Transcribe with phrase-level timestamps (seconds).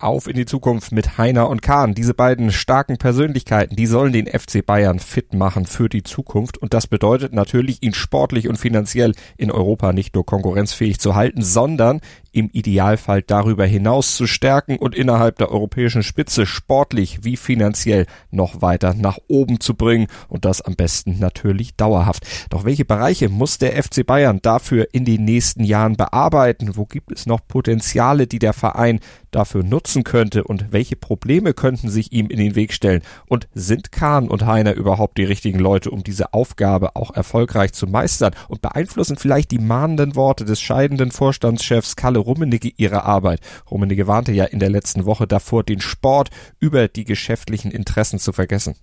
[0.00, 1.94] Auf in die Zukunft mit Heiner und Kahn.
[1.94, 6.58] Diese beiden starken Persönlichkeiten, die sollen den FC Bayern fit machen für die Zukunft.
[6.58, 11.42] Und das bedeutet natürlich, ihn sportlich und finanziell in Europa nicht nur konkurrenzfähig zu halten,
[11.42, 12.00] sondern
[12.32, 18.62] im Idealfall darüber hinaus zu stärken und innerhalb der europäischen Spitze sportlich wie finanziell noch
[18.62, 22.26] weiter nach oben zu bringen und das am besten natürlich dauerhaft.
[22.50, 26.76] Doch welche Bereiche muss der FC Bayern dafür in den nächsten Jahren bearbeiten?
[26.76, 31.88] Wo gibt es noch Potenziale, die der Verein dafür nutzen könnte und welche Probleme könnten
[31.88, 33.02] sich ihm in den Weg stellen?
[33.26, 37.86] Und sind Kahn und Heiner überhaupt die richtigen Leute, um diese Aufgabe auch erfolgreich zu
[37.86, 38.34] meistern?
[38.48, 43.40] Und beeinflussen vielleicht die mahnenden Worte des scheidenden Vorstandschefs Kalle Rummenigge ihre Arbeit.
[43.70, 48.32] Rummenigge warnte ja in der letzten Woche davor, den Sport über die geschäftlichen Interessen zu
[48.32, 48.76] vergessen.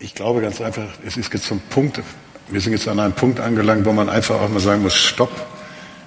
[0.00, 2.02] Ich glaube ganz einfach, es ist jetzt zum Punkt,
[2.50, 5.30] wir sind jetzt an einem Punkt angelangt, wo man einfach auch mal sagen muss, stopp,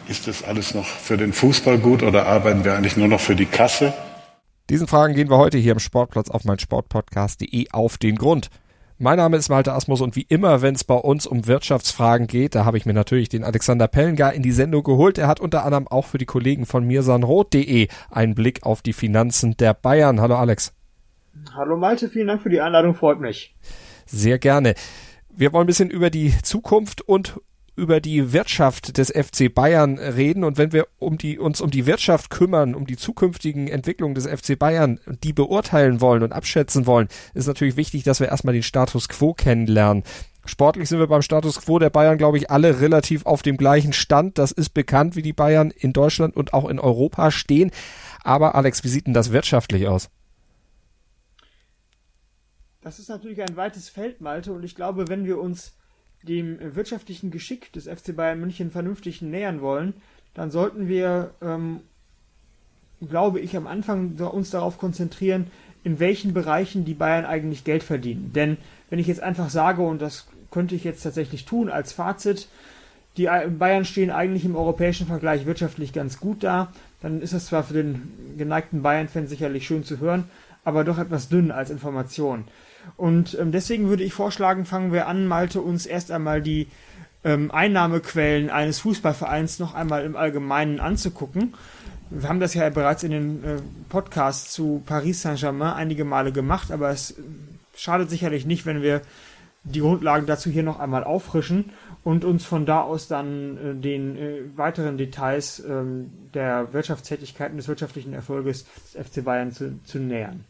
[0.08, 3.36] ist das alles noch für den Fußball gut oder arbeiten wir eigentlich nur noch für
[3.36, 3.94] die Kasse?
[4.70, 8.50] Diesen Fragen gehen wir heute hier im Sportplatz auf mein Sportpodcast.de auf den Grund.
[9.04, 12.54] Mein Name ist Malte Asmus und wie immer, wenn es bei uns um Wirtschaftsfragen geht,
[12.54, 15.18] da habe ich mir natürlich den Alexander Pellengar in die Sendung geholt.
[15.18, 19.58] Er hat unter anderem auch für die Kollegen von mirsanrot.de einen Blick auf die Finanzen
[19.58, 20.22] der Bayern.
[20.22, 20.76] Hallo Alex.
[21.56, 23.56] Hallo Malte, vielen Dank für die Einladung, freut mich.
[24.06, 24.76] Sehr gerne.
[25.32, 27.42] Wir wollen ein bisschen über die Zukunft und
[27.76, 31.86] über die Wirtschaft des FC Bayern reden und wenn wir um die, uns um die
[31.86, 37.08] Wirtschaft kümmern, um die zukünftigen Entwicklungen des FC Bayern, die beurteilen wollen und abschätzen wollen,
[37.34, 40.04] ist natürlich wichtig, dass wir erstmal den Status quo kennenlernen.
[40.46, 43.94] Sportlich sind wir beim Status quo der Bayern, glaube ich, alle relativ auf dem gleichen
[43.94, 44.38] Stand.
[44.38, 47.72] Das ist bekannt, wie die Bayern in Deutschland und auch in Europa stehen.
[48.24, 50.10] Aber Alex, wie sieht denn das wirtschaftlich aus?
[52.82, 55.74] Das ist natürlich ein weites Feld, Malte, und ich glaube, wenn wir uns
[56.24, 59.94] dem wirtschaftlichen Geschick des FC Bayern München vernünftig nähern wollen,
[60.34, 61.82] dann sollten wir, ähm,
[63.08, 65.48] glaube ich, am Anfang uns darauf konzentrieren,
[65.84, 68.32] in welchen Bereichen die Bayern eigentlich Geld verdienen.
[68.34, 68.58] Denn
[68.90, 72.48] wenn ich jetzt einfach sage, und das könnte ich jetzt tatsächlich tun als Fazit,
[73.18, 76.72] die Bayern stehen eigentlich im europäischen Vergleich wirtschaftlich ganz gut da,
[77.02, 80.26] dann ist das zwar für den geneigten Bayern-Fan sicherlich schön zu hören,
[80.64, 82.46] aber doch etwas dünn als Information.
[82.98, 86.68] Und ähm, deswegen würde ich vorschlagen, fangen wir an, Malte, uns erst einmal die
[87.24, 91.54] ähm, Einnahmequellen eines Fußballvereins noch einmal im Allgemeinen anzugucken.
[92.10, 93.58] Wir haben das ja bereits in den äh,
[93.90, 97.16] Podcasts zu Paris Saint-Germain einige Male gemacht, aber es
[97.76, 99.02] schadet sicherlich nicht, wenn wir
[99.64, 101.72] die Grundlagen dazu hier noch einmal auffrischen
[102.04, 107.68] und uns von da aus dann äh, den äh, weiteren Details ähm, der Wirtschaftstätigkeiten des
[107.68, 110.44] wirtschaftlichen Erfolges des FC Bayern zu, zu nähern.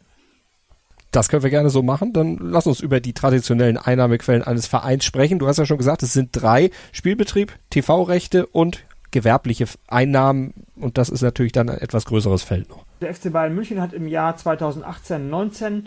[1.11, 2.13] Das können wir gerne so machen.
[2.13, 5.39] Dann lass uns über die traditionellen Einnahmequellen eines Vereins sprechen.
[5.39, 10.53] Du hast ja schon gesagt, es sind drei Spielbetrieb, TV-Rechte und gewerbliche Einnahmen.
[10.75, 12.85] Und das ist natürlich dann ein etwas größeres Feld noch.
[13.01, 15.83] Der FC Bayern München hat im Jahr 2018-19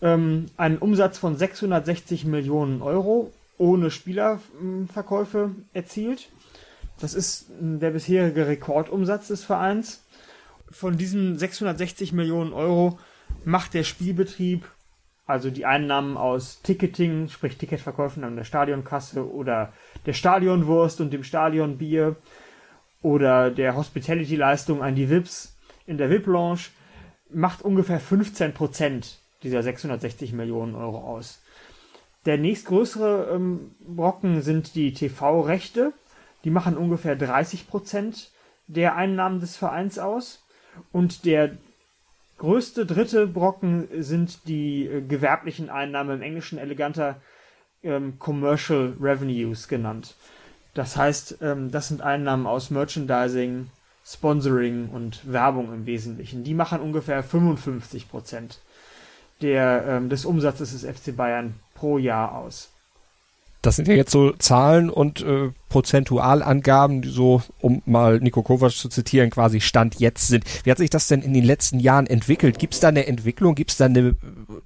[0.00, 6.28] ähm, einen Umsatz von 660 Millionen Euro ohne Spielerverkäufe erzielt.
[7.00, 10.04] Das ist der bisherige Rekordumsatz des Vereins.
[10.70, 12.98] Von diesen 660 Millionen Euro
[13.44, 14.68] macht der Spielbetrieb,
[15.26, 19.72] also die Einnahmen aus Ticketing, sprich Ticketverkäufen an der Stadionkasse oder
[20.06, 22.16] der Stadionwurst und dem Stadionbier
[23.02, 25.56] oder der Hospitality-Leistung an die VIPs
[25.86, 26.60] in der VIP-Lounge,
[27.30, 31.42] macht ungefähr 15% dieser 660 Millionen Euro aus.
[32.26, 35.92] Der nächstgrößere ähm, Brocken sind die TV-Rechte.
[36.44, 38.28] Die machen ungefähr 30%
[38.68, 40.44] der Einnahmen des Vereins aus.
[40.92, 41.56] Und der
[42.38, 47.20] größte dritte Brocken sind die äh, gewerblichen Einnahmen, im Englischen eleganter
[47.82, 50.14] ähm, Commercial Revenues genannt.
[50.74, 53.68] Das heißt, ähm, das sind Einnahmen aus Merchandising,
[54.04, 56.44] Sponsoring und Werbung im Wesentlichen.
[56.44, 58.60] Die machen ungefähr 55 Prozent
[59.42, 62.71] der, ähm, des Umsatzes des FC Bayern pro Jahr aus.
[63.62, 68.72] Das sind ja jetzt so Zahlen und äh, Prozentualangaben, die so, um mal Nico Kovac
[68.72, 70.44] zu zitieren, quasi Stand jetzt sind.
[70.64, 72.58] Wie hat sich das denn in den letzten Jahren entwickelt?
[72.58, 74.16] Gibt es da eine Entwicklung, gibt es da eine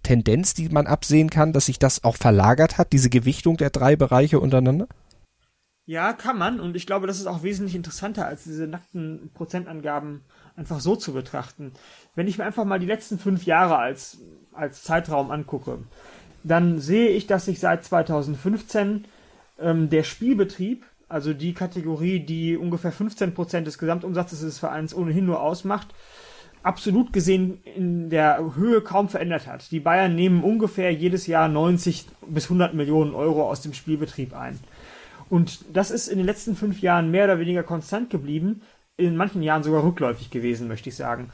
[0.03, 3.97] Tendenz, die man absehen kann, dass sich das auch verlagert hat, diese Gewichtung der drei
[3.97, 4.89] Bereiche untereinander?
[5.85, 6.59] Ja, kann man.
[6.59, 10.23] Und ich glaube, das ist auch wesentlich interessanter als diese nackten Prozentangaben
[10.57, 11.73] einfach so zu betrachten.
[12.15, 14.19] Wenn ich mir einfach mal die letzten fünf Jahre als,
[14.53, 15.79] als Zeitraum angucke,
[16.47, 19.05] dann sehe ich, dass sich seit 2015
[19.59, 25.41] ähm, der Spielbetrieb, also die Kategorie, die ungefähr 15% des Gesamtumsatzes des Vereins ohnehin nur
[25.41, 25.89] ausmacht,
[26.63, 29.71] absolut gesehen in der Höhe kaum verändert hat.
[29.71, 34.59] Die Bayern nehmen ungefähr jedes Jahr 90 bis 100 Millionen Euro aus dem Spielbetrieb ein.
[35.29, 38.63] Und das ist in den letzten fünf Jahren mehr oder weniger konstant geblieben,
[38.97, 41.31] in manchen Jahren sogar rückläufig gewesen, möchte ich sagen.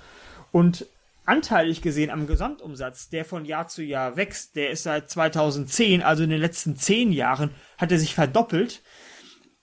[0.50, 0.86] Und
[1.24, 6.24] anteilig gesehen am Gesamtumsatz, der von Jahr zu Jahr wächst, der ist seit 2010, also
[6.24, 8.82] in den letzten zehn Jahren, hat er sich verdoppelt.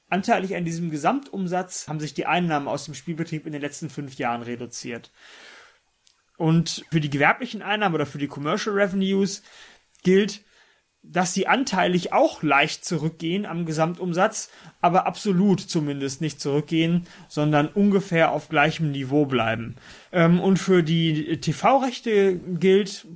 [0.09, 4.15] Anteilig an diesem Gesamtumsatz haben sich die Einnahmen aus dem Spielbetrieb in den letzten fünf
[4.15, 5.11] Jahren reduziert.
[6.37, 9.43] Und für die gewerblichen Einnahmen oder für die Commercial Revenues
[10.03, 10.41] gilt,
[11.11, 18.31] dass sie anteilig auch leicht zurückgehen am Gesamtumsatz, aber absolut zumindest nicht zurückgehen, sondern ungefähr
[18.31, 19.75] auf gleichem Niveau bleiben.
[20.11, 23.07] Ähm, und für die TV-Rechte gilt,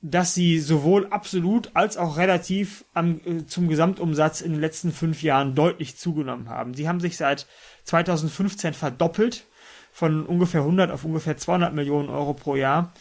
[0.00, 5.22] dass sie sowohl absolut als auch relativ am, äh, zum Gesamtumsatz in den letzten fünf
[5.22, 6.74] Jahren deutlich zugenommen haben.
[6.74, 7.46] Sie haben sich seit
[7.84, 9.44] 2015 verdoppelt
[9.90, 12.92] von ungefähr 100 auf ungefähr 200 Millionen Euro pro Jahr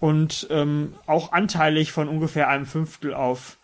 [0.00, 3.58] und ähm, auch anteilig von ungefähr einem Fünftel auf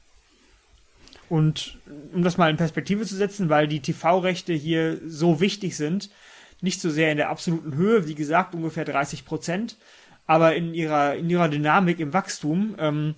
[1.28, 1.80] Und
[2.14, 6.12] um das mal in Perspektive zu setzen, weil die TV-Rechte hier so wichtig sind,
[6.62, 9.78] nicht so sehr in der absoluten Höhe, wie gesagt, ungefähr 30 Prozent,
[10.26, 13.16] aber in ihrer, in ihrer Dynamik im Wachstum, ähm,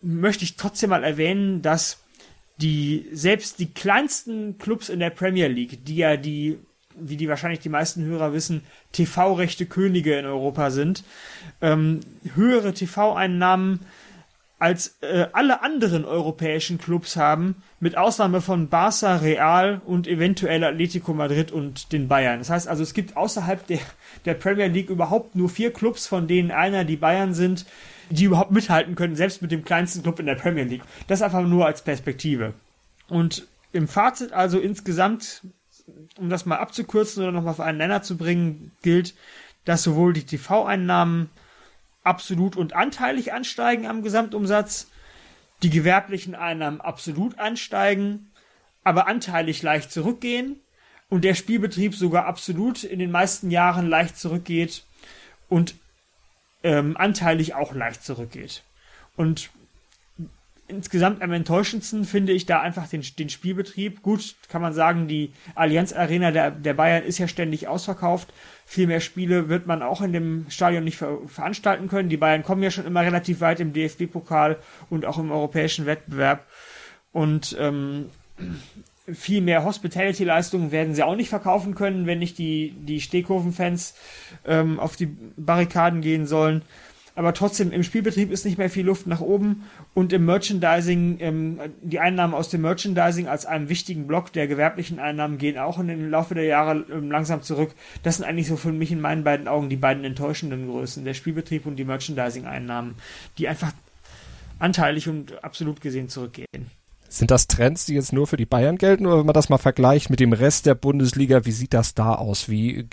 [0.00, 2.02] möchte ich trotzdem mal erwähnen, dass
[2.58, 6.58] die, selbst die kleinsten Clubs in der Premier League, die ja die,
[6.96, 8.62] wie die wahrscheinlich die meisten Hörer wissen,
[8.92, 11.04] TV-rechte Könige in Europa sind,
[11.60, 12.00] ähm,
[12.34, 13.80] höhere TV-Einnahmen
[14.64, 21.12] als äh, alle anderen europäischen Clubs haben, mit Ausnahme von Barça, Real und eventuell Atletico
[21.12, 22.38] Madrid und den Bayern.
[22.38, 23.80] Das heißt also, es gibt außerhalb der,
[24.24, 27.66] der Premier League überhaupt nur vier Clubs, von denen einer die Bayern sind,
[28.08, 30.84] die überhaupt mithalten können, selbst mit dem kleinsten Club in der Premier League.
[31.08, 32.54] Das einfach nur als Perspektive.
[33.08, 35.42] Und im Fazit also insgesamt,
[36.16, 39.14] um das mal abzukürzen oder nochmal auf einen Nenner zu bringen, gilt,
[39.66, 41.28] dass sowohl die TV-Einnahmen
[42.04, 44.88] absolut und anteilig ansteigen am Gesamtumsatz,
[45.62, 48.30] die gewerblichen Einnahmen absolut ansteigen,
[48.84, 50.60] aber anteilig leicht zurückgehen
[51.08, 54.84] und der Spielbetrieb sogar absolut in den meisten Jahren leicht zurückgeht
[55.48, 55.74] und
[56.62, 58.62] ähm, anteilig auch leicht zurückgeht.
[59.16, 59.50] Und
[60.66, 64.02] insgesamt am enttäuschendsten finde ich da einfach den, den Spielbetrieb.
[64.02, 68.32] Gut, kann man sagen, die Allianz Arena der, der Bayern ist ja ständig ausverkauft.
[68.64, 72.08] Viel mehr Spiele wird man auch in dem Stadion nicht ver veranstalten können.
[72.08, 74.58] Die Bayern kommen ja schon immer relativ weit im DFB-Pokal
[74.88, 76.46] und auch im europäischen Wettbewerb.
[77.12, 78.10] Und ähm,
[79.12, 83.94] viel mehr Hospitality-Leistungen werden sie auch nicht verkaufen können, wenn nicht die, die Stehkurven-Fans
[84.46, 86.62] ähm, auf die Barrikaden gehen sollen
[87.16, 89.64] aber trotzdem im Spielbetrieb ist nicht mehr viel Luft nach oben
[89.94, 94.98] und im Merchandising, ähm, die Einnahmen aus dem Merchandising als einem wichtigen Block der gewerblichen
[94.98, 97.70] Einnahmen gehen auch in den Laufe der Jahre ähm, langsam zurück.
[98.02, 101.14] Das sind eigentlich so für mich in meinen beiden Augen die beiden enttäuschenden Größen, der
[101.14, 102.96] Spielbetrieb und die Merchandising-Einnahmen,
[103.38, 103.72] die einfach
[104.58, 106.70] anteilig und absolut gesehen zurückgehen.
[107.08, 109.58] Sind das Trends, die jetzt nur für die Bayern gelten oder wenn man das mal
[109.58, 112.48] vergleicht mit dem Rest der Bundesliga, wie sieht das da aus?
[112.48, 112.88] Wie,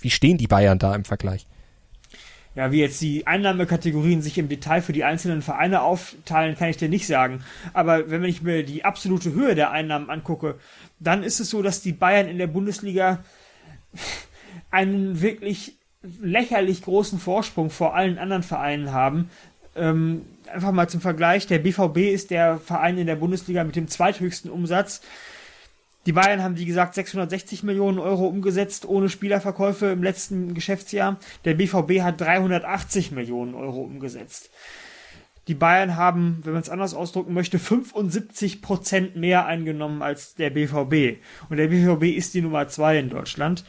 [0.00, 1.46] wie stehen die Bayern da im Vergleich?
[2.54, 6.76] Ja, wie jetzt die Einnahmekategorien sich im Detail für die einzelnen Vereine aufteilen, kann ich
[6.76, 7.42] dir nicht sagen.
[7.72, 10.54] Aber wenn ich mir die absolute Höhe der Einnahmen angucke,
[11.00, 13.24] dann ist es so, dass die Bayern in der Bundesliga
[14.70, 15.74] einen wirklich
[16.20, 19.30] lächerlich großen Vorsprung vor allen anderen Vereinen haben.
[19.74, 23.88] Ähm, einfach mal zum Vergleich, der BVB ist der Verein in der Bundesliga mit dem
[23.88, 25.00] zweithöchsten Umsatz.
[26.06, 31.18] Die Bayern haben, wie gesagt, 660 Millionen Euro umgesetzt ohne Spielerverkäufe im letzten Geschäftsjahr.
[31.44, 34.50] Der BVB hat 380 Millionen Euro umgesetzt.
[35.48, 40.50] Die Bayern haben, wenn man es anders ausdrücken möchte, 75 Prozent mehr eingenommen als der
[40.50, 41.20] BVB.
[41.50, 43.64] Und der BVB ist die Nummer zwei in Deutschland.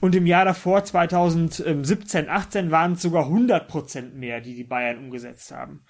[0.00, 4.98] Und im Jahr davor, 2017, 18, waren es sogar 100 Prozent mehr, die die Bayern
[4.98, 5.84] umgesetzt haben.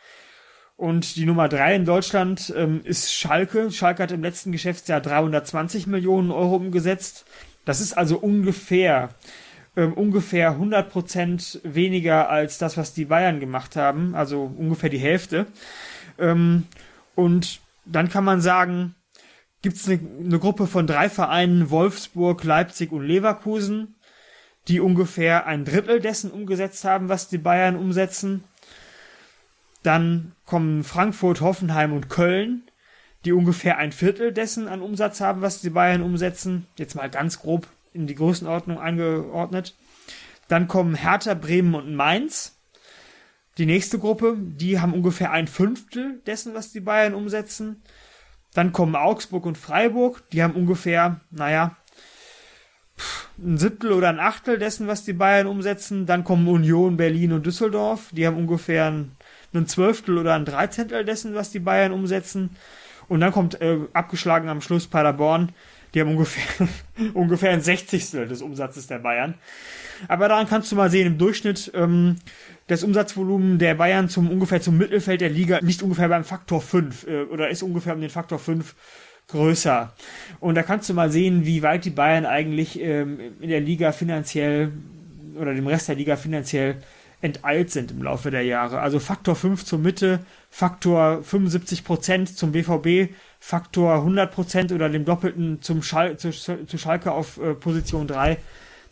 [0.81, 3.71] Und die Nummer drei in Deutschland ähm, ist Schalke.
[3.71, 7.27] Schalke hat im letzten Geschäftsjahr 320 Millionen Euro umgesetzt.
[7.67, 9.11] Das ist also ungefähr
[9.77, 14.15] ähm, ungefähr 100 Prozent weniger als das, was die Bayern gemacht haben.
[14.15, 15.49] Also ungefähr die Hälfte.
[16.19, 16.67] Ähm,
[17.15, 18.95] und dann kann man sagen,
[19.61, 23.97] gibt es eine, eine Gruppe von drei Vereinen, Wolfsburg, Leipzig und Leverkusen,
[24.67, 28.45] die ungefähr ein Drittel dessen umgesetzt haben, was die Bayern umsetzen.
[29.83, 32.63] Dann kommen Frankfurt, Hoffenheim und Köln,
[33.25, 36.67] die ungefähr ein Viertel dessen an Umsatz haben, was die Bayern umsetzen.
[36.77, 39.75] Jetzt mal ganz grob in die Größenordnung eingeordnet.
[40.49, 42.57] Dann kommen Hertha, Bremen und Mainz.
[43.59, 47.83] Die nächste Gruppe, die haben ungefähr ein Fünftel dessen, was die Bayern umsetzen.
[48.55, 51.77] Dann kommen Augsburg und Freiburg, die haben ungefähr, naja,
[53.39, 56.07] ein Siebtel oder ein Achtel dessen, was die Bayern umsetzen.
[56.07, 59.17] Dann kommen Union, Berlin und Düsseldorf, die haben ungefähr ein,
[59.53, 62.51] ein Zwölftel oder ein Dreizehntel dessen, was die Bayern umsetzen.
[63.09, 65.53] Und dann kommt äh, abgeschlagen am Schluss Paderborn,
[65.95, 66.69] die haben ungefähr,
[67.15, 69.35] ungefähr ein Sechzigstel des Umsatzes der Bayern.
[70.09, 72.17] Aber daran kannst du mal sehen, im Durchschnitt ähm,
[72.69, 77.07] das Umsatzvolumen der Bayern zum ungefähr zum Mittelfeld der Liga liegt ungefähr beim Faktor 5
[77.07, 78.75] äh, oder ist ungefähr um den Faktor 5
[79.27, 79.93] größer.
[80.39, 83.93] Und da kannst du mal sehen, wie weit die Bayern eigentlich ähm, in der Liga
[83.93, 84.73] finanziell
[85.37, 86.77] oder dem Rest der Liga finanziell
[87.23, 88.81] enteilt sind im Laufe der Jahre.
[88.81, 95.05] Also Faktor 5 zur Mitte, Faktor 75 Prozent zum BVB, Faktor 100 Prozent oder dem
[95.05, 98.39] Doppelten zum Schal zu, zu Schalke auf äh, Position 3.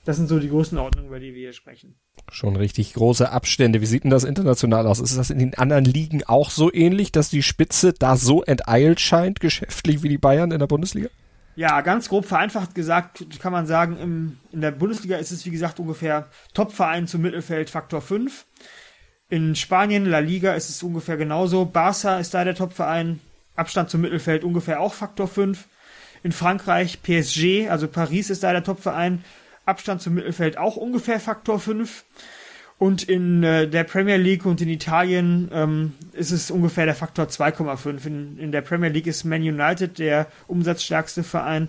[0.05, 1.95] Das sind so die Größenordnungen, über die wir hier sprechen.
[2.31, 3.81] Schon richtig große Abstände.
[3.81, 5.01] Wie sieht denn das international aus?
[5.01, 9.01] Ist das in den anderen Ligen auch so ähnlich, dass die Spitze da so enteilt
[9.01, 11.09] scheint, geschäftlich wie die Bayern in der Bundesliga?
[11.59, 15.51] Ja, ganz grob vereinfacht gesagt kann man sagen, im, in der Bundesliga ist es wie
[15.51, 18.47] gesagt ungefähr Topverein zum Mittelfeld Faktor 5.
[19.29, 21.65] In Spanien, La Liga, ist es ungefähr genauso.
[21.65, 23.19] Barca ist da der Topverein.
[23.57, 25.67] Abstand zum Mittelfeld ungefähr auch Faktor 5.
[26.23, 29.25] In Frankreich PSG, also Paris ist da der Topverein.
[29.67, 32.05] Abstand zum Mittelfeld auch ungefähr Faktor 5.
[32.79, 37.27] Und in äh, der Premier League und in Italien ähm, ist es ungefähr der Faktor
[37.27, 38.07] 2,5.
[38.07, 41.69] In, in der Premier League ist Man United der umsatzstärkste Verein.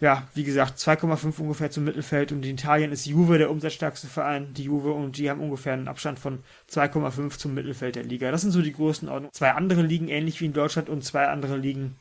[0.00, 2.32] Ja, wie gesagt, 2,5 ungefähr zum Mittelfeld.
[2.32, 5.88] Und in Italien ist Juve der umsatzstärkste Verein, die Juve, und die haben ungefähr einen
[5.88, 6.40] Abstand von
[6.70, 8.30] 2,5 zum Mittelfeld der Liga.
[8.32, 9.32] Das sind so die Größenordnungen.
[9.32, 11.96] Zwei andere Ligen ähnlich wie in Deutschland und zwei andere Ligen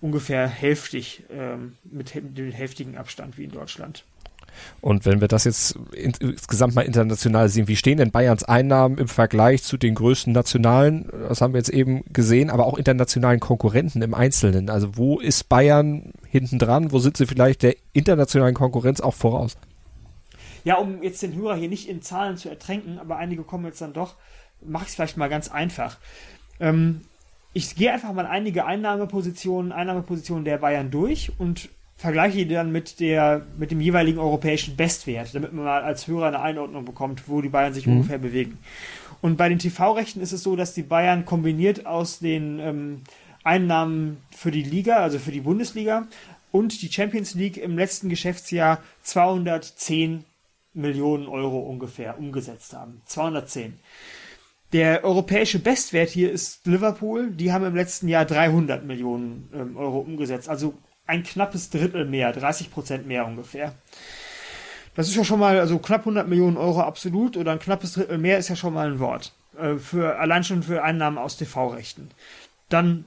[0.00, 4.04] ungefähr hälftig, ähm, mit dem hälftigen Abstand wie in Deutschland.
[4.80, 9.08] Und wenn wir das jetzt insgesamt mal international sehen, wie stehen denn Bayerns Einnahmen im
[9.08, 14.02] Vergleich zu den größten nationalen, das haben wir jetzt eben gesehen, aber auch internationalen Konkurrenten
[14.02, 14.70] im Einzelnen?
[14.70, 16.92] Also wo ist Bayern hinten dran?
[16.92, 19.56] Wo sind sie vielleicht der internationalen Konkurrenz auch voraus?
[20.64, 23.80] Ja, um jetzt den Hörer hier nicht in Zahlen zu ertränken, aber einige kommen jetzt
[23.80, 24.16] dann doch,
[24.60, 25.98] mache ich es vielleicht mal ganz einfach.
[26.60, 27.02] Ähm,
[27.52, 33.00] ich gehe einfach mal einige Einnahmepositionen, Einnahmepositionen der Bayern durch und vergleiche die dann mit
[33.00, 37.42] der, mit dem jeweiligen europäischen Bestwert, damit man mal als Hörer eine Einordnung bekommt, wo
[37.42, 37.96] die Bayern sich mhm.
[37.96, 38.58] ungefähr bewegen.
[39.20, 43.00] Und bei den TV-Rechten ist es so, dass die Bayern kombiniert aus den ähm,
[43.42, 46.06] Einnahmen für die Liga, also für die Bundesliga
[46.52, 50.24] und die Champions League im letzten Geschäftsjahr 210
[50.74, 53.02] Millionen Euro ungefähr umgesetzt haben.
[53.06, 53.74] 210.
[54.72, 57.32] Der europäische Bestwert hier ist Liverpool.
[57.32, 60.48] Die haben im letzten Jahr 300 Millionen ähm, Euro umgesetzt.
[60.48, 60.74] Also
[61.08, 63.74] ein knappes Drittel mehr, 30 Prozent mehr ungefähr.
[64.94, 68.18] Das ist ja schon mal, also knapp 100 Millionen Euro absolut oder ein knappes Drittel
[68.18, 69.32] mehr ist ja schon mal ein Wort.
[69.58, 72.10] Äh, für, allein schon für Einnahmen aus TV-Rechten.
[72.68, 73.04] Dann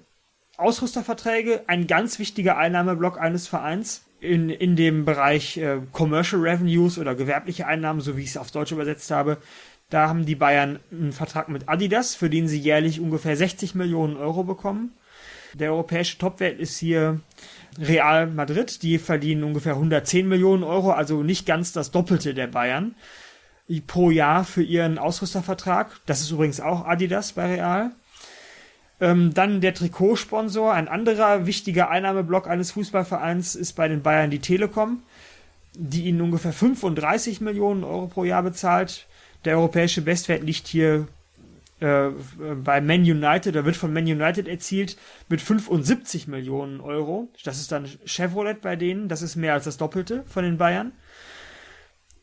[0.57, 7.15] Ausrüsterverträge, ein ganz wichtiger Einnahmeblock eines Vereins in, in dem Bereich äh, Commercial Revenues oder
[7.15, 9.37] gewerbliche Einnahmen, so wie ich es auf Deutsch übersetzt habe.
[9.89, 14.17] Da haben die Bayern einen Vertrag mit Adidas, für den sie jährlich ungefähr 60 Millionen
[14.17, 14.93] Euro bekommen.
[15.53, 17.19] Der europäische Topwert ist hier
[17.79, 22.95] Real Madrid, die verdienen ungefähr 110 Millionen Euro, also nicht ganz das Doppelte der Bayern
[23.79, 25.99] pro Jahr für ihren Ausrüstervertrag.
[26.05, 27.91] Das ist übrigens auch Adidas bei Real.
[28.99, 34.39] Ähm, dann der Trikotsponsor, ein anderer wichtiger Einnahmeblock eines Fußballvereins ist bei den Bayern die
[34.39, 35.01] Telekom,
[35.73, 39.07] die ihnen ungefähr 35 Millionen Euro pro Jahr bezahlt.
[39.45, 41.07] Der europäische Bestwert liegt hier
[41.81, 42.11] äh,
[42.63, 44.97] bei Man United, da wird von Man United erzielt
[45.29, 47.29] mit 75 Millionen Euro.
[47.43, 50.93] Das ist dann Chevrolet bei denen, das ist mehr als das Doppelte von den Bayern.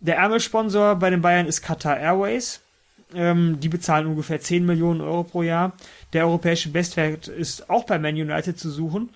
[0.00, 2.60] Der Ärmelsponsor bei den Bayern ist Qatar Airways.
[3.14, 5.72] Ähm, die bezahlen ungefähr 10 Millionen Euro pro Jahr.
[6.12, 9.10] Der europäische Bestwert ist auch bei Man United zu suchen.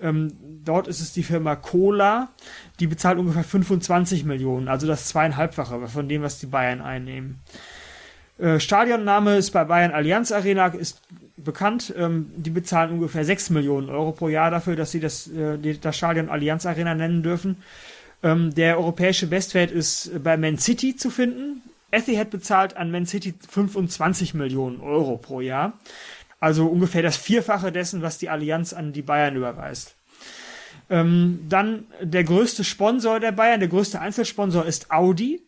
[0.00, 0.32] Ähm,
[0.64, 2.30] dort ist es die Firma Cola,
[2.80, 7.38] die bezahlt ungefähr 25 Millionen, also das zweieinhalbfache von dem, was die Bayern einnehmen.
[8.38, 11.00] Äh, Stadionname ist bei Bayern Allianz Arena, ist
[11.36, 11.94] bekannt.
[11.96, 15.96] Ähm, die bezahlen ungefähr 6 Millionen Euro pro Jahr dafür, dass sie das, äh, das
[15.96, 17.56] Stadion Allianz Arena nennen dürfen.
[18.22, 21.62] Ähm, der europäische Bestwert ist bei Man City zu finden.
[21.90, 25.74] Etihad bezahlt an Man City 25 Millionen Euro pro Jahr.
[26.40, 29.96] Also ungefähr das Vierfache dessen, was die Allianz an die Bayern überweist.
[30.90, 35.42] Ähm, dann der größte Sponsor der Bayern, der größte Einzelsponsor ist Audi.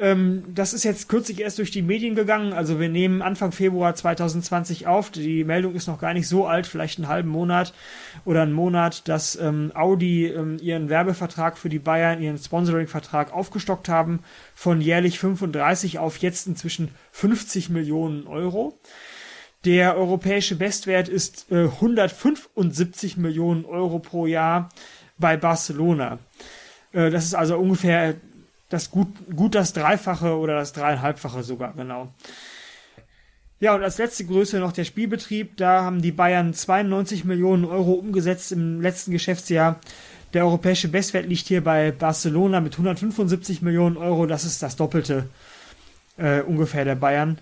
[0.00, 2.54] Ähm, das ist jetzt kürzlich erst durch die Medien gegangen.
[2.54, 5.10] Also wir nehmen Anfang Februar 2020 auf.
[5.10, 7.74] Die Meldung ist noch gar nicht so alt, vielleicht einen halben Monat
[8.24, 13.90] oder einen Monat, dass ähm, Audi ähm, ihren Werbevertrag für die Bayern, ihren Sponsoring-Vertrag aufgestockt
[13.90, 14.20] haben
[14.54, 18.78] von jährlich 35 auf jetzt inzwischen 50 Millionen Euro.
[19.66, 24.70] Der europäische Bestwert ist äh, 175 Millionen Euro pro Jahr
[25.18, 26.20] bei Barcelona.
[26.92, 28.14] Äh, das ist also ungefähr
[28.70, 32.08] das gut, gut das Dreifache oder das Dreieinhalbfache sogar, genau.
[33.58, 35.58] Ja, und als letzte Größe noch der Spielbetrieb.
[35.58, 39.78] Da haben die Bayern 92 Millionen Euro umgesetzt im letzten Geschäftsjahr.
[40.32, 44.24] Der europäische Bestwert liegt hier bei Barcelona mit 175 Millionen Euro.
[44.24, 45.28] Das ist das Doppelte
[46.16, 47.38] äh, ungefähr der Bayern.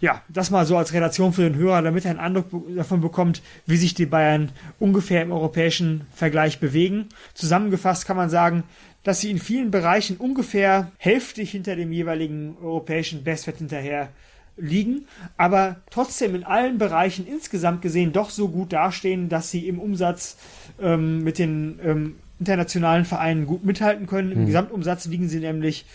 [0.00, 2.46] Ja, das mal so als Relation für den Hörer, damit er einen Eindruck
[2.76, 7.08] davon bekommt, wie sich die Bayern ungefähr im europäischen Vergleich bewegen.
[7.34, 8.62] Zusammengefasst kann man sagen,
[9.08, 14.10] dass sie in vielen Bereichen ungefähr hälftig hinter dem jeweiligen europäischen Bestwert hinterher
[14.58, 15.06] liegen,
[15.38, 20.36] aber trotzdem in allen Bereichen insgesamt gesehen doch so gut dastehen, dass sie im Umsatz
[20.78, 24.30] ähm, mit den ähm, internationalen Vereinen gut mithalten können.
[24.30, 24.46] Im hm.
[24.46, 25.86] Gesamtumsatz liegen sie nämlich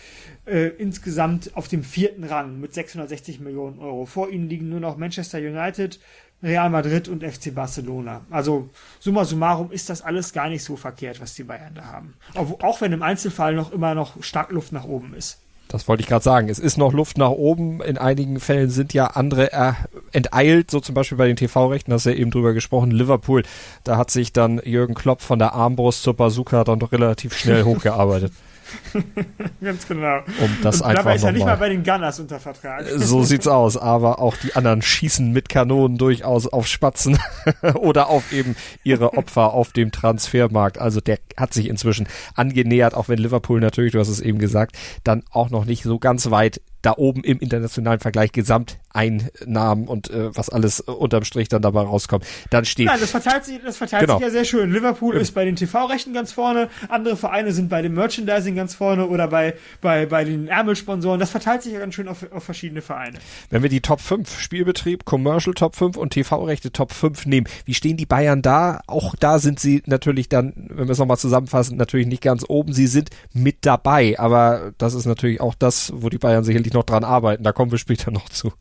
[0.46, 4.06] äh, insgesamt auf dem vierten Rang mit 660 Millionen Euro.
[4.06, 6.00] Vor ihnen liegen nur noch Manchester United,
[6.44, 8.20] Real Madrid und FC Barcelona.
[8.30, 8.68] Also
[9.00, 12.14] summa summarum ist das alles gar nicht so verkehrt, was die Bayern da haben.
[12.34, 15.38] Auch, auch wenn im Einzelfall noch immer noch stark Luft nach oben ist.
[15.68, 16.48] Das wollte ich gerade sagen.
[16.48, 17.80] Es ist noch Luft nach oben.
[17.80, 19.72] In einigen Fällen sind ja andere äh,
[20.12, 22.90] enteilt, so zum Beispiel bei den TV-Rechten, hast du ja eben drüber gesprochen.
[22.90, 23.42] Liverpool,
[23.82, 27.64] da hat sich dann Jürgen Klopp von der Armbrust zur Bazooka dann doch relativ schnell
[27.64, 28.32] hochgearbeitet.
[29.62, 30.18] Ganz genau.
[30.40, 32.84] Um das Und einfach dabei ist er nicht mal bei den Gunners unter Vertrag.
[32.96, 33.76] So sieht's aus.
[33.76, 37.18] Aber auch die anderen schießen mit Kanonen durchaus auf Spatzen
[37.74, 40.78] oder auf eben ihre Opfer auf dem Transfermarkt.
[40.78, 44.76] Also der hat sich inzwischen angenähert, auch wenn Liverpool natürlich, du hast es eben gesagt,
[45.02, 48.32] dann auch noch nicht so ganz weit da oben im internationalen Vergleich
[48.94, 52.86] Gesamteinnahmen und äh, was alles äh, unterm Strich dann dabei rauskommt, dann steht.
[52.86, 54.18] Nein, das verteilt sich, das verteilt genau.
[54.18, 54.72] sich ja sehr schön.
[54.72, 55.22] Liverpool genau.
[55.22, 59.28] ist bei den TV-Rechten ganz vorne, andere Vereine sind bei dem Merchandising ganz vorne oder
[59.28, 61.20] bei, bei, bei den Ärmelsponsoren.
[61.20, 63.18] Das verteilt sich ja ganz schön auf, auf verschiedene Vereine.
[63.50, 67.74] Wenn wir die Top 5, Spielbetrieb, Commercial Top 5 und TV-Rechte Top 5 nehmen, wie
[67.74, 68.80] stehen die Bayern da?
[68.86, 72.72] Auch da sind sie natürlich dann, wenn wir es nochmal zusammenfassen, natürlich nicht ganz oben.
[72.72, 76.84] Sie sind mit dabei, aber das ist natürlich auch das, wo die Bayern sicherlich noch
[76.84, 77.42] dran arbeiten.
[77.42, 78.52] Da kommen wir später noch zu.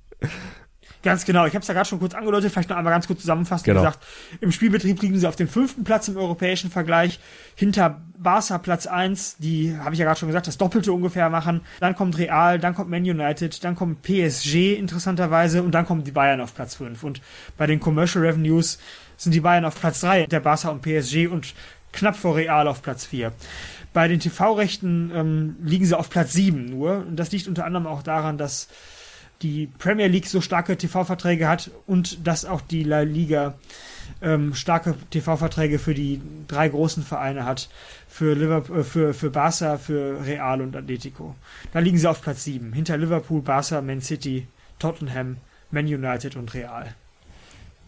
[1.04, 1.46] Ganz genau.
[1.46, 3.82] Ich habe es ja gerade schon kurz angedeutet, vielleicht noch einmal ganz kurz zusammenfassend genau.
[3.82, 4.06] gesagt.
[4.40, 7.20] Im Spielbetrieb liegen sie auf dem fünften Platz im europäischen Vergleich,
[7.56, 9.36] hinter Barca Platz eins.
[9.38, 11.60] die habe ich ja gerade schon gesagt, das Doppelte ungefähr machen.
[11.82, 16.12] Dann kommt Real, dann kommt Man United, dann kommt PSG interessanterweise und dann kommen die
[16.12, 17.04] Bayern auf Platz fünf.
[17.04, 17.22] Und
[17.58, 18.80] bei den Commercial Revenues
[19.18, 21.54] sind die Bayern auf Platz drei, der Barca und PSG und
[21.92, 23.34] knapp vor Real auf Platz vier.
[23.92, 27.06] Bei den TV-Rechten ähm, liegen sie auf Platz 7 nur.
[27.08, 28.68] Und das liegt unter anderem auch daran, dass
[29.44, 33.56] die Premier League so starke TV-Verträge hat und dass auch die La Liga
[34.22, 37.70] ähm, starke TV-Verträge für die drei großen Vereine hat.
[38.08, 41.36] Für, Liverpool, äh, für, für Barca, für Real und Atletico.
[41.72, 42.74] Da liegen sie auf Platz 7.
[42.74, 44.48] Hinter Liverpool, Barca, Man City,
[44.80, 45.38] Tottenham,
[45.72, 46.96] Man United und Real.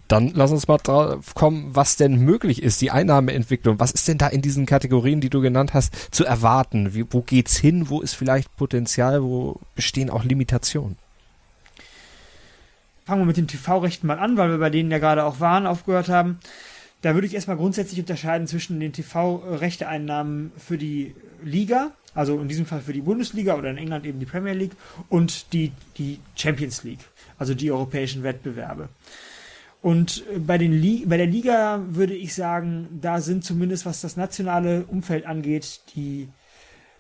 [0.07, 3.79] Dann lass uns mal drauf kommen, was denn möglich ist, die Einnahmeentwicklung.
[3.79, 6.93] Was ist denn da in diesen Kategorien, die du genannt hast, zu erwarten?
[6.93, 7.89] Wie, wo geht's hin?
[7.89, 9.23] Wo ist vielleicht Potenzial?
[9.23, 10.97] Wo bestehen auch Limitationen?
[13.05, 15.67] Fangen wir mit den TV-Rechten mal an, weil wir bei denen ja gerade auch waren,
[15.67, 16.39] aufgehört haben.
[17.01, 21.13] Da würde ich erstmal grundsätzlich unterscheiden zwischen den TV-Rechteeinnahmen für die
[21.43, 24.75] Liga, also in diesem Fall für die Bundesliga oder in England eben die Premier League
[25.07, 27.01] und die, die Champions League,
[27.37, 28.89] also die europäischen Wettbewerbe.
[29.83, 34.85] Und bei, den bei der Liga würde ich sagen, da sind zumindest was das nationale
[34.85, 36.27] Umfeld angeht, die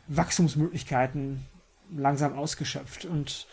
[0.07, 1.43] Wachstumsmöglichkeiten
[1.97, 3.05] langsam ausgeschöpft.
[3.05, 3.47] Und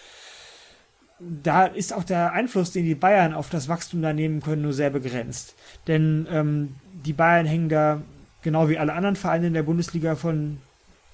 [1.42, 4.72] da ist auch der Einfluss, den die Bayern auf das Wachstum da nehmen können, nur
[4.72, 5.54] sehr begrenzt.
[5.86, 8.02] Denn ähm, die Bayern hängen da,
[8.42, 10.58] genau wie alle anderen Vereine in der Bundesliga, von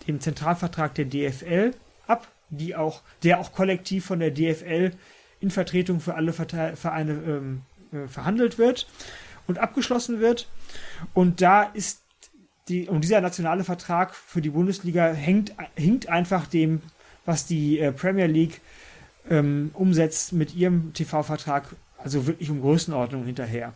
[0.06, 1.74] dem Zentralvertrag der DFL
[2.06, 4.92] ab, die auch, der auch kollektiv von der DFL
[5.40, 8.88] in Vertretung für alle Vereine ähm, äh, verhandelt wird
[9.46, 10.48] und abgeschlossen wird.
[11.14, 12.02] Und da ist
[12.68, 16.82] die, und dieser nationale Vertrag für die Bundesliga hängt, hinkt einfach dem,
[17.24, 18.60] was die äh, Premier League
[19.30, 23.72] ähm, umsetzt mit ihrem TV-Vertrag, also wirklich um Größenordnung hinterher.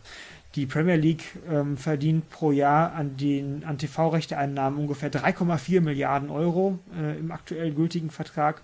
[0.55, 6.77] Die Premier League ähm, verdient pro Jahr an den an TV-Rechteeinnahmen ungefähr 3,4 Milliarden Euro
[6.95, 8.61] äh, im aktuell gültigen Vertrag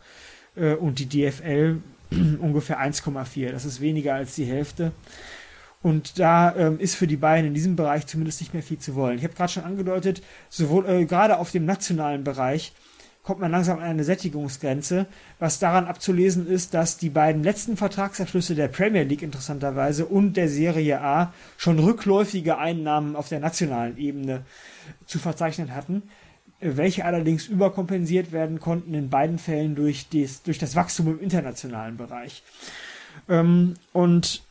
[0.55, 1.77] äh, und die DFL
[2.11, 3.51] ungefähr 1,4.
[3.51, 4.91] Das ist weniger als die Hälfte.
[5.81, 8.95] Und da ähm, ist für die Bayern in diesem Bereich zumindest nicht mehr viel zu
[8.95, 9.17] wollen.
[9.17, 12.73] Ich habe gerade schon angedeutet, sowohl äh, gerade auf dem nationalen Bereich
[13.29, 15.05] kommt man langsam an eine Sättigungsgrenze,
[15.37, 20.49] was daran abzulesen ist, dass die beiden letzten Vertragsabschlüsse der Premier League interessanterweise und der
[20.49, 24.45] Serie A schon rückläufige Einnahmen auf der nationalen Ebene
[25.05, 26.01] zu verzeichnen hatten,
[26.59, 31.97] welche allerdings überkompensiert werden konnten in beiden Fällen durch, des, durch das Wachstum im internationalen
[31.97, 32.41] Bereich.
[33.29, 34.41] Ähm, und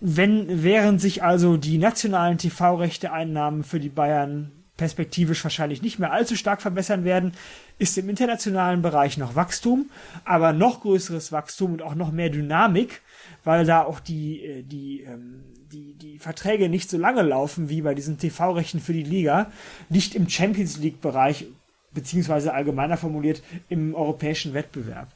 [0.00, 6.36] wenn, während sich also die nationalen TV-Rechte-Einnahmen für die Bayern perspektivisch wahrscheinlich nicht mehr allzu
[6.36, 7.32] stark verbessern werden,
[7.78, 9.90] ist im internationalen Bereich noch Wachstum,
[10.24, 13.02] aber noch größeres Wachstum und auch noch mehr Dynamik,
[13.44, 17.82] weil da auch die, äh, die, ähm, die, die Verträge nicht so lange laufen wie
[17.82, 19.50] bei diesen TV-Rechten für die Liga,
[19.88, 21.46] nicht im Champions League-Bereich,
[21.92, 25.08] beziehungsweise allgemeiner formuliert im europäischen Wettbewerb.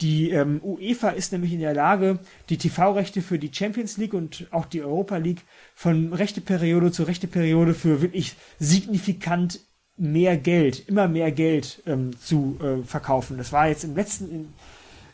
[0.00, 4.48] Die ähm, UEFA ist nämlich in der Lage, die TV-Rechte für die Champions League und
[4.50, 5.42] auch die Europa League
[5.74, 9.60] von rechte Periode zu rechte Periode für wirklich signifikant
[9.96, 13.38] mehr Geld, immer mehr Geld ähm, zu äh, verkaufen.
[13.38, 14.52] Das war jetzt im letzten, in,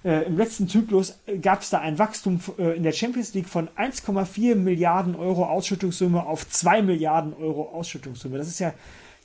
[0.03, 3.69] äh, im letzten Zyklus gab es da ein Wachstum äh, in der Champions League von
[3.77, 8.39] 1,4 Milliarden Euro Ausschüttungssumme auf 2 Milliarden Euro Ausschüttungssumme.
[8.39, 8.73] Das ist ja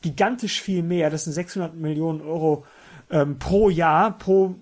[0.02, 1.10] gigantisch viel mehr.
[1.10, 2.66] Das sind 600 Millionen Euro
[3.10, 4.56] ähm, pro Jahr, pro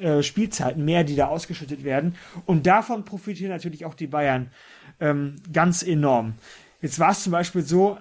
[0.00, 2.14] äh, Spielzeiten mehr, die da ausgeschüttet werden.
[2.44, 4.50] Und davon profitieren natürlich auch die Bayern
[5.00, 6.34] ähm, ganz enorm.
[6.80, 7.98] Jetzt war es zum Beispiel so,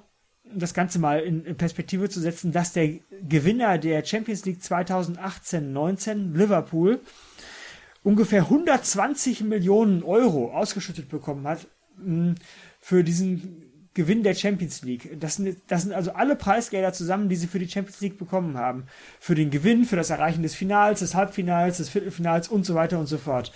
[0.54, 7.02] das Ganze mal in, Perspektive zu setzen, dass der Gewinner der Champions League 2018-19, Liverpool,
[8.04, 12.36] ungefähr 120 Millionen Euro ausgeschüttet bekommen hat mh,
[12.80, 13.65] für diesen
[13.96, 15.20] Gewinn der Champions League.
[15.20, 18.58] Das sind, das sind also alle Preisgelder zusammen, die sie für die Champions League bekommen
[18.58, 18.84] haben.
[19.22, 23.00] Für den Gewinn, für das Erreichen des Finals, des Halbfinals, des Viertelfinals und so weiter
[23.00, 23.54] und so fort.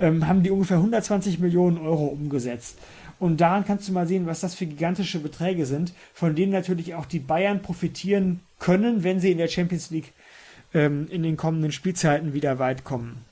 [0.00, 2.78] Ähm, haben die ungefähr 120 Millionen Euro umgesetzt.
[3.20, 6.94] Und daran kannst du mal sehen, was das für gigantische Beträge sind, von denen natürlich
[6.94, 10.12] auch die Bayern profitieren können, wenn sie in der Champions League
[10.74, 13.24] ähm, in den kommenden Spielzeiten wieder weit kommen.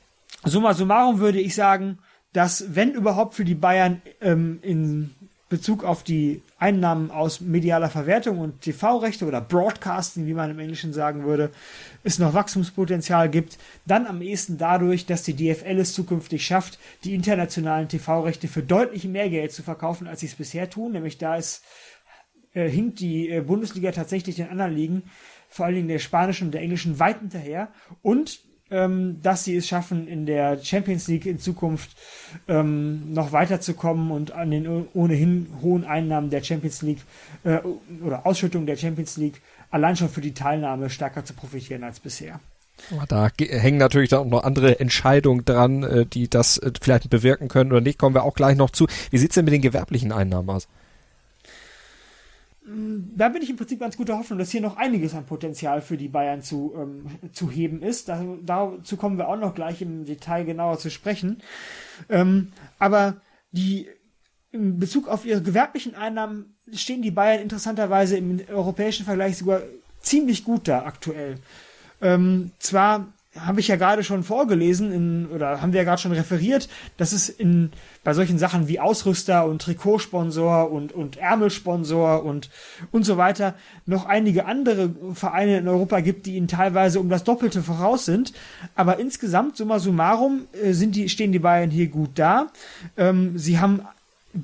[0.45, 1.99] Summa summarum würde ich sagen,
[2.33, 5.15] dass wenn überhaupt für die Bayern ähm, in
[5.55, 10.93] Bezug auf die Einnahmen aus medialer Verwertung und TV-Rechte oder Broadcasting, wie man im Englischen
[10.93, 11.53] sagen würde,
[12.03, 17.15] es noch Wachstumspotenzial gibt, dann am ehesten dadurch, dass die DFL es zukünftig schafft, die
[17.15, 20.91] internationalen TV-Rechte für deutlich mehr Geld zu verkaufen, als sie es bisher tun.
[20.91, 21.63] Nämlich da ist,
[22.53, 25.03] äh, hinkt die äh, Bundesliga tatsächlich den anderen Ligen,
[25.49, 27.69] vor allen Dingen der spanischen und der englischen, weit hinterher.
[28.03, 28.41] Und
[28.75, 31.91] ähm, dass sie es schaffen, in der Champions League in Zukunft
[32.49, 37.03] ähm, noch weiterzukommen und an den ohnehin hohen Einnahmen der Champions League
[37.45, 37.61] äh,
[38.05, 42.41] oder Ausschüttung der Champions League allein schon für die Teilnahme stärker zu profitieren als bisher.
[43.09, 47.49] Da hängen natürlich dann auch noch andere Entscheidungen dran, äh, die das äh, vielleicht bewirken
[47.49, 47.99] können oder nicht.
[47.99, 48.87] Kommen wir auch gleich noch zu.
[49.11, 50.69] Wie sieht's denn mit den gewerblichen Einnahmen aus?
[52.67, 55.99] Da bin ich im Prinzip ganz guter Hoffnung, dass hier noch einiges an Potenzial für
[55.99, 58.09] die Bayern zu, ähm, zu heben ist.
[58.09, 61.43] Da, dazu kommen wir auch noch gleich im Detail genauer zu sprechen.
[62.09, 63.17] Ähm, aber
[63.53, 63.89] die
[64.51, 69.61] in Bezug auf ihre gewerblichen Einnahmen stehen die Bayern interessanterweise im europäischen Vergleich sogar
[70.01, 71.37] ziemlich gut da aktuell.
[72.01, 76.13] Ähm, zwar habe ich ja gerade schon vorgelesen in, oder haben wir ja gerade schon
[76.13, 77.71] referiert, dass es in
[78.03, 82.51] bei solchen Sachen wie Ausrüster und Trikotsponsor und und Ärmelsponsor und
[82.93, 83.55] und so weiter
[83.87, 88.33] noch einige andere Vereine in Europa gibt, die ihnen teilweise um das Doppelte voraus sind.
[88.75, 92.49] Aber insgesamt summa summarum äh, sind die stehen die Bayern hier gut da.
[92.97, 93.83] Ähm, sie haben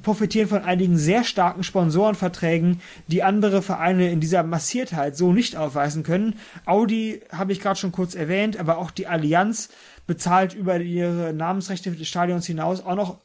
[0.02, 6.02] profitieren von einigen sehr starken Sponsorenverträgen, die andere Vereine in dieser Massiertheit so nicht aufweisen
[6.02, 6.38] können.
[6.64, 9.70] Audi habe ich gerade schon kurz erwähnt, aber auch die Allianz
[10.06, 13.18] bezahlt über ihre Namensrechte des Stadions hinaus auch noch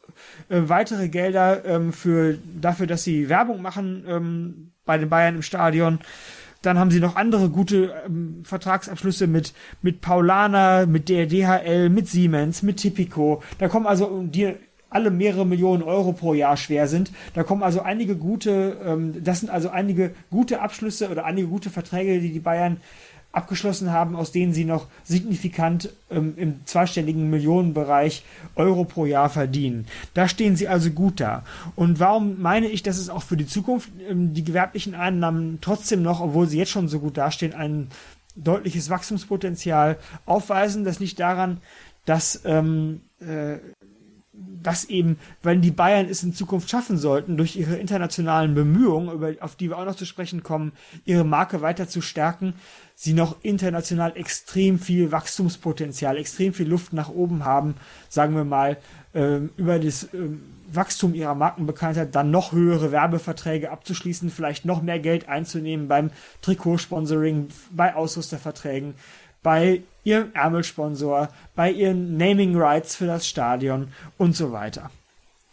[0.49, 5.41] äh, weitere Gelder ähm, für dafür, dass sie Werbung machen ähm, bei den Bayern im
[5.41, 5.99] Stadion.
[6.62, 12.08] Dann haben sie noch andere gute ähm, Vertragsabschlüsse mit, mit Paulana, mit der DHL, mit
[12.08, 13.43] Siemens, mit Tipico.
[13.60, 14.56] Da kommen also die
[14.95, 17.12] alle mehrere Millionen Euro pro Jahr schwer sind.
[17.34, 21.69] Da kommen also einige gute, ähm, das sind also einige gute Abschlüsse oder einige gute
[21.69, 22.77] Verträge, die die Bayern
[23.34, 28.23] abgeschlossen haben, aus denen sie noch signifikant ähm, im zweistelligen Millionenbereich
[28.55, 29.86] Euro pro Jahr verdienen.
[30.13, 31.43] Da stehen sie also gut da.
[31.75, 36.01] Und warum meine ich, dass es auch für die Zukunft ähm, die gewerblichen Einnahmen trotzdem
[36.03, 37.89] noch, obwohl sie jetzt schon so gut dastehen, ein
[38.38, 40.86] deutliches Wachstumspotenzial aufweisen?
[40.86, 41.58] Das liegt daran,
[42.05, 43.58] dass ähm, äh,
[44.65, 49.34] dass eben, wenn die Bayern es in Zukunft schaffen sollten, durch ihre internationalen Bemühungen, über,
[49.41, 50.71] auf die wir auch noch zu sprechen kommen,
[51.06, 52.54] ihre Marke weiter zu stärken,
[52.95, 57.75] sie noch international extrem viel Wachstumspotenzial, extrem viel Luft nach oben haben,
[58.10, 58.78] sagen wir mal,
[59.13, 60.30] äh, über das, äh,
[60.67, 66.10] Wachstum ihrer Markenbekanntheit dann noch höhere Werbeverträge abzuschließen, vielleicht noch mehr Geld einzunehmen beim
[66.41, 68.95] Trikotsponsoring, bei Ausrüsterverträgen,
[69.45, 74.89] bei ihrem Ärmelsponsor, bei ihren Naming Rights für das Stadion und so weiter.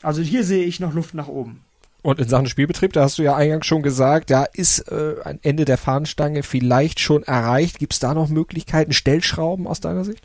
[0.00, 1.62] Also hier sehe ich noch Luft nach oben.
[2.00, 5.38] Und in Sachen Spielbetrieb, da hast du ja eingangs schon gesagt, da ist äh, ein
[5.42, 7.78] Ende der Fahnenstange vielleicht schon erreicht.
[7.78, 10.24] Gibt es da noch Möglichkeiten, Stellschrauben aus deiner Sicht?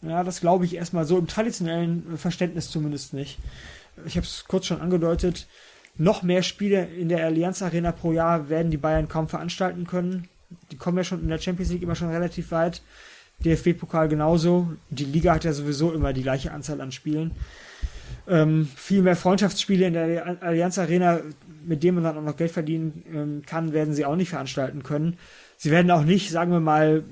[0.00, 3.38] Ja, das glaube ich erstmal so im traditionellen Verständnis zumindest nicht.
[4.06, 5.46] Ich habe es kurz schon angedeutet.
[5.98, 10.28] Noch mehr Spiele in der Allianz Arena pro Jahr werden die Bayern kaum veranstalten können.
[10.70, 12.82] Die kommen ja schon in der Champions League immer schon relativ weit.
[13.44, 14.68] DFB-Pokal genauso.
[14.90, 17.32] Die Liga hat ja sowieso immer die gleiche Anzahl an Spielen.
[18.28, 21.20] Ähm, viel mehr Freundschaftsspiele in der Allianz Arena,
[21.64, 24.82] mit denen man dann auch noch Geld verdienen ähm, kann, werden sie auch nicht veranstalten
[24.82, 25.16] können.
[25.56, 27.04] Sie werden auch nicht, sagen wir mal,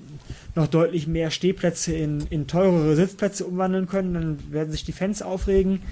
[0.55, 4.15] noch deutlich mehr Stehplätze in, in teurere Sitzplätze umwandeln können.
[4.15, 5.83] Dann werden sich die Fans aufregen.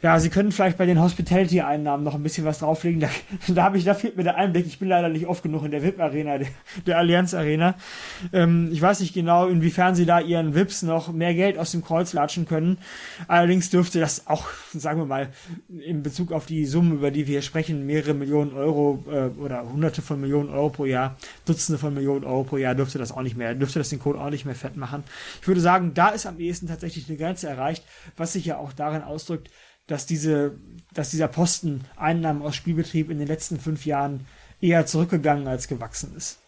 [0.00, 3.00] Ja, sie können vielleicht bei den Hospitality-Einnahmen noch ein bisschen was drauflegen.
[3.00, 3.08] Da,
[3.48, 4.64] da habe ich, da fehlt mir der Einblick.
[4.64, 6.48] Ich bin leider nicht oft genug in der VIP-Arena, der,
[6.86, 7.74] der Allianz-Arena.
[8.32, 11.82] Ähm, ich weiß nicht genau, inwiefern sie da ihren VIPs noch mehr Geld aus dem
[11.82, 12.78] Kreuz latschen können.
[13.26, 15.30] Allerdings dürfte das auch, sagen wir mal,
[15.68, 19.68] in Bezug auf die Summen, über die wir hier sprechen, mehrere Millionen Euro äh, oder
[19.68, 23.22] hunderte von Millionen Euro pro Jahr, Dutzende von Millionen Euro pro Jahr, dürfte das auch
[23.22, 25.02] nicht mehr, dürfte das den Code auch nicht mehr fett machen.
[25.42, 27.82] Ich würde sagen, da ist am ehesten tatsächlich eine Grenze erreicht,
[28.16, 29.50] was sich ja auch darin ausdrückt,
[29.88, 30.52] dass diese,
[30.94, 34.26] dass dieser Posten Einnahmen aus Spielbetrieb in den letzten fünf Jahren
[34.60, 36.38] eher zurückgegangen als gewachsen ist.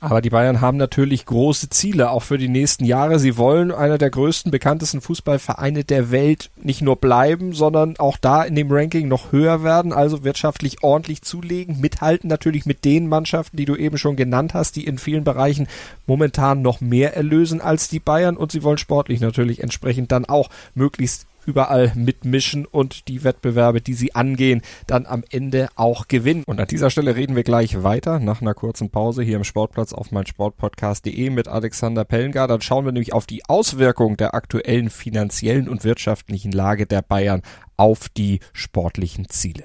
[0.00, 3.18] Aber die Bayern haben natürlich große Ziele, auch für die nächsten Jahre.
[3.18, 8.42] Sie wollen einer der größten, bekanntesten Fußballvereine der Welt nicht nur bleiben, sondern auch da
[8.42, 13.56] in dem Ranking noch höher werden, also wirtschaftlich ordentlich zulegen, mithalten natürlich mit den Mannschaften,
[13.56, 15.68] die du eben schon genannt hast, die in vielen Bereichen
[16.06, 20.50] momentan noch mehr erlösen als die Bayern und sie wollen sportlich natürlich entsprechend dann auch
[20.74, 26.44] möglichst überall mitmischen und die Wettbewerbe, die sie angehen, dann am Ende auch gewinnen.
[26.46, 29.92] Und an dieser Stelle reden wir gleich weiter nach einer kurzen Pause hier im Sportplatz
[29.92, 32.48] auf meinsportpodcast.de mit Alexander Pellengar.
[32.48, 37.42] Dann schauen wir nämlich auf die Auswirkungen der aktuellen finanziellen und wirtschaftlichen Lage der Bayern
[37.76, 39.64] auf die sportlichen Ziele.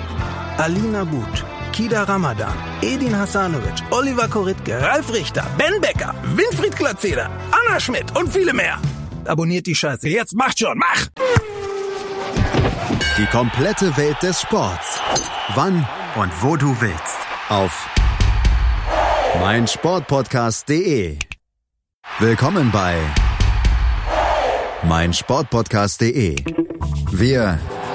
[0.57, 7.79] Alina But, Kida Ramadan, Edin Hasanovic, Oliver Koritke, Ralf Richter, Ben Becker, Winfried Glatzeder, Anna
[7.79, 8.77] Schmidt und viele mehr.
[9.25, 10.09] Abonniert die Scheiße.
[10.09, 11.07] Jetzt macht schon, mach!
[13.17, 14.99] Die komplette Welt des Sports.
[15.55, 17.17] Wann und wo du willst.
[17.49, 17.87] Auf
[19.39, 21.17] meinsportpodcast.de.
[22.19, 22.97] Willkommen bei
[24.83, 26.35] meinsportpodcast.de.
[27.11, 27.59] Wir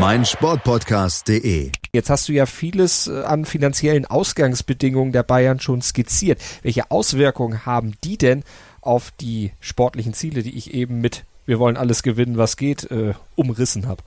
[0.00, 1.72] meinsportpodcast.de.
[1.92, 6.40] Jetzt hast du ja vieles äh, an finanziellen Ausgangsbedingungen der Bayern schon skizziert.
[6.62, 8.44] Welche Auswirkungen haben die denn
[8.80, 13.14] auf die sportlichen Ziele, die ich eben mit wir wollen alles gewinnen, was geht, äh,
[13.34, 14.02] umrissen habe?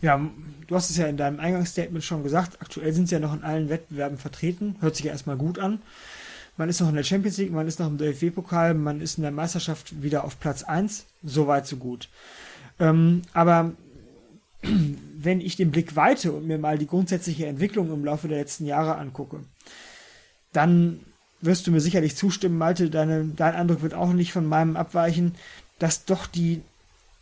[0.00, 0.20] Ja,
[0.68, 3.42] du hast es ja in deinem Eingangsstatement schon gesagt, aktuell sind sie ja noch in
[3.42, 5.82] allen Wettbewerben vertreten, hört sich ja erstmal gut an.
[6.56, 9.22] Man ist noch in der Champions League, man ist noch im DFB-Pokal, man ist in
[9.22, 12.08] der Meisterschaft wieder auf Platz 1, so weit, so gut.
[12.78, 13.72] Ähm, aber
[14.62, 18.66] wenn ich den Blick weite und mir mal die grundsätzliche Entwicklung im Laufe der letzten
[18.66, 19.40] Jahre angucke,
[20.52, 21.00] dann
[21.40, 25.34] wirst du mir sicherlich zustimmen, Malte, deine, dein Eindruck wird auch nicht von meinem abweichen,
[25.78, 26.62] dass doch die,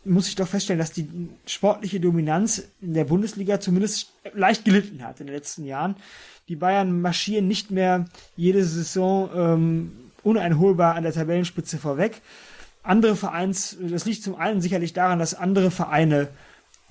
[0.05, 1.09] muss ich doch feststellen, dass die
[1.45, 5.95] sportliche Dominanz in der Bundesliga zumindest leicht gelitten hat in den letzten Jahren.
[6.47, 8.05] Die Bayern marschieren nicht mehr
[8.37, 9.91] jede Saison ähm,
[10.23, 12.21] uneinholbar an der Tabellenspitze vorweg.
[12.83, 16.29] Andere Vereins, das liegt zum einen sicherlich daran, dass andere Vereine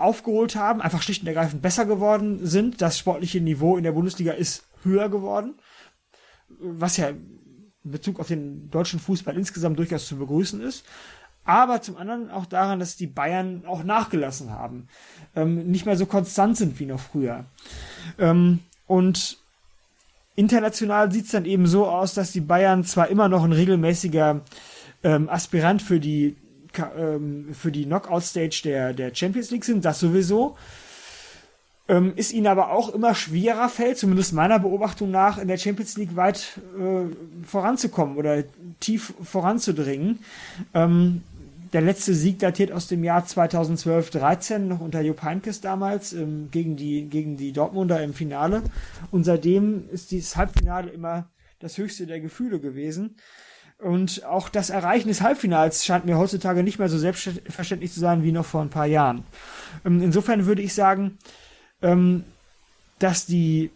[0.05, 2.81] aufgeholt haben, einfach schlicht und ergreifend besser geworden sind.
[2.81, 5.55] Das sportliche Niveau in der Bundesliga ist höher geworden,
[6.61, 10.85] was ja in Bezug auf den deutschen Fußball insgesamt durchaus zu begrüßen ist.
[11.45, 14.89] Aber zum anderen auch daran, dass die Bayern auch nachgelassen haben,
[15.37, 17.45] ähm, nicht mehr so konstant sind wie noch früher.
[18.19, 19.39] Ähm, und
[20.37, 24.41] international sieht es dann eben so aus, dass die Bayern zwar immer noch ein regelmäßiger
[25.03, 26.37] ähm, Aspirant für die
[26.97, 30.57] ähm, für die Knockout-Stage der, der Champions League sind, das sowieso.
[31.87, 35.99] Ähm, ist ihnen aber auch immer schwerer fällt, zumindest meiner Beobachtung nach, in der Champions
[35.99, 38.45] League weit äh, voranzukommen oder
[38.81, 40.21] tief voranzudringen.
[40.73, 41.23] Ähm,
[41.75, 46.77] der letzte Sieg datiert aus dem Jahr 2012-13, noch unter Jupp Heynckes damals, ähm, gegen,
[46.77, 48.63] die, gegen die Dortmunder im Finale.
[49.11, 53.17] Und seitdem ist dieses Halbfinale immer das höchste der Gefühle gewesen.
[53.79, 58.23] Und auch das Erreichen des Halbfinals scheint mir heutzutage nicht mehr so selbstverständlich zu sein
[58.23, 59.25] wie noch vor ein paar Jahren.
[59.85, 61.19] Ähm, insofern würde ich sagen,
[61.83, 62.25] ähm,
[62.99, 63.71] dass die,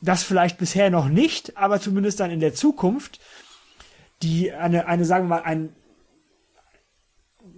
[0.00, 3.20] das vielleicht bisher noch nicht, aber zumindest dann in der Zukunft,
[4.22, 5.74] die eine, eine, sagen wir mal, ein,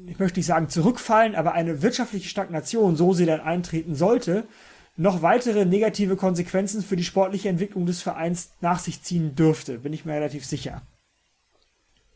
[0.07, 4.49] ich möchte nicht sagen zurückfallen, aber eine wirtschaftliche Stagnation, so sie dann eintreten sollte,
[4.97, 9.93] noch weitere negative Konsequenzen für die sportliche Entwicklung des Vereins nach sich ziehen dürfte, bin
[9.93, 10.83] ich mir relativ sicher.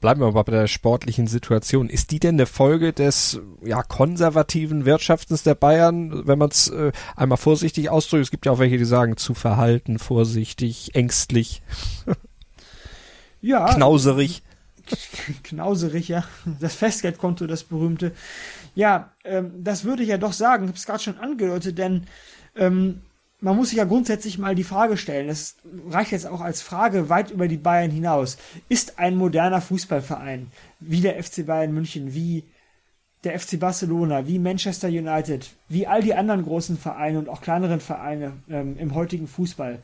[0.00, 1.88] Bleiben wir mal bei der sportlichen Situation.
[1.88, 6.92] Ist die denn eine Folge des ja, konservativen Wirtschaftens der Bayern, wenn man es äh,
[7.16, 8.24] einmal vorsichtig ausdrückt?
[8.24, 11.62] Es gibt ja auch welche, die sagen zu verhalten, vorsichtig, ängstlich,
[13.40, 14.42] ja, knauserig.
[15.42, 16.24] Knauserig, ja.
[16.60, 18.12] Das Festgeldkonto, das berühmte.
[18.74, 22.06] Ja, ähm, das würde ich ja doch sagen, ich habe es gerade schon angedeutet, denn
[22.54, 23.02] ähm,
[23.40, 25.56] man muss sich ja grundsätzlich mal die Frage stellen, das
[25.88, 28.38] reicht jetzt auch als Frage weit über die Bayern hinaus.
[28.68, 32.44] Ist ein moderner Fußballverein wie der FC Bayern München, wie
[33.24, 37.80] der FC Barcelona, wie Manchester United, wie all die anderen großen Vereine und auch kleineren
[37.80, 39.80] Vereine ähm, im heutigen Fußball,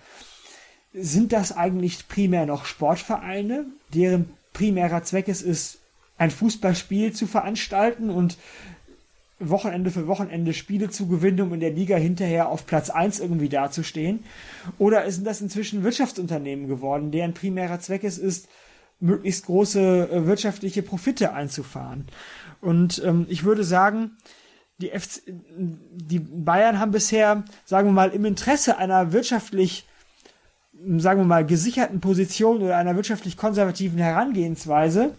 [0.95, 5.79] sind das eigentlich primär noch Sportvereine, deren primärer Zweck es ist,
[6.19, 8.37] ein Fußballspiel zu veranstalten und
[9.51, 13.49] Wochenende für Wochenende Spiele zu gewinnen, um in der Liga hinterher auf Platz 1 irgendwie
[13.49, 14.25] dazustehen?
[14.79, 18.49] Oder sind das inzwischen Wirtschaftsunternehmen geworden, deren primärer Zweck es ist,
[19.01, 22.07] möglichst große äh, wirtschaftliche Profite einzufahren?
[22.61, 24.17] Und ähm, ich würde sagen,
[24.79, 25.23] die, FC,
[25.57, 29.87] die Bayern haben bisher, sagen wir mal, im Interesse einer wirtschaftlich,
[30.97, 35.15] sagen wir mal, gesicherten Position oder einer wirtschaftlich konservativen Herangehensweise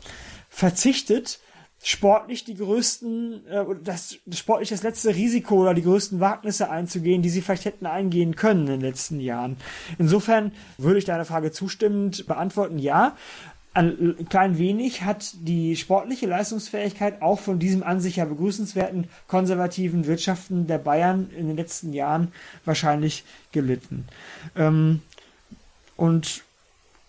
[0.49, 1.39] verzichtet,
[1.83, 7.29] sportlich die größten, äh, das sportlich das letzte Risiko oder die größten Wagnisse einzugehen, die
[7.29, 9.57] sie vielleicht hätten eingehen können in den letzten Jahren.
[9.99, 13.17] Insofern würde ich deiner Frage zustimmend beantworten, ja.
[13.75, 20.05] Ein klein wenig hat die sportliche Leistungsfähigkeit auch von diesem an sich ja begrüßenswerten konservativen
[20.05, 22.31] Wirtschaften der Bayern in den letzten Jahren
[22.65, 24.05] wahrscheinlich gelitten.
[24.55, 25.01] Ähm,
[25.97, 26.43] und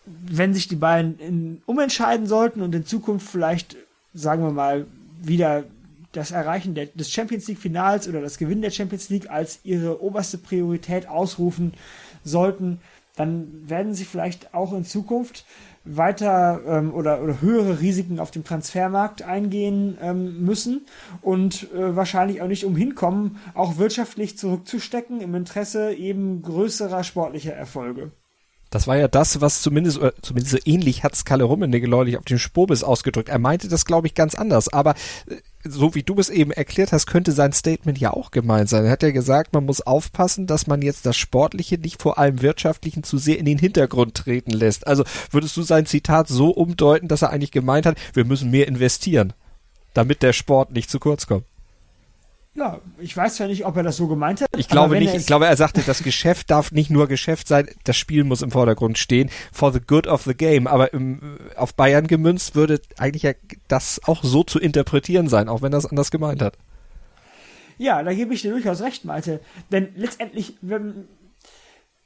[0.06, 3.76] wenn sich die Bayern in, umentscheiden sollten und in Zukunft vielleicht
[4.14, 4.86] sagen wir mal,
[5.20, 5.64] wieder
[6.12, 10.02] das Erreichen der, des Champions League Finals oder das Gewinnen der Champions League als ihre
[10.02, 11.74] oberste Priorität ausrufen
[12.22, 12.80] sollten,
[13.16, 15.44] dann werden sie vielleicht auch in Zukunft
[15.84, 20.86] weiter ähm, oder, oder höhere Risiken auf dem Transfermarkt eingehen ähm, müssen
[21.20, 27.52] und äh, wahrscheinlich auch nicht umhin kommen, auch wirtschaftlich zurückzustecken im Interesse eben größerer sportlicher
[27.52, 28.12] Erfolge.
[28.74, 32.24] Das war ja das, was zumindest, oder zumindest so ähnlich hat Kalle Rummenigge neulich auf
[32.24, 33.28] dem Spobis ausgedrückt.
[33.28, 34.66] Er meinte das, glaube ich, ganz anders.
[34.66, 34.96] Aber
[35.28, 38.84] äh, so wie du es eben erklärt hast, könnte sein Statement ja auch gemeint sein.
[38.84, 42.42] Er hat ja gesagt, man muss aufpassen, dass man jetzt das Sportliche nicht vor allem
[42.42, 44.88] Wirtschaftlichen zu sehr in den Hintergrund treten lässt.
[44.88, 48.66] Also würdest du sein Zitat so umdeuten, dass er eigentlich gemeint hat, wir müssen mehr
[48.66, 49.34] investieren,
[49.92, 51.44] damit der Sport nicht zu kurz kommt?
[52.56, 54.48] Ja, ich weiß ja nicht, ob er das so gemeint hat.
[54.56, 55.12] Ich glaube nicht.
[55.12, 58.52] Ich glaube, er sagte, das Geschäft darf nicht nur Geschäft sein, das Spiel muss im
[58.52, 60.68] Vordergrund stehen, for the good of the game.
[60.68, 63.32] Aber im, auf Bayern gemünzt würde eigentlich ja
[63.66, 66.56] das auch so zu interpretieren sein, auch wenn er es anders gemeint hat.
[67.76, 69.40] Ja, da gebe ich dir durchaus recht, Malte.
[69.72, 71.08] Denn letztendlich, wenn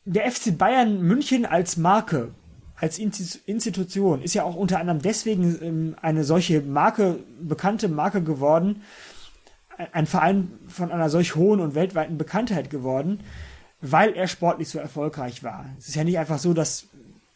[0.06, 2.30] der FC Bayern München als Marke,
[2.74, 8.82] als Institution, ist ja auch unter anderem deswegen ähm, eine solche Marke, bekannte Marke geworden,
[9.92, 13.20] ein Verein von einer solch hohen und weltweiten Bekanntheit geworden,
[13.80, 15.66] weil er sportlich so erfolgreich war.
[15.78, 16.88] Es ist ja nicht einfach so, dass,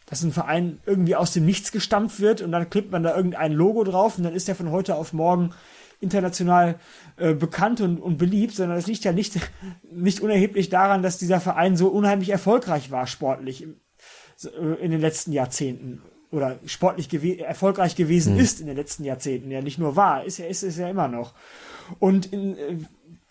[0.06, 3.52] dass ein Verein irgendwie aus dem Nichts gestampft wird und dann klippt man da irgendein
[3.52, 5.52] Logo drauf und dann ist er von heute auf morgen
[6.00, 6.80] international
[7.16, 9.38] äh, bekannt und, und beliebt, sondern es liegt ja nicht,
[9.92, 13.76] nicht unerheblich daran, dass dieser Verein so unheimlich erfolgreich war sportlich im,
[14.44, 16.02] äh, in den letzten Jahrzehnten.
[16.32, 18.40] oder sportlich gew erfolgreich gewesen mhm.
[18.40, 19.50] ist in den letzten Jahrzehnten.
[19.52, 21.34] Ja, nicht nur war, ist ja, ist es ja immer noch.
[21.98, 22.76] Und in, äh,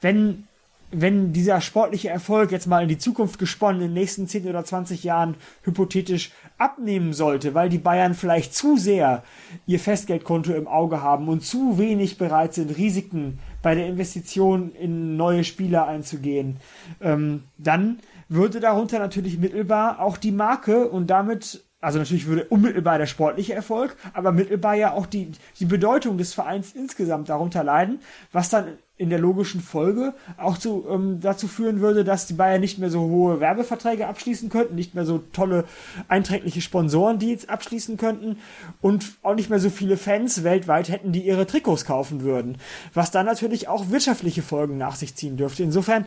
[0.01, 0.47] wenn
[0.91, 4.63] wenn dieser sportliche Erfolg jetzt mal in die Zukunft gesponnen in den nächsten 10 oder
[4.63, 9.23] 20 Jahren hypothetisch abnehmen sollte, weil die Bayern vielleicht zu sehr
[9.65, 15.15] ihr Festgeldkonto im Auge haben und zu wenig bereit sind, Risiken bei der Investition in
[15.15, 16.57] neue Spieler einzugehen,
[16.99, 22.99] ähm, dann würde darunter natürlich mittelbar auch die Marke und damit also natürlich würde unmittelbar
[22.99, 27.99] der sportliche Erfolg, aber mittelbar ja auch die, die Bedeutung des Vereins insgesamt darunter leiden,
[28.31, 32.61] was dann in der logischen Folge auch zu, ähm, dazu führen würde, dass die Bayern
[32.61, 35.65] nicht mehr so hohe Werbeverträge abschließen könnten, nicht mehr so tolle
[36.07, 38.37] einträgliche Sponsorendeals abschließen könnten
[38.79, 42.59] und auch nicht mehr so viele Fans weltweit hätten, die ihre Trikots kaufen würden,
[42.93, 45.63] was dann natürlich auch wirtschaftliche Folgen nach sich ziehen dürfte.
[45.63, 46.05] Insofern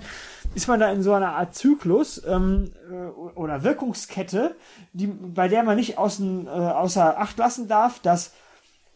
[0.55, 2.95] ist man da in so einer Art Zyklus ähm, äh,
[3.37, 4.55] oder Wirkungskette,
[4.93, 8.35] die, bei der man nicht außen, äh, außer Acht lassen darf, dass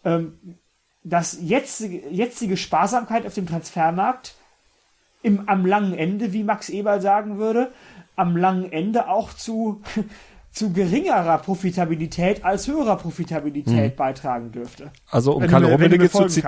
[0.04, 0.38] ähm,
[1.04, 4.34] dass jetzige, jetzige Sparsamkeit auf dem Transfermarkt
[5.22, 7.72] im, am langen Ende, wie Max Eberl sagen würde,
[8.16, 9.80] am langen Ende auch zu,
[10.52, 13.96] zu geringerer Profitabilität als höherer Profitabilität hm.
[13.96, 14.90] beitragen dürfte.
[15.10, 16.44] Also um Kalle Rummenigge zu ziehen.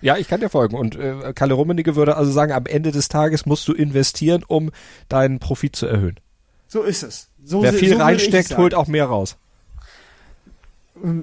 [0.00, 0.76] Ja, ich kann dir folgen.
[0.76, 4.70] Und äh, Kalle Rummenigge würde also sagen, am Ende des Tages musst du investieren, um
[5.08, 6.18] deinen Profit zu erhöhen.
[6.66, 7.28] So ist es.
[7.44, 9.36] So Wer viel so reinsteckt, holt auch mehr raus.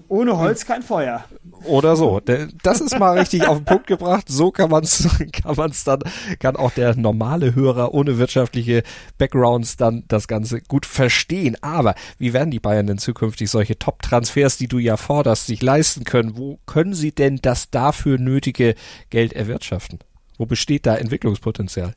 [0.10, 1.24] Ohne Holz kein Feuer.
[1.64, 2.20] Oder so.
[2.64, 4.26] Das ist mal richtig auf den Punkt gebracht.
[4.28, 6.02] So kann man es kann man's dann,
[6.40, 8.84] kann auch der normale Hörer ohne wirtschaftliche
[9.18, 11.56] Backgrounds dann das Ganze gut verstehen.
[11.62, 16.04] Aber wie werden die Bayern denn zukünftig solche Top-Transfers, die du ja forderst, sich leisten
[16.04, 16.36] können?
[16.36, 18.76] Wo können sie denn das dafür nötige
[19.10, 20.00] Geld erwirtschaften?
[20.38, 21.94] Wo besteht da Entwicklungspotenzial?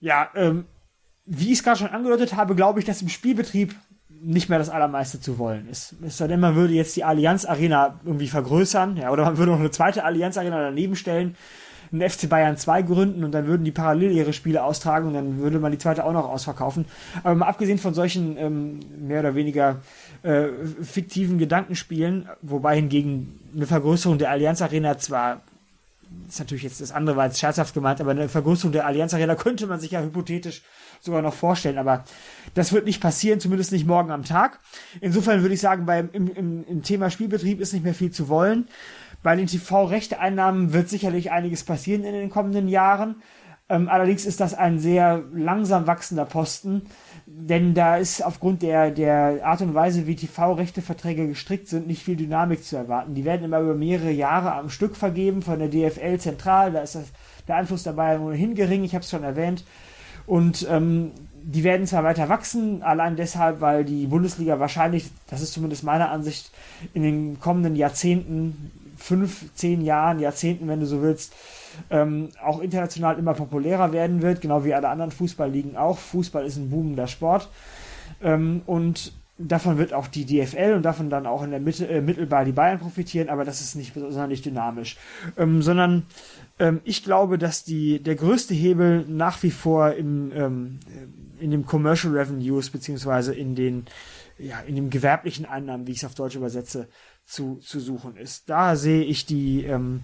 [0.00, 0.66] Ja, ähm,
[1.24, 3.74] wie ich es gerade schon angedeutet habe, glaube ich, dass im Spielbetrieb
[4.22, 5.94] nicht mehr das Allermeiste zu wollen ist.
[6.02, 9.52] Es sei denn, man würde jetzt die Allianz Arena irgendwie vergrößern, ja, oder man würde
[9.52, 11.36] noch eine zweite Allianz Arena daneben stellen,
[11.92, 15.38] einen FC Bayern 2 gründen und dann würden die parallel ihre Spiele austragen und dann
[15.38, 16.84] würde man die zweite auch noch ausverkaufen.
[17.24, 19.80] Aber mal abgesehen von solchen ähm, mehr oder weniger
[20.22, 20.48] äh,
[20.82, 25.40] fiktiven Gedankenspielen, wobei hingegen eine Vergrößerung der Allianz Arena zwar
[26.28, 29.34] ist natürlich jetzt das andere war jetzt scherzhaft gemeint, aber eine Vergrößerung der Allianz Arena
[29.36, 30.62] könnte man sich ja hypothetisch
[31.00, 32.04] sogar noch vorstellen, aber
[32.54, 34.58] das wird nicht passieren, zumindest nicht morgen am Tag.
[35.00, 38.28] Insofern würde ich sagen, beim, im, im, im Thema Spielbetrieb ist nicht mehr viel zu
[38.28, 38.68] wollen.
[39.22, 43.16] Bei den TV-Rechteeinnahmen wird sicherlich einiges passieren in den kommenden Jahren.
[43.70, 46.82] Ähm, allerdings ist das ein sehr langsam wachsender Posten,
[47.24, 52.16] denn da ist aufgrund der, der Art und Weise, wie TV-Rechteverträge gestrickt sind, nicht viel
[52.16, 53.14] Dynamik zu erwarten.
[53.14, 56.72] Die werden immer über mehrere Jahre am Stück vergeben von der DFL zentral.
[56.72, 57.12] Da ist das,
[57.46, 59.64] der Einfluss dabei ohnehin gering, ich habe es schon erwähnt.
[60.30, 61.10] Und ähm,
[61.42, 66.08] die werden zwar weiter wachsen, allein deshalb, weil die Bundesliga wahrscheinlich, das ist zumindest meine
[66.08, 66.52] Ansicht,
[66.94, 71.34] in den kommenden Jahrzehnten, fünf, zehn Jahren, Jahrzehnten, wenn du so willst,
[71.90, 75.98] ähm, auch international immer populärer werden wird, genau wie alle anderen Fußballligen auch.
[75.98, 77.48] Fußball ist ein boomender Sport.
[78.22, 82.00] Ähm, und davon wird auch die DFL und davon dann auch in der Mitte, äh,
[82.00, 84.96] mittelbar die Bayern profitieren, aber das ist nicht besonders dynamisch.
[85.36, 86.04] Ähm, sondern
[86.60, 90.80] ähm, ich glaube, dass die, der größte Hebel nach wie vor im, ähm,
[91.40, 93.86] in dem Commercial Revenues beziehungsweise in den,
[94.38, 96.88] ja, in dem gewerblichen Einnahmen, wie ich es auf Deutsch übersetze,
[97.24, 98.48] zu, zu suchen ist.
[98.48, 100.02] Da sehe ich die, ähm,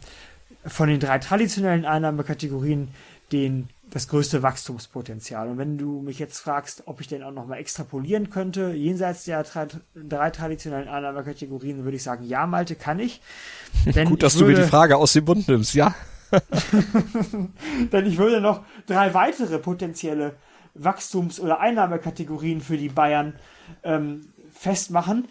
[0.65, 2.89] von den drei traditionellen Einnahmekategorien
[3.33, 5.49] den das größte Wachstumspotenzial.
[5.49, 9.45] Und wenn du mich jetzt fragst, ob ich den auch nochmal extrapolieren könnte, jenseits der
[9.45, 13.21] drei traditionellen Einnahmekategorien, würde ich sagen, ja, Malte, kann ich.
[13.85, 15.95] Denn Gut, dass würde, du mir die Frage aus dem Mund nimmst, ja.
[17.93, 20.37] Denn ich würde noch drei weitere potenzielle
[20.75, 23.35] Wachstums- oder Einnahmekategorien für die Bayern
[23.83, 25.29] ähm, festmachen,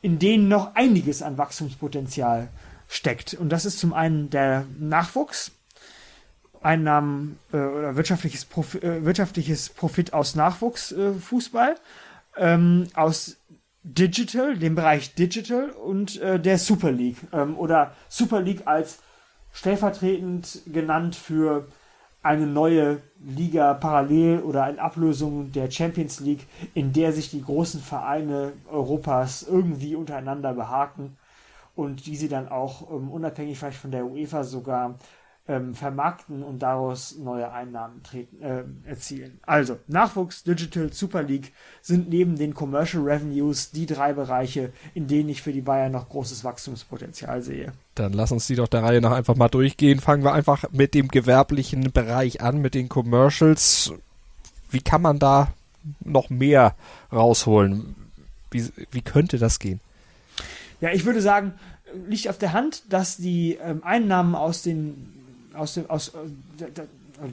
[0.00, 2.48] in denen noch einiges an Wachstumspotenzial
[2.88, 3.34] steckt.
[3.34, 5.52] Und das ist zum einen der Nachwuchs,
[6.60, 11.76] Einnahmen äh, oder wirtschaftliches, Profi äh, wirtschaftliches Profit aus Nachwuchsfußball,
[12.36, 13.36] äh, ähm, aus
[13.84, 18.98] Digital, dem Bereich Digital und äh, der Super League ähm, oder Super League als
[19.58, 21.66] stellvertretend genannt für
[22.22, 27.80] eine neue Liga parallel oder in Ablösung der Champions League, in der sich die großen
[27.80, 31.16] Vereine Europas irgendwie untereinander behaken
[31.74, 34.94] und die sie dann auch ähm, unabhängig vielleicht von der UEFA sogar
[35.48, 39.40] ähm, vermarkten und daraus neue Einnahmen treten, äh, erzielen.
[39.46, 45.30] Also Nachwuchs, Digital, Super League sind neben den Commercial Revenues die drei Bereiche, in denen
[45.30, 47.72] ich für die Bayern noch großes Wachstumspotenzial sehe.
[47.94, 50.00] Dann lass uns die doch der Reihe nach einfach mal durchgehen.
[50.00, 53.92] Fangen wir einfach mit dem gewerblichen Bereich an, mit den Commercials.
[54.70, 55.54] Wie kann man da
[56.00, 56.74] noch mehr
[57.10, 57.96] rausholen?
[58.50, 59.80] Wie, wie könnte das gehen?
[60.80, 61.54] Ja, ich würde sagen,
[62.06, 65.17] liegt auf der Hand, dass die ähm, Einnahmen aus den
[65.58, 66.82] aus dem aus äh,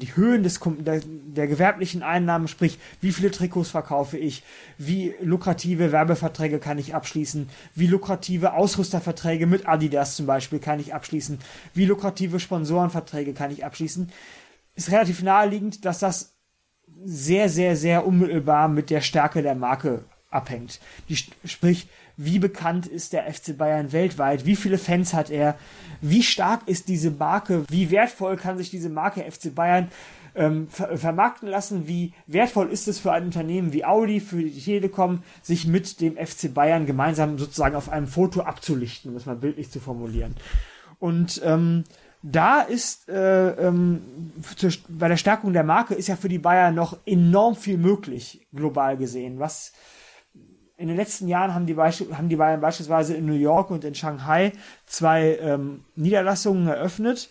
[0.01, 4.43] die Höhen des, der, der gewerblichen Einnahmen, sprich, wie viele Trikots verkaufe ich,
[4.77, 10.93] wie lukrative Werbeverträge kann ich abschließen, wie lukrative Ausrüsterverträge mit Adidas zum Beispiel kann ich
[10.93, 11.39] abschließen,
[11.73, 14.11] wie lukrative Sponsorenverträge kann ich abschließen,
[14.73, 16.35] ist relativ naheliegend, dass das
[17.03, 20.79] sehr, sehr, sehr unmittelbar mit der Stärke der Marke abhängt.
[21.09, 21.87] Die, sprich,
[22.17, 25.57] wie bekannt ist der FC Bayern weltweit, wie viele Fans hat er,
[26.01, 29.89] wie stark ist diese Marke, wie wertvoll kann sich diese Marke FC Bayern
[30.35, 34.51] ähm, ver vermarkten lassen, wie wertvoll ist es für ein Unternehmen wie Audi, für die
[34.51, 39.35] Telekom, sich mit dem FC Bayern gemeinsam sozusagen auf einem Foto abzulichten, um es mal
[39.35, 40.35] bildlich zu formulieren.
[40.99, 41.83] Und ähm,
[42.21, 46.73] da ist äh, ähm, zur, bei der Stärkung der Marke ist ja für die Bayern
[46.73, 49.73] noch enorm viel möglich, global gesehen, was
[50.77, 53.95] in den letzten Jahren haben die, haben die Bayern beispielsweise in New York und in
[53.95, 54.51] Shanghai
[54.85, 57.29] zwei ähm, Niederlassungen eröffnet.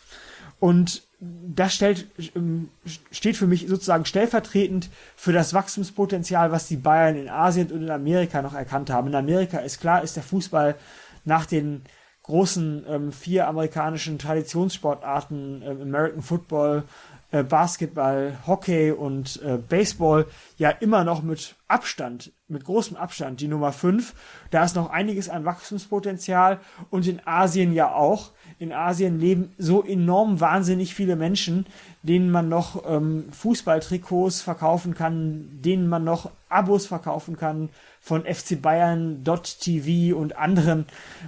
[0.61, 2.71] Und das stellt, ähm,
[3.11, 7.91] steht für mich sozusagen stellvertretend für das Wachstumspotenzial, was die Bayern in Asien und in
[7.91, 9.09] Amerika noch erkannt haben.
[9.09, 10.77] In Amerika ist klar, ist der Fußball
[11.25, 11.83] nach den
[12.23, 16.85] großen ähm, vier amerikanischen Traditionssportarten, äh, American Football,
[17.31, 20.27] äh, Basketball, Hockey und äh, Baseball
[20.57, 24.15] ja immer noch mit Abstand, mit großem Abstand die Nummer 5.
[24.51, 28.31] Da ist noch einiges an Wachstumspotenzial und in Asien ja auch.
[28.59, 31.67] In Asien leben so enorm wahnsinnig viele Menschen,
[32.03, 37.69] denen man noch ähm, Fußballtrikots verkaufen kann, denen man noch Abos verkaufen kann
[38.01, 40.87] von FC Bayern.tv und anderen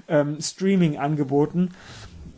[0.09, 1.71] ähm, Streaming-Angeboten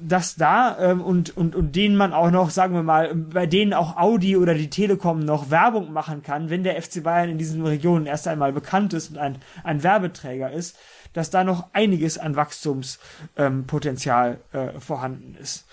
[0.01, 3.75] dass da ähm, und, und, und denen man auch noch, sagen wir mal, bei denen
[3.75, 7.65] auch Audi oder die Telekom noch Werbung machen kann, wenn der FC Bayern in diesen
[7.65, 10.77] Regionen erst einmal bekannt ist und ein, ein Werbeträger ist,
[11.13, 15.67] dass da noch einiges an Wachstumspotenzial ähm, äh, vorhanden ist.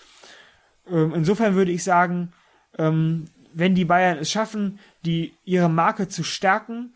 [0.89, 2.31] Ähm, insofern würde ich sagen,
[2.77, 6.93] ähm, wenn die Bayern es schaffen, die ihre Marke zu stärken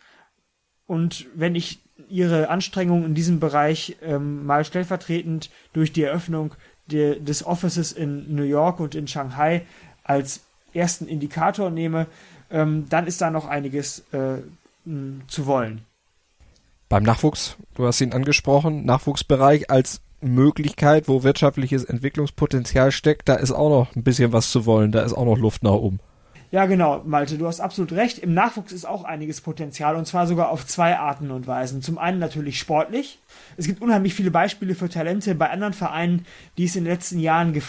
[0.85, 6.55] und wenn ich ihre Anstrengungen in diesem Bereich ähm, mal stellvertretend durch die Eröffnung
[6.91, 9.65] de, des Offices in New York und in Shanghai
[10.03, 10.41] als
[10.73, 12.07] ersten Indikator nehme,
[12.51, 14.39] ähm, dann ist da noch einiges äh,
[15.27, 15.81] zu wollen.
[16.89, 23.51] Beim Nachwuchs, du hast ihn angesprochen, Nachwuchsbereich als Möglichkeit, wo wirtschaftliches Entwicklungspotenzial steckt, da ist
[23.51, 25.99] auch noch ein bisschen was zu wollen, da ist auch noch Luft nach oben.
[26.51, 28.17] Ja, genau, Malte, du hast absolut recht.
[28.17, 31.83] Im Nachwuchs ist auch einiges Potenzial und zwar sogar auf zwei Arten und Weisen.
[31.83, 33.19] Zum einen natürlich sportlich.
[33.55, 36.25] Es gibt unheimlich viele Beispiele für Talente bei anderen Vereinen,
[36.57, 37.61] die es in den letzten Jahren ge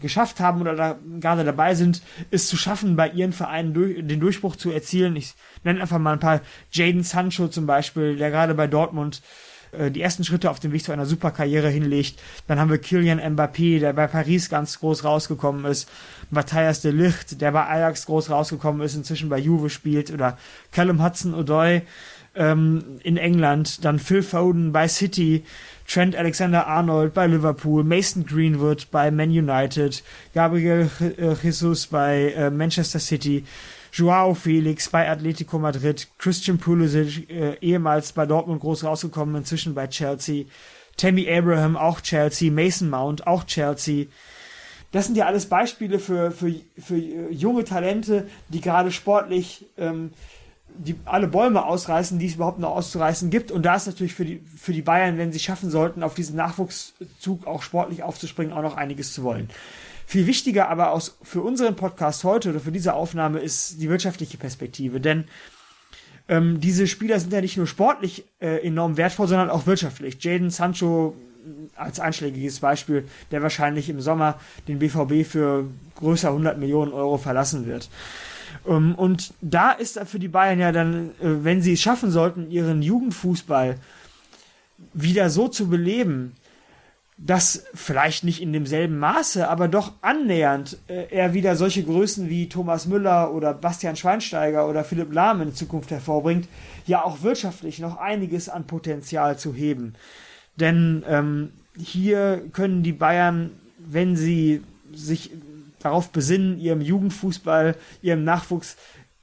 [0.00, 4.18] geschafft haben oder da gerade dabei sind, es zu schaffen, bei ihren Vereinen durch den
[4.18, 5.14] Durchbruch zu erzielen.
[5.14, 6.40] Ich nenne einfach mal ein paar.
[6.72, 9.22] Jaden Sancho zum Beispiel, der gerade bei Dortmund
[9.78, 12.20] äh, die ersten Schritte auf dem Weg zu einer Superkarriere hinlegt.
[12.46, 15.88] Dann haben wir Kylian Mbappé, der bei Paris ganz groß rausgekommen ist.
[16.30, 20.10] Matthias de Licht, der bei Ajax groß rausgekommen ist, inzwischen bei Juve spielt.
[20.10, 20.38] Oder
[20.72, 21.82] Callum Hudson-Odoi
[22.34, 23.84] ähm, in England.
[23.84, 25.44] Dann Phil Foden bei City.
[25.86, 30.02] Trent Alexander-Arnold bei Liverpool, Mason Greenwood bei Man United,
[30.34, 33.44] Gabriel äh, Jesus bei äh, Manchester City,
[33.94, 39.86] Joao Felix bei Atletico Madrid, Christian Pulisic, äh, ehemals bei Dortmund groß rausgekommen, inzwischen bei
[39.86, 40.46] Chelsea,
[40.96, 44.06] Tammy Abraham, auch Chelsea, Mason Mount, auch Chelsea.
[44.90, 50.10] Das sind ja alles Beispiele für, für, für junge Talente, die gerade sportlich ähm,
[50.76, 53.52] die alle Bäume ausreißen, die es überhaupt noch auszureißen gibt.
[53.52, 56.36] Und da ist natürlich für die, für die Bayern, wenn sie schaffen sollten, auf diesen
[56.36, 59.48] Nachwuchszug auch sportlich aufzuspringen, auch noch einiges zu wollen.
[60.06, 64.36] Viel wichtiger aber aus, für unseren Podcast heute oder für diese Aufnahme ist die wirtschaftliche
[64.36, 65.00] Perspektive.
[65.00, 65.24] Denn
[66.28, 70.22] ähm, diese Spieler sind ja nicht nur sportlich äh, enorm wertvoll, sondern auch wirtschaftlich.
[70.22, 76.58] Jaden Sancho äh, als einschlägiges Beispiel, der wahrscheinlich im Sommer den BVB für größer 100
[76.58, 77.90] Millionen Euro verlassen wird.
[78.66, 82.50] Ähm, und da ist für die Bayern ja dann, äh, wenn sie es schaffen sollten,
[82.50, 83.76] ihren Jugendfußball
[84.92, 86.34] wieder so zu beleben,
[87.16, 92.48] dass vielleicht nicht in demselben Maße, aber doch annähernd äh, er wieder solche Größen wie
[92.48, 96.48] Thomas Müller oder Bastian Schweinsteiger oder Philipp Lahm in Zukunft hervorbringt,
[96.86, 99.94] ja auch wirtschaftlich noch einiges an Potenzial zu heben.
[100.56, 104.62] Denn ähm, hier können die Bayern, wenn sie
[104.92, 105.30] sich
[105.78, 108.76] darauf besinnen, ihrem Jugendfußball, ihrem Nachwuchs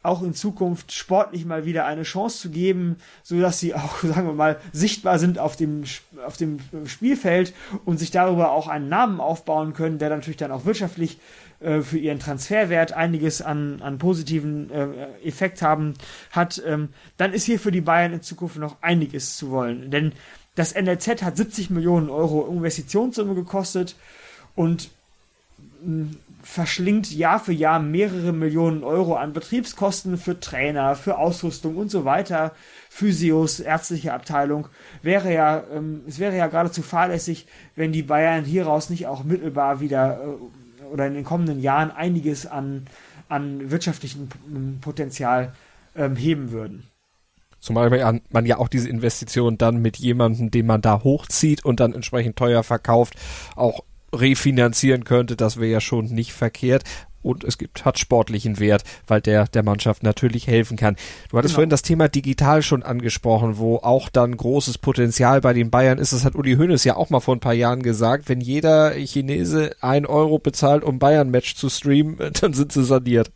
[0.03, 4.27] auch in Zukunft sportlich mal wieder eine Chance zu geben, so dass sie auch, sagen
[4.27, 5.83] wir mal, sichtbar sind auf dem,
[6.25, 7.53] auf dem Spielfeld
[7.85, 11.19] und sich darüber auch einen Namen aufbauen können, der natürlich dann auch wirtschaftlich
[11.59, 14.87] äh, für ihren Transferwert einiges an, an positiven äh,
[15.23, 15.93] Effekt haben
[16.31, 19.91] hat, ähm, dann ist hier für die Bayern in Zukunft noch einiges zu wollen.
[19.91, 20.13] Denn
[20.55, 23.95] das NLZ hat 70 Millionen Euro Investitionssumme gekostet
[24.55, 24.89] und
[26.43, 32.05] verschlingt Jahr für Jahr mehrere Millionen Euro an Betriebskosten für Trainer, für Ausrüstung und so
[32.05, 32.53] weiter,
[32.89, 34.67] Physios, ärztliche Abteilung.
[35.01, 39.79] Wäre ja, ähm, es wäre ja geradezu fahrlässig, wenn die Bayern hieraus nicht auch mittelbar
[39.79, 42.85] wieder äh, oder in den kommenden Jahren einiges an,
[43.29, 44.29] an wirtschaftlichem
[44.81, 45.53] Potenzial
[45.95, 46.87] ähm, heben würden.
[47.59, 51.93] Zumal man ja auch diese Investition dann mit jemandem, den man da hochzieht und dann
[51.93, 53.13] entsprechend teuer verkauft,
[53.55, 53.83] auch
[54.13, 56.83] refinanzieren könnte, das wäre ja schon nicht verkehrt.
[57.23, 60.95] Und es gibt, hat sportlichen Wert, weil der der Mannschaft natürlich helfen kann.
[61.29, 61.57] Du hattest genau.
[61.57, 66.13] vorhin das Thema digital schon angesprochen, wo auch dann großes Potenzial bei den Bayern ist.
[66.13, 68.27] Das hat Uli Hoeneß ja auch mal vor ein paar Jahren gesagt.
[68.27, 73.31] Wenn jeder Chinese ein Euro bezahlt, um Bayern-Match zu streamen, dann sind sie saniert.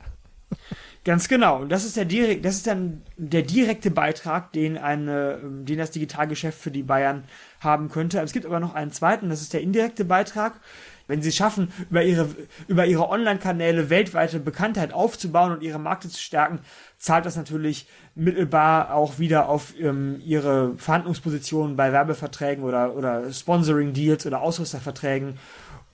[1.05, 1.65] Ganz genau.
[1.65, 6.59] Das ist der direkt, das ist dann der direkte Beitrag, den eine, den das Digitalgeschäft
[6.59, 7.25] für die Bayern
[7.59, 8.19] haben könnte.
[8.21, 10.59] Es gibt aber noch einen zweiten, das ist der indirekte Beitrag.
[11.07, 12.27] Wenn sie schaffen, über ihre,
[12.67, 16.61] über ihre Online-Kanäle weltweite Bekanntheit aufzubauen und ihre Märkte zu stärken,
[16.97, 24.25] zahlt das natürlich mittelbar auch wieder auf ähm, ihre Verhandlungspositionen bei Werbeverträgen oder, oder Sponsoring-Deals
[24.25, 25.37] oder Ausrüsterverträgen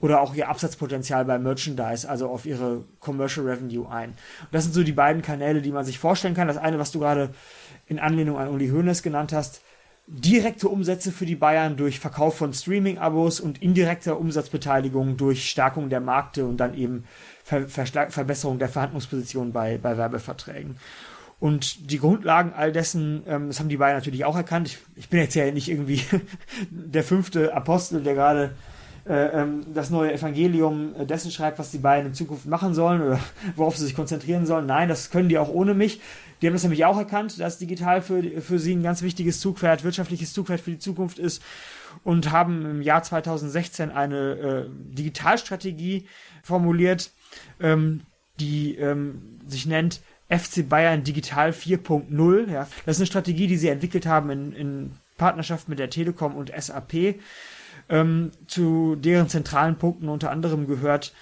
[0.02, 4.10] oder auch ihr Absatzpotenzial bei Merchandise, also auf ihre Commercial Revenue ein.
[4.10, 6.48] Und das sind so die beiden Kanäle, die man sich vorstellen kann.
[6.48, 7.30] Das eine, was du gerade
[7.86, 9.62] in Anlehnung an Uli Hoeneß genannt hast,
[10.08, 16.00] direkte Umsätze für die Bayern durch Verkauf von Streaming-Abos und indirekte Umsatzbeteiligung durch Stärkung der
[16.00, 17.04] Markte und dann eben
[17.44, 20.76] Ver Ver Verbesserung der Verhandlungsposition bei, bei Werbeverträgen.
[21.38, 24.68] Und die Grundlagen all dessen, ähm, das haben die Bayern natürlich auch erkannt.
[24.68, 26.02] Ich, ich bin jetzt ja nicht irgendwie
[26.70, 28.50] der fünfte Apostel, der gerade
[29.04, 33.20] das neue Evangelium äh, dessen schreibt, was die beiden in Zukunft machen sollen oder
[33.56, 34.66] worauf sie sich konzentrieren sollen.
[34.66, 36.00] Nein, das können die auch ohne mich.
[36.40, 39.84] Die haben das nämlich auch erkannt, dass digital für, für sie ein ganz wichtiges Zugpferd,
[39.84, 41.42] wirtschaftliches Zugpferd für die Zukunft ist
[42.04, 46.06] und haben im Jahr 2016 eine äh, Digitalstrategie
[46.42, 47.12] formuliert,
[47.60, 48.02] ähm,
[48.40, 52.50] die ähm, sich nennt FC Bayern Digital 4.0.
[52.50, 52.68] Ja.
[52.86, 56.50] Das ist eine Strategie, die sie entwickelt haben in, in Partnerschaft mit der Telekom und
[56.56, 57.16] SAP
[57.88, 61.12] ähm, zu deren zentralen Punkten unter anderem gehört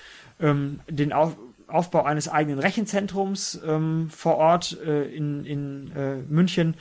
[0.40, 1.36] ähm, den Auf
[1.70, 6.74] Aufbau eines eigenen Rechenzentrums ähm, vor Ort äh, in, in äh, München,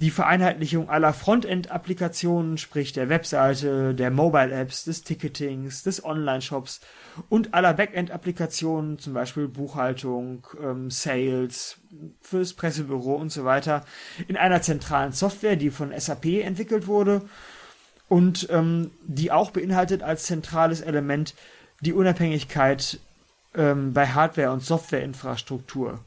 [0.00, 6.80] die Vereinheitlichung aller Frontend-Applikationen, sprich der Webseite, der Mobile-Apps, des Ticketings, des Online-Shops
[7.28, 11.78] und aller Backend-Applikationen, zum Beispiel Buchhaltung, ähm, Sales,
[12.20, 13.84] fürs Pressebüro und so weiter,
[14.26, 17.22] in einer zentralen Software, die von SAP entwickelt wurde
[18.12, 21.34] und ähm, die auch beinhaltet als zentrales Element
[21.80, 23.00] die Unabhängigkeit
[23.54, 25.98] ähm, bei Hardware- und Softwareinfrastruktur,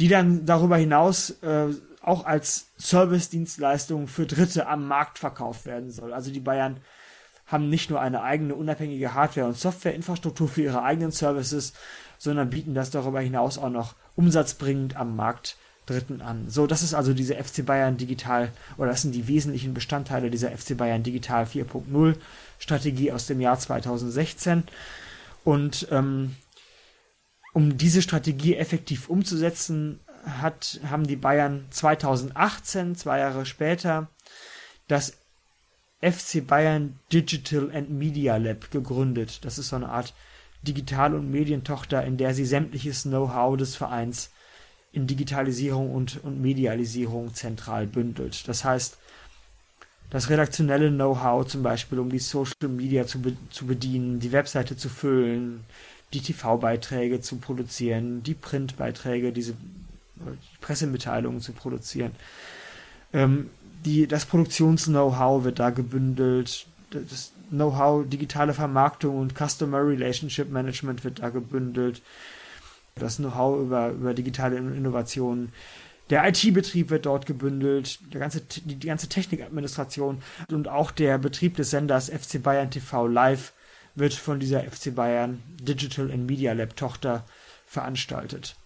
[0.00, 1.66] die dann darüber hinaus äh,
[2.00, 6.14] auch als Service-Dienstleistung für Dritte am Markt verkauft werden soll.
[6.14, 6.78] Also die Bayern
[7.46, 11.74] haben nicht nur eine eigene unabhängige Hardware- und Softwareinfrastruktur für ihre eigenen Services,
[12.16, 16.48] sondern bieten das darüber hinaus auch noch umsatzbringend am Markt Dritten an.
[16.48, 20.50] So, das ist also diese FC Bayern Digital, oder das sind die wesentlichen Bestandteile dieser
[20.50, 22.16] FC Bayern Digital 4.0
[22.58, 24.64] Strategie aus dem Jahr 2016.
[25.44, 26.36] Und ähm,
[27.52, 34.08] um diese Strategie effektiv umzusetzen, hat, haben die Bayern 2018, zwei Jahre später,
[34.88, 35.18] das
[36.00, 39.44] FC Bayern Digital and Media Lab gegründet.
[39.44, 40.14] Das ist so eine Art
[40.62, 44.30] Digital- und Medientochter, in der sie sämtliches Know-how des Vereins
[44.94, 48.46] in Digitalisierung und, und Medialisierung zentral bündelt.
[48.46, 48.96] Das heißt,
[50.10, 54.76] das redaktionelle Know-how zum Beispiel, um die Social Media zu, be zu bedienen, die Webseite
[54.76, 55.64] zu füllen,
[56.12, 59.54] die TV-Beiträge zu produzieren, die Printbeiträge, diese
[60.16, 62.12] die Pressemitteilungen zu produzieren.
[63.12, 63.50] Ähm,
[63.84, 71.18] die, das Produktions-Know-how wird da gebündelt, das Know-how digitale Vermarktung und Customer Relationship Management wird
[71.18, 72.00] da gebündelt
[72.96, 75.52] das Know-how über, über digitale Innovationen.
[76.10, 81.56] Der IT-Betrieb wird dort gebündelt, der ganze, die, die ganze Technikadministration und auch der Betrieb
[81.56, 83.52] des Senders FC Bayern TV Live
[83.94, 87.24] wird von dieser FC Bayern Digital and Media Lab Tochter
[87.66, 88.56] veranstaltet.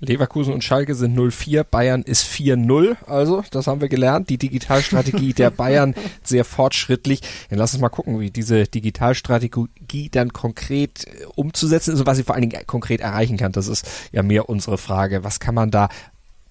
[0.00, 2.96] Leverkusen und Schalke sind 0-4, Bayern ist 4-0.
[3.06, 4.30] Also, das haben wir gelernt.
[4.30, 7.20] Die Digitalstrategie der Bayern sehr fortschrittlich.
[7.50, 12.16] Dann lass uns mal gucken, wie diese Digitalstrategie dann konkret äh, umzusetzen ist und was
[12.16, 13.52] sie vor allen Dingen konkret erreichen kann.
[13.52, 15.22] Das ist ja mehr unsere Frage.
[15.22, 15.90] Was kann man da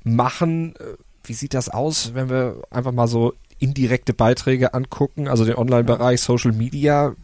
[0.04, 0.76] machen?
[0.76, 5.56] Äh, wie sieht das aus, wenn wir einfach mal so indirekte Beiträge angucken, also den
[5.56, 7.16] Online-Bereich, Social Media?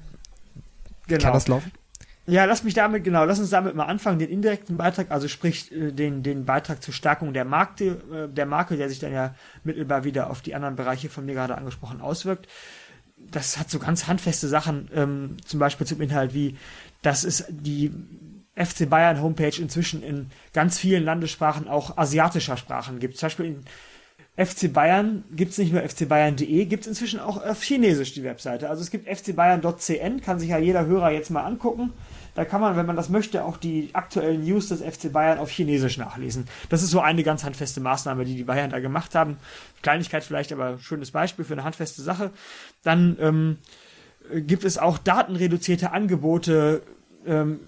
[1.07, 1.21] Genau.
[1.21, 1.71] Kann das laufen?
[2.27, 5.71] Ja, lass mich damit, genau, lass uns damit mal anfangen, den indirekten Beitrag, also sprich
[5.71, 9.35] äh, den, den Beitrag zur Stärkung der Marke, äh, der Marke, der sich dann ja
[9.63, 12.47] mittelbar wieder auf die anderen Bereiche von mir gerade angesprochen auswirkt.
[13.17, 16.57] Das hat so ganz handfeste Sachen, ähm, zum Beispiel zum Inhalt wie,
[17.03, 17.91] dass es die
[18.55, 23.17] FC Bayern Homepage inzwischen in ganz vielen Landessprachen auch asiatischer Sprachen gibt.
[23.17, 23.65] Zum Beispiel in
[24.37, 28.69] FC Bayern gibt es nicht nur fcbayern.de, gibt es inzwischen auch auf Chinesisch die Webseite.
[28.69, 31.93] Also es gibt fcbayern.cn, kann sich ja jeder Hörer jetzt mal angucken.
[32.35, 35.49] Da kann man, wenn man das möchte, auch die aktuellen News des FC Bayern auf
[35.49, 36.47] Chinesisch nachlesen.
[36.67, 39.37] Das ist so eine ganz handfeste Maßnahme, die die Bayern da gemacht haben.
[39.81, 42.31] Kleinigkeit vielleicht, aber schönes Beispiel für eine handfeste Sache.
[42.83, 43.57] Dann ähm,
[44.33, 46.81] gibt es auch datenreduzierte Angebote
[47.25, 47.61] ähm,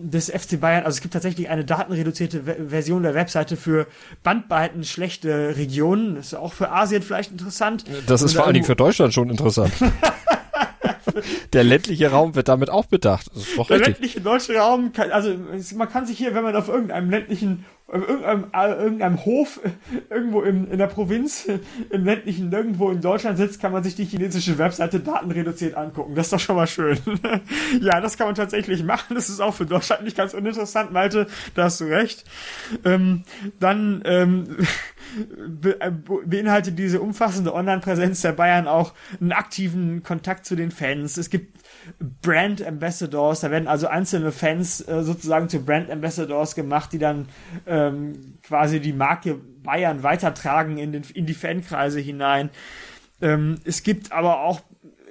[0.00, 3.86] des FC Bayern, also es gibt tatsächlich eine datenreduzierte Version der Webseite für
[4.22, 6.14] Bandbreiten schlechte Regionen.
[6.16, 7.84] Das ist auch für Asien vielleicht interessant.
[8.06, 9.72] Das ist vor allen Dingen für Deutschland schon interessant.
[11.52, 13.28] der ländliche Raum wird damit auch bedacht.
[13.34, 13.94] Das ist doch der richtig.
[13.94, 15.34] ländliche deutsche Raum, kann, also
[15.76, 19.60] man kann sich hier, wenn man auf irgendeinem ländlichen, irgendeinem, äh, irgendeinem Hof
[20.10, 21.48] irgendwo in, in der Provinz,
[21.90, 26.14] im ländlichen nirgendwo in Deutschland sitzt, kann man sich die chinesische Webseite datenreduziert angucken.
[26.14, 26.98] Das ist doch schon mal schön.
[27.80, 29.14] ja, das kann man tatsächlich machen.
[29.14, 31.26] Das ist auch für Deutschland nicht ganz uninteressant, Malte.
[31.54, 32.24] Da hast du recht.
[32.84, 33.24] Ähm,
[33.58, 34.56] dann ähm,
[35.48, 41.16] be äh, beinhaltet diese umfassende Online-Präsenz der Bayern auch einen aktiven Kontakt zu den Fans.
[41.16, 41.58] Es gibt
[42.22, 47.28] Brand Ambassadors, da werden also einzelne Fans äh, sozusagen zu Brand Ambassadors gemacht, die dann
[47.66, 52.50] ähm, quasi die Marke Bayern weitertragen in, den, in die Fankreise hinein.
[53.20, 54.60] Ähm, es gibt aber auch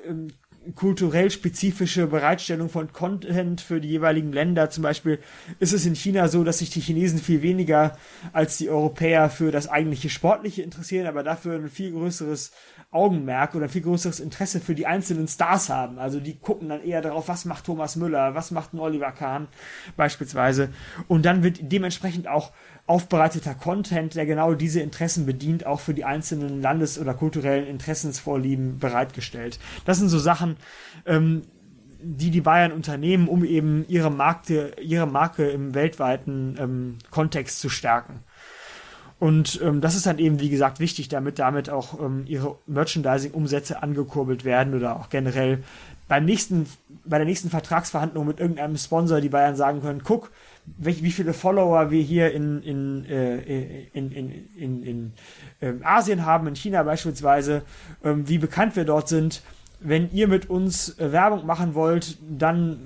[0.05, 0.29] ähm,
[0.75, 4.69] kulturell spezifische Bereitstellung von Content für die jeweiligen Länder.
[4.69, 5.19] Zum Beispiel
[5.59, 7.97] ist es in China so, dass sich die Chinesen viel weniger
[8.33, 12.51] als die Europäer für das eigentliche Sportliche interessieren, aber dafür ein viel größeres
[12.91, 15.99] Augenmerk oder viel größeres Interesse für die einzelnen Stars haben.
[15.99, 19.47] Also die gucken dann eher darauf, was macht Thomas Müller, was macht ein Oliver Kahn
[19.97, 20.69] beispielsweise.
[21.07, 22.51] Und dann wird dementsprechend auch
[22.87, 28.79] aufbereiteter Content, der genau diese Interessen bedient, auch für die einzelnen Landes- oder kulturellen Interessensvorlieben
[28.79, 29.59] bereitgestellt.
[29.85, 30.55] Das sind so Sachen,
[31.05, 31.43] ähm,
[32.01, 37.69] die die Bayern unternehmen, um eben ihre Marke, ihre Marke im weltweiten ähm, Kontext zu
[37.69, 38.21] stärken.
[39.19, 43.81] Und ähm, das ist dann eben, wie gesagt, wichtig, damit damit auch ähm, ihre Merchandising-Umsätze
[43.81, 45.63] angekurbelt werden oder auch generell
[46.07, 46.67] beim nächsten,
[47.03, 50.31] bei der nächsten Vertragsverhandlung mit irgendeinem Sponsor die Bayern sagen können, guck,
[50.77, 55.13] wie, wie viele Follower wir hier in, in, äh, in, in, in, in,
[55.61, 57.63] in Asien haben, in China beispielsweise,
[58.03, 59.41] ähm, wie bekannt wir dort sind.
[59.79, 62.79] Wenn ihr mit uns äh, Werbung machen wollt, dann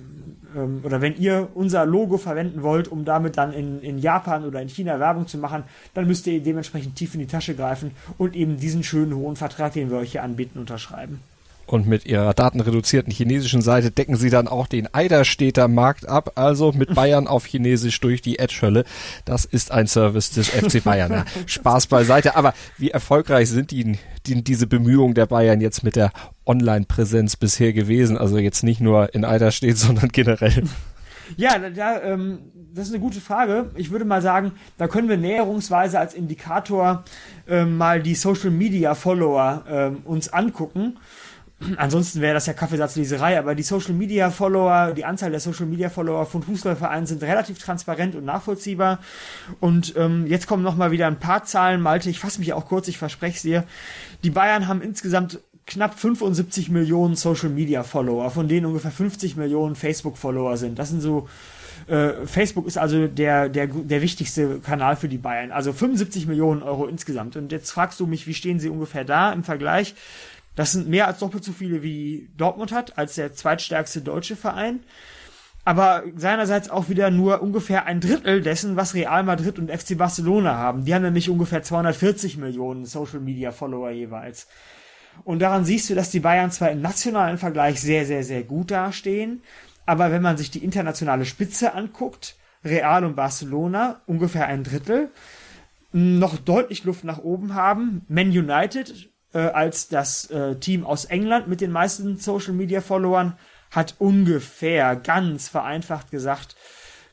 [0.55, 4.61] ähm, oder wenn ihr unser Logo verwenden wollt, um damit dann in, in Japan oder
[4.61, 5.63] in China Werbung zu machen,
[5.93, 9.73] dann müsst ihr dementsprechend tief in die Tasche greifen und eben diesen schönen hohen Vertrag,
[9.73, 11.19] den wir euch hier anbieten, unterschreiben.
[11.66, 16.72] Und mit ihrer datenreduzierten chinesischen Seite decken sie dann auch den Eiderstädter Markt ab, also
[16.74, 18.84] mit Bayern auf Chinesisch durch die Edge-Hölle.
[19.26, 21.12] Das ist ein Service des FC Bayern.
[21.12, 22.36] Ja, Spaß beiseite.
[22.36, 26.12] Aber wie erfolgreich sind die, die, diese Bemühungen der Bayern jetzt mit der
[26.45, 28.18] Online-Präsenz bisher gewesen?
[28.18, 30.64] Also jetzt nicht nur in Eiderstedt, sondern generell.
[31.38, 32.39] Ja, da, ähm,
[32.74, 33.72] das ist eine gute Frage.
[33.76, 37.03] Ich würde mal sagen, da können wir näherungsweise als Indikator
[37.47, 40.97] ähm, mal die Social Media Follower ähm, uns angucken.
[41.78, 45.89] Ansonsten wäre das ja Kaffeesatzleserei, aber die Social Media Follower, die Anzahl der Social Media
[45.89, 48.99] Follower von Fußballvereinen sind relativ transparent und nachvollziehbar.
[49.59, 51.82] Und ähm, jetzt kommen noch mal wieder ein paar Zahlen.
[51.82, 53.64] Malte, ich fasse mich auch kurz, ich verspreche es dir.
[54.24, 59.76] Die Bayern haben insgesamt knapp 75 Millionen Social Media Follower, von denen ungefähr 50 Millionen
[59.76, 60.80] Facebook Follower sind.
[60.80, 61.30] Das sind so
[61.88, 65.51] äh, Facebook ist also der, der, der wichtigste Kanal für die Bayern.
[65.51, 67.36] Also 75 Millionen Euro insgesamt.
[67.36, 69.95] Und jetzt fragst du mich, wie stehen sie ungefähr da im Vergleich?
[70.56, 74.82] Das sind mehr als doppelt so viele wie Dortmund hat, als der zweitstärkste deutsche Verein.
[75.64, 80.56] Aber seinerseits auch wieder nur ungefähr ein Drittel dessen, was Real Madrid und FC Barcelona
[80.56, 80.86] haben.
[80.86, 84.47] Die haben nämlich ungefähr 240 Millionen Social Media Follower jeweils.
[85.24, 88.72] Und daran siehst du, dass die Bayern zwar im nationalen Vergleich sehr, sehr, sehr gut
[88.72, 89.43] dastehen,
[89.86, 95.10] aber wenn man sich die internationale Spitze anguckt, Real und Barcelona ungefähr ein Drittel,
[95.91, 98.06] noch deutlich Luft nach oben haben.
[98.08, 103.34] Man United äh, als das äh, Team aus England mit den meisten Social Media Followern
[103.71, 106.55] hat ungefähr ganz vereinfacht gesagt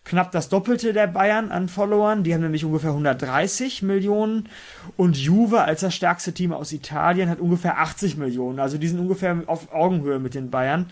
[0.09, 2.25] knapp das Doppelte der Bayern an Followern.
[2.25, 4.49] Die haben nämlich ungefähr 130 Millionen.
[4.97, 8.59] Und Juve als das stärkste Team aus Italien hat ungefähr 80 Millionen.
[8.59, 10.91] Also die sind ungefähr auf Augenhöhe mit den Bayern.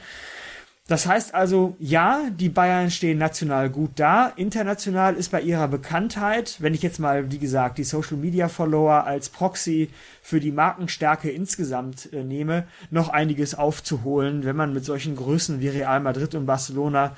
[0.89, 4.29] Das heißt also, ja, die Bayern stehen national gut da.
[4.37, 9.05] International ist bei ihrer Bekanntheit, wenn ich jetzt mal, wie gesagt, die Social Media Follower
[9.05, 9.91] als Proxy
[10.23, 15.69] für die Markenstärke insgesamt äh, nehme, noch einiges aufzuholen, wenn man mit solchen Größen wie
[15.69, 17.17] Real Madrid und Barcelona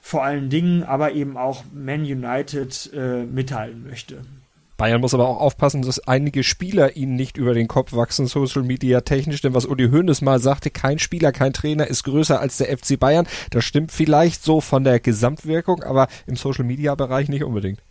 [0.00, 4.24] vor allen Dingen, aber eben auch Man United äh, mitteilen möchte.
[4.80, 8.62] Bayern muss aber auch aufpassen, dass einige Spieler ihnen nicht über den Kopf wachsen, Social
[8.62, 12.56] Media technisch, denn was Uli Hoeneß mal sagte, kein Spieler, kein Trainer ist größer als
[12.56, 13.26] der FC Bayern.
[13.50, 17.82] Das stimmt vielleicht so von der Gesamtwirkung, aber im Social Media Bereich nicht unbedingt.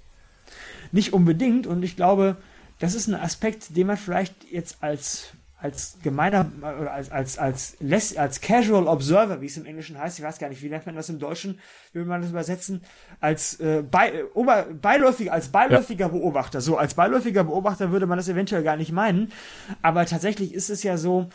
[0.91, 2.37] Nicht unbedingt und ich glaube,
[2.79, 7.75] das ist ein Aspekt, den man vielleicht jetzt als als gemeiner oder als als als
[7.79, 10.85] less, als casual observer, wie es im Englischen heißt, ich weiß gar nicht, wie nennt
[10.85, 11.59] man das im Deutschen,
[11.91, 12.81] wie will man das übersetzen,
[13.19, 16.11] als äh, bei, äh, ober, beiläufig als beiläufiger ja.
[16.11, 16.61] Beobachter.
[16.61, 19.31] So als beiläufiger Beobachter würde man das eventuell gar nicht meinen,
[19.81, 21.29] aber tatsächlich ist es ja so,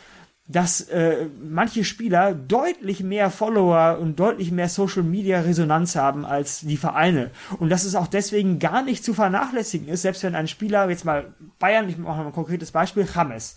[0.47, 6.59] dass äh, manche Spieler deutlich mehr Follower und deutlich mehr Social Media Resonanz haben als
[6.59, 7.31] die Vereine.
[7.59, 11.03] Und dass es auch deswegen gar nicht zu vernachlässigen ist, selbst wenn ein Spieler, jetzt
[11.03, 13.55] mal Bayern, ich mache mal ein konkretes Beispiel, James,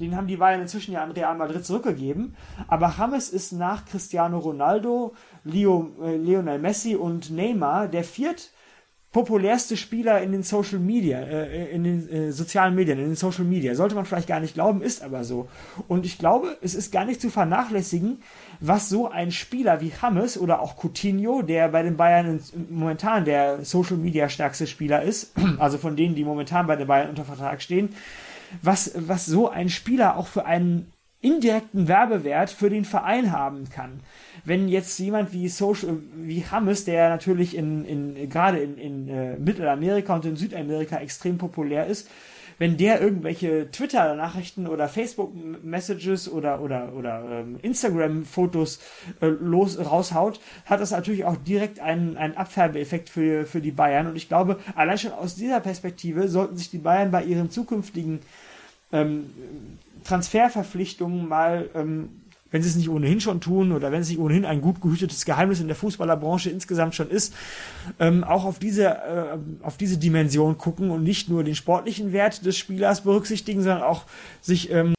[0.00, 2.34] den haben die Bayern inzwischen ja an Real Madrid zurückgegeben.
[2.68, 8.50] Aber James ist nach Cristiano Ronaldo, Leo, äh, Lionel Messi und Neymar der viert
[9.12, 13.44] populärste Spieler in den Social Media, äh, in den äh, sozialen Medien, in den Social
[13.44, 13.74] Media.
[13.74, 15.48] Sollte man vielleicht gar nicht glauben, ist aber so.
[15.88, 18.22] Und ich glaube, es ist gar nicht zu vernachlässigen,
[18.60, 22.40] was so ein Spieler wie James oder auch Coutinho, der bei den Bayern
[22.70, 27.10] momentan der Social Media stärkste Spieler ist, also von denen, die momentan bei den Bayern
[27.10, 27.88] unter Vertrag stehen,
[28.62, 34.00] was, was so ein Spieler auch für einen indirekten Werbewert für den Verein haben kann.
[34.44, 39.36] Wenn jetzt jemand wie Social, wie Hammes, der natürlich in, in gerade in, in äh,
[39.36, 42.08] Mittelamerika und in Südamerika extrem populär ist,
[42.60, 48.80] wenn der irgendwelche Twitter-Nachrichten oder Facebook-Messages oder oder oder ähm, Instagram-Fotos
[49.22, 54.08] äh, los raushaut, hat das natürlich auch direkt einen, einen Abfärbeeffekt für, für die Bayern.
[54.08, 58.20] Und ich glaube, allein schon aus dieser Perspektive sollten sich die Bayern bei ihren zukünftigen
[58.92, 59.30] ähm,
[60.04, 62.19] Transferverpflichtungen mal ähm,
[62.50, 65.24] wenn sie es nicht ohnehin schon tun oder wenn es nicht ohnehin ein gut gehütetes
[65.24, 67.34] Geheimnis in der Fußballerbranche insgesamt schon ist,
[67.98, 72.44] ähm, auch auf diese, äh, auf diese Dimension gucken und nicht nur den sportlichen Wert
[72.44, 74.04] des Spielers berücksichtigen, sondern auch
[74.40, 74.94] sich ähm,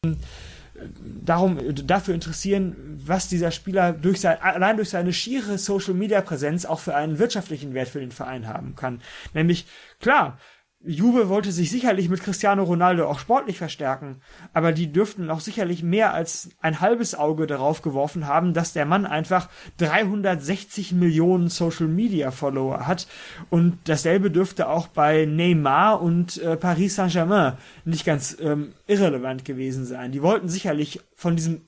[1.04, 2.76] darum dafür interessieren,
[3.06, 7.20] was dieser Spieler durch sein, allein durch seine schiere Social Media Präsenz auch für einen
[7.20, 9.02] wirtschaftlichen Wert für den Verein haben kann.
[9.34, 9.66] Nämlich,
[10.00, 10.40] klar,
[10.84, 14.22] Juve wollte sich sicherlich mit Cristiano Ronaldo auch sportlich verstärken,
[14.52, 18.86] aber die dürften auch sicherlich mehr als ein halbes Auge darauf geworfen haben, dass der
[18.86, 23.08] Mann einfach 360 Millionen Social Media Follower hat
[23.52, 29.86] und dasselbe dürfte auch bei Neymar und äh, Paris Saint-Germain nicht ganz ähm, irrelevant gewesen
[29.86, 30.12] sein.
[30.12, 31.62] Die wollten sicherlich von diesem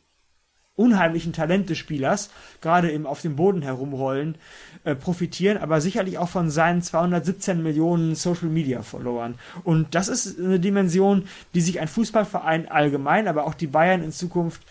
[0.75, 4.35] unheimlichen Talent des Spielers, gerade eben auf dem Boden herumrollen,
[4.83, 9.35] äh, profitieren, aber sicherlich auch von seinen 217 Millionen Social Media Followern.
[9.63, 14.11] Und das ist eine Dimension, die sich ein Fußballverein allgemein, aber auch die Bayern in
[14.11, 14.63] Zukunft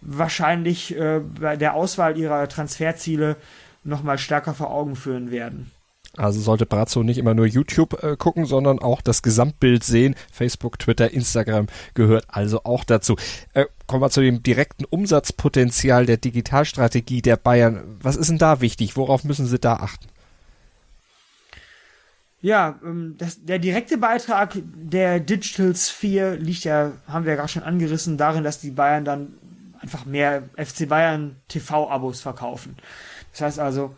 [0.00, 3.36] wahrscheinlich äh, bei der Auswahl ihrer Transferziele
[3.82, 5.70] nochmal stärker vor Augen führen werden.
[6.16, 10.16] Also sollte Brazzo nicht immer nur YouTube äh, gucken, sondern auch das Gesamtbild sehen.
[10.32, 13.16] Facebook, Twitter, Instagram gehört also auch dazu.
[13.54, 17.98] Äh, kommen wir zu dem direkten Umsatzpotenzial der Digitalstrategie der Bayern.
[18.02, 18.96] Was ist denn da wichtig?
[18.96, 20.06] Worauf müssen Sie da achten?
[22.42, 27.52] Ja, ähm, das, der direkte Beitrag der Digital Sphere liegt ja, haben wir ja gerade
[27.52, 29.34] schon angerissen, darin, dass die Bayern dann
[29.80, 32.76] einfach mehr FC Bayern TV-Abos verkaufen.
[33.32, 33.94] Das heißt also,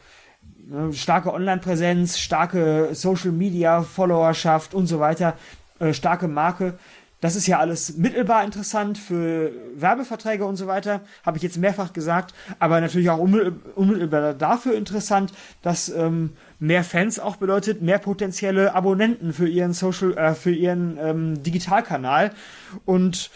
[0.92, 5.36] starke Online-Präsenz, starke Social-Media-Followerschaft und so weiter,
[5.78, 6.74] äh, starke Marke.
[7.20, 11.92] Das ist ja alles mittelbar interessant für Werbeverträge und so weiter, habe ich jetzt mehrfach
[11.92, 18.74] gesagt, aber natürlich auch unmittelbar dafür interessant, dass ähm, mehr Fans auch bedeutet mehr potenzielle
[18.74, 22.32] Abonnenten für ihren Social, äh, für ihren ähm, Digitalkanal
[22.86, 23.30] und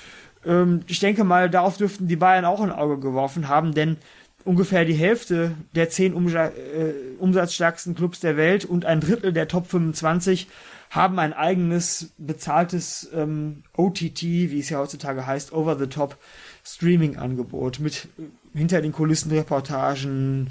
[0.45, 3.99] ähm, ich denke mal, darauf dürften die Bayern auch ein Auge geworfen haben, denn
[4.47, 9.67] ungefähr die Hälfte der zehn äh, umsatzstärksten Clubs der Welt und ein Drittel der Top
[9.67, 10.47] 25
[10.91, 16.17] haben ein eigenes bezahltes ähm, OTT, wie es ja heutzutage heißt, Over-the-Top
[16.65, 18.09] Streaming-Angebot mit
[18.55, 20.51] hinter den Kulissen Reportagen,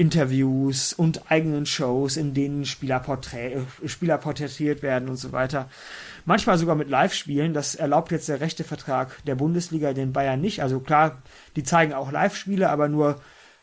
[0.00, 5.68] Interviews und eigenen Shows, in denen Spieler, porträt, Spieler porträtiert werden und so weiter.
[6.24, 7.52] Manchmal sogar mit Live-Spielen.
[7.52, 10.62] Das erlaubt jetzt der Rechtevertrag der Bundesliga den Bayern nicht.
[10.62, 11.20] Also klar,
[11.54, 13.20] die zeigen auch Live-Spiele, aber nur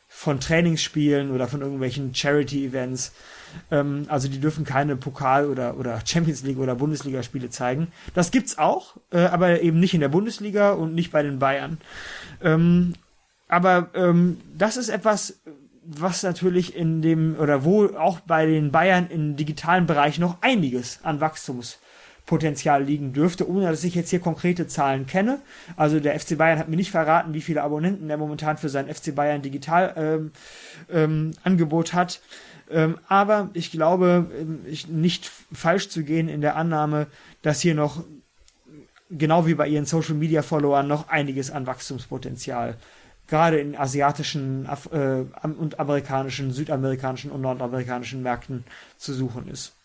[0.08, 3.14] von Trainingsspielen oder von irgendwelchen Charity-Events.
[3.72, 7.88] Ähm, also die dürfen keine Pokal- oder, oder Champions League oder Bundesligaspiele zeigen.
[8.14, 11.80] Das gibt's auch, äh, aber eben nicht in der Bundesliga und nicht bei den Bayern.
[12.44, 12.94] Ähm,
[13.48, 15.40] aber ähm, das ist etwas,
[15.90, 21.00] was natürlich in dem oder wo auch bei den Bayern im digitalen Bereich noch einiges
[21.04, 25.40] an Wachstumspotenzial liegen dürfte, ohne dass ich jetzt hier konkrete Zahlen kenne.
[25.78, 28.94] Also der FC Bayern hat mir nicht verraten, wie viele Abonnenten er momentan für sein
[28.94, 30.32] FC Bayern Digital ähm,
[30.92, 32.20] ähm, Angebot hat.
[32.70, 37.08] Ähm, aber ich glaube, ähm, ich, nicht falsch zu gehen in der Annahme,
[37.44, 38.04] dass hier noch
[39.10, 42.76] genau wie bei ihren Social Media Followern noch einiges an Wachstumspotenzial
[43.28, 48.64] gerade in asiatischen äh, und amerikanischen, südamerikanischen und nordamerikanischen Märkten
[48.98, 49.77] zu suchen ist.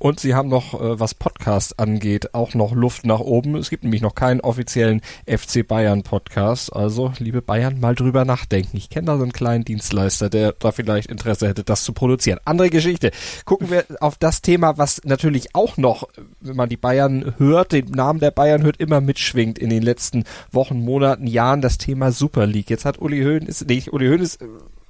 [0.00, 3.54] Und sie haben noch, äh, was Podcast angeht, auch noch Luft nach oben.
[3.54, 6.74] Es gibt nämlich noch keinen offiziellen FC Bayern Podcast.
[6.74, 8.78] Also, liebe Bayern, mal drüber nachdenken.
[8.78, 12.40] Ich kenne da so einen kleinen Dienstleister, der da vielleicht Interesse hätte, das zu produzieren.
[12.46, 13.10] Andere Geschichte.
[13.44, 16.08] Gucken wir auf das Thema, was natürlich auch noch,
[16.40, 20.24] wenn man die Bayern hört, den Namen der Bayern hört, immer mitschwingt in den letzten
[20.50, 22.70] Wochen, Monaten, Jahren, das Thema Super League.
[22.70, 24.38] Jetzt hat Uli Höhn, ist, nee, Uli Höhn ist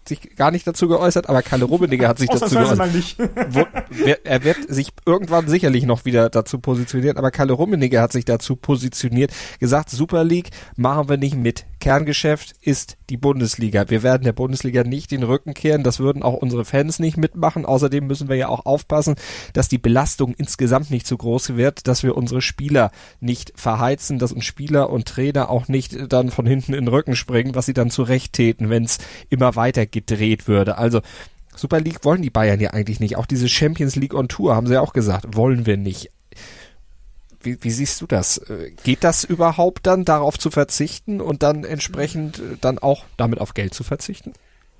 [0.08, 2.90] sich gar nicht dazu geäußert, aber Kalle Rummenigge hat sich dazu geäußert.
[3.50, 3.64] Wo,
[4.24, 8.56] er wird sich irgendwann sicherlich noch wieder dazu positionieren, aber Kalle Rummenigge hat sich dazu
[8.56, 11.66] positioniert, gesagt, Super League machen wir nicht mit.
[11.80, 13.88] Kerngeschäft ist die Bundesliga.
[13.88, 17.64] Wir werden der Bundesliga nicht den Rücken kehren, das würden auch unsere Fans nicht mitmachen.
[17.64, 19.16] Außerdem müssen wir ja auch aufpassen,
[19.54, 22.90] dass die Belastung insgesamt nicht zu groß wird, dass wir unsere Spieler
[23.20, 27.16] nicht verheizen, dass uns Spieler und Trainer auch nicht dann von hinten in den Rücken
[27.16, 28.98] springen, was sie dann zurecht täten, wenn es
[29.30, 30.78] immer weiter gedreht würde.
[30.78, 31.00] Also
[31.56, 33.16] Super League wollen die Bayern ja eigentlich nicht.
[33.16, 36.10] Auch diese Champions League on Tour haben sie ja auch gesagt, wollen wir nicht.
[37.42, 38.38] Wie, wie siehst du das?
[38.38, 43.40] Äh, geht das überhaupt dann, darauf zu verzichten und dann entsprechend äh, dann auch damit
[43.40, 44.32] auf Geld zu verzichten?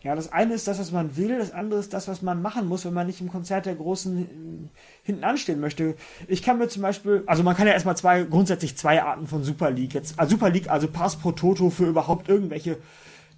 [0.02, 2.66] Ja, das eine ist das, was man will, das andere ist das, was man machen
[2.66, 4.70] muss, wenn man nicht im Konzert der Großen
[5.02, 5.94] hinten anstehen möchte.
[6.26, 9.44] Ich kann mir zum Beispiel, also man kann ja erstmal zwei, grundsätzlich zwei Arten von
[9.44, 12.78] Super League jetzt, also Super League, also Pass pro Toto für überhaupt irgendwelche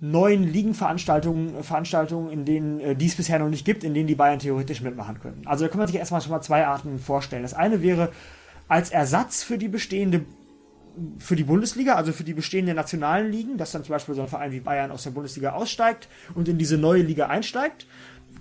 [0.03, 4.41] neuen Ligenveranstaltungen, Veranstaltungen, in denen äh, dies bisher noch nicht gibt, in denen die Bayern
[4.41, 5.43] theoretisch mitmachen können.
[5.47, 7.43] Also da kann man sich erstmal schon mal zwei Arten vorstellen.
[7.43, 8.11] Das eine wäre
[8.67, 10.25] als Ersatz für die bestehende
[11.19, 14.29] für die Bundesliga, also für die bestehenden nationalen Ligen, dass dann zum Beispiel so ein
[14.29, 17.87] Verein wie Bayern aus der Bundesliga aussteigt und in diese neue Liga einsteigt.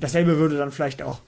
[0.01, 1.21] Dasselbe würde dann vielleicht auch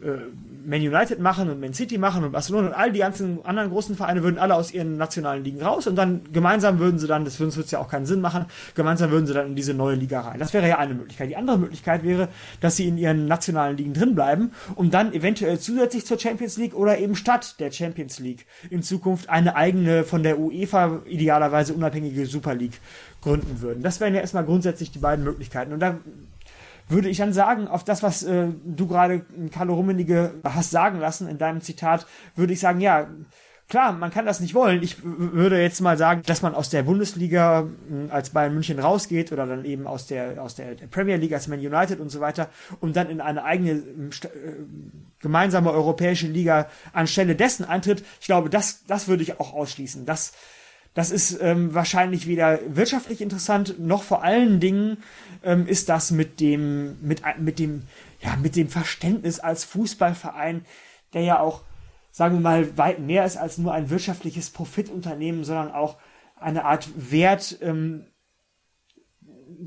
[0.00, 3.96] Man United machen und Man City machen und Barcelona und all die ganzen anderen großen
[3.96, 7.40] Vereine würden alle aus ihren nationalen Ligen raus und dann gemeinsam würden sie dann, das
[7.40, 8.46] würde uns ja auch keinen Sinn machen,
[8.76, 10.38] gemeinsam würden sie dann in diese neue Liga rein.
[10.38, 11.30] Das wäre ja eine Möglichkeit.
[11.30, 12.28] Die andere Möglichkeit wäre,
[12.60, 16.74] dass sie in ihren nationalen Ligen drin bleiben, um dann eventuell zusätzlich zur Champions League
[16.74, 22.26] oder eben statt der Champions League in Zukunft eine eigene von der UEFA idealerweise unabhängige
[22.26, 22.80] Super League
[23.20, 23.82] gründen würden.
[23.82, 25.72] Das wären ja erstmal grundsätzlich die beiden Möglichkeiten.
[25.72, 25.98] Und da
[26.88, 31.28] würde ich dann sagen, auf das, was äh, du gerade Carlo Rummenigge hast sagen lassen
[31.28, 33.08] in deinem Zitat, würde ich sagen, ja,
[33.68, 34.82] klar, man kann das nicht wollen.
[34.82, 39.32] Ich würde jetzt mal sagen, dass man aus der Bundesliga äh, als Bayern München rausgeht
[39.32, 42.48] oder dann eben aus der, aus der, Premier League als Man United und so weiter,
[42.80, 44.12] um dann in eine eigene äh,
[45.20, 48.04] gemeinsame europäische Liga anstelle dessen eintritt.
[48.20, 50.06] Ich glaube, das, das würde ich auch ausschließen.
[50.06, 50.32] Das,
[50.98, 54.96] das ist ähm, wahrscheinlich weder wirtschaftlich interessant, noch vor allen Dingen
[55.44, 57.84] ähm, ist das mit dem, mit, mit dem,
[58.20, 60.64] ja, mit dem Verständnis als Fußballverein,
[61.14, 61.62] der ja auch,
[62.10, 65.98] sagen wir mal, weit mehr ist als nur ein wirtschaftliches Profitunternehmen, sondern auch
[66.34, 68.08] eine Art Wert, ähm,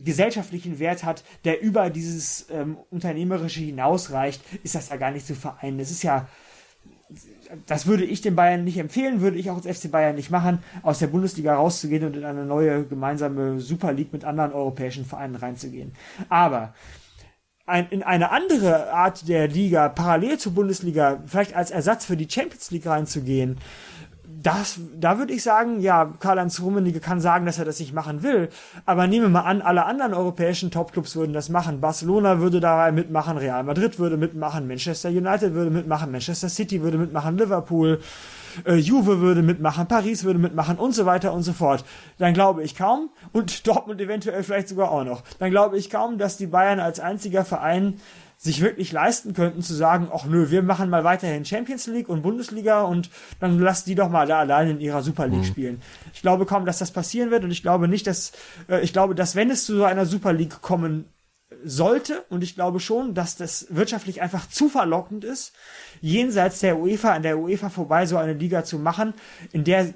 [0.03, 5.36] gesellschaftlichen Wert hat, der über dieses ähm, Unternehmerische hinausreicht, ist das ja gar nicht zu
[5.36, 5.79] vereinen.
[5.79, 6.27] Es ist ja
[7.66, 10.59] das würde ich den Bayern nicht empfehlen, würde ich auch als FC Bayern nicht machen,
[10.84, 15.36] aus der Bundesliga rauszugehen und in eine neue gemeinsame Super League mit anderen europäischen Vereinen
[15.36, 15.93] reinzugehen.
[16.30, 16.74] Aber
[17.66, 22.30] ein, in eine andere Art der Liga, parallel zur Bundesliga, vielleicht als Ersatz für die
[22.30, 23.57] Champions League reinzugehen,
[24.41, 28.23] das, da würde ich sagen, ja, Karl-Heinz Rummenigge kann sagen, dass er das nicht machen
[28.23, 28.49] will,
[28.85, 31.81] aber nehme mal an, alle anderen europäischen Topclubs würden das machen.
[31.81, 36.97] Barcelona würde da mitmachen, Real Madrid würde mitmachen, Manchester United würde mitmachen, Manchester City würde
[36.97, 38.01] mitmachen, Liverpool,
[38.65, 41.85] äh, Juve würde mitmachen, Paris würde mitmachen und so weiter und so fort.
[42.17, 46.17] Dann glaube ich kaum, und Dortmund eventuell vielleicht sogar auch noch, dann glaube ich kaum,
[46.17, 47.99] dass die Bayern als einziger Verein
[48.43, 52.23] sich wirklich leisten könnten zu sagen, ach nö, wir machen mal weiterhin Champions League und
[52.23, 55.45] Bundesliga und dann lasst die doch mal da allein in ihrer Super League mhm.
[55.45, 55.81] spielen.
[56.11, 58.31] Ich glaube kaum, dass das passieren wird und ich glaube nicht, dass
[58.67, 61.05] äh, ich glaube, dass wenn es zu so einer Super League kommen
[61.63, 65.53] sollte und ich glaube schon, dass das wirtschaftlich einfach zu verlockend ist,
[66.01, 69.13] jenseits der UEFA an der UEFA vorbei so eine Liga zu machen,
[69.51, 69.93] in der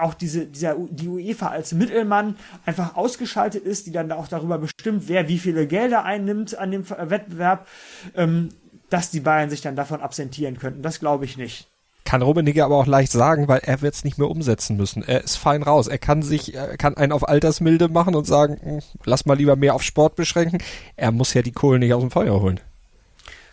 [0.00, 5.04] auch diese, dieser, die UEFA als Mittelmann einfach ausgeschaltet ist, die dann auch darüber bestimmt,
[5.08, 7.66] wer wie viele Gelder einnimmt an dem Wettbewerb,
[8.14, 8.50] ähm,
[8.88, 10.82] dass die Bayern sich dann davon absentieren könnten.
[10.82, 11.68] Das glaube ich nicht.
[12.04, 15.04] Kann Rummenigge aber auch leicht sagen, weil er wird es nicht mehr umsetzen müssen.
[15.06, 15.86] Er ist fein raus.
[15.86, 19.54] Er kann sich, er kann einen auf Altersmilde machen und sagen, hm, lass mal lieber
[19.54, 20.58] mehr auf Sport beschränken.
[20.96, 22.58] Er muss ja die Kohlen nicht aus dem Feuer holen.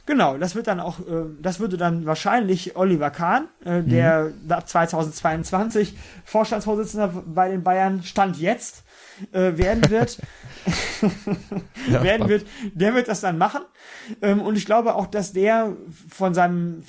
[0.08, 4.52] Genau, das wird dann auch, äh, das würde dann wahrscheinlich Oliver Kahn, äh, der mhm.
[4.52, 8.86] ab 2022 Vorstandsvorsitzender bei den Bayern stand jetzt
[9.34, 10.18] äh, werden wird,
[11.92, 13.62] ja, werden wird, der wird das dann machen.
[14.22, 15.76] Ähm, und ich glaube auch, dass der
[16.10, 16.86] von seinem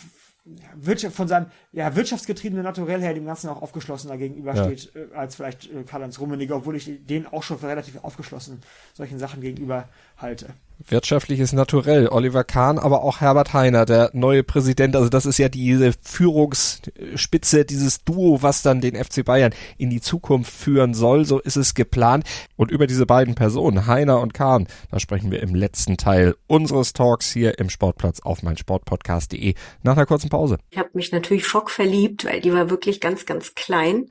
[0.76, 5.00] Wirtschaft, von seinem ja, wirtschaftsgetriebenen Naturell her dem Ganzen auch aufgeschlossener gegenübersteht, ja.
[5.00, 8.60] äh, als vielleicht äh, Karl-Heinz Rummenigge, obwohl ich den auch schon für relativ aufgeschlossen
[8.94, 9.88] solchen Sachen gegenüber
[10.18, 10.54] halte
[10.86, 12.08] wirtschaftliches Naturell.
[12.08, 14.96] Oliver Kahn, aber auch Herbert Heiner, der neue Präsident.
[14.96, 20.00] Also das ist ja diese Führungsspitze, dieses Duo, was dann den FC Bayern in die
[20.00, 21.24] Zukunft führen soll.
[21.24, 22.24] So ist es geplant.
[22.56, 26.92] Und über diese beiden Personen, Heiner und Kahn, da sprechen wir im letzten Teil unseres
[26.92, 30.58] Talks hier im Sportplatz auf meinsportpodcast.de nach einer kurzen Pause.
[30.70, 34.10] Ich habe mich natürlich schockverliebt, weil die war wirklich ganz, ganz klein.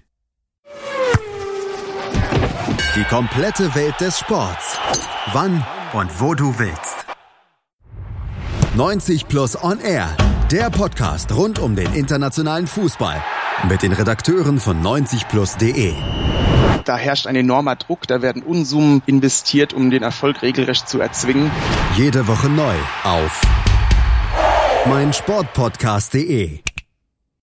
[2.95, 4.77] die komplette Welt des Sports.
[5.33, 7.05] Wann und wo du willst.
[8.75, 10.09] 90 Plus On Air.
[10.51, 13.21] Der Podcast rund um den internationalen Fußball.
[13.69, 15.93] Mit den Redakteuren von 90plus.de.
[16.85, 21.51] Da herrscht ein enormer Druck, da werden Unsummen investiert, um den Erfolg regelrecht zu erzwingen.
[21.95, 23.41] Jede Woche neu auf
[24.87, 26.59] meinsportpodcast.de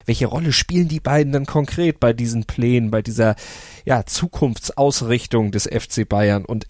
[0.09, 3.37] welche Rolle spielen die beiden dann konkret bei diesen Plänen, bei dieser
[3.85, 6.47] ja, Zukunftsausrichtung des FC Bayern?
[6.47, 6.67] Und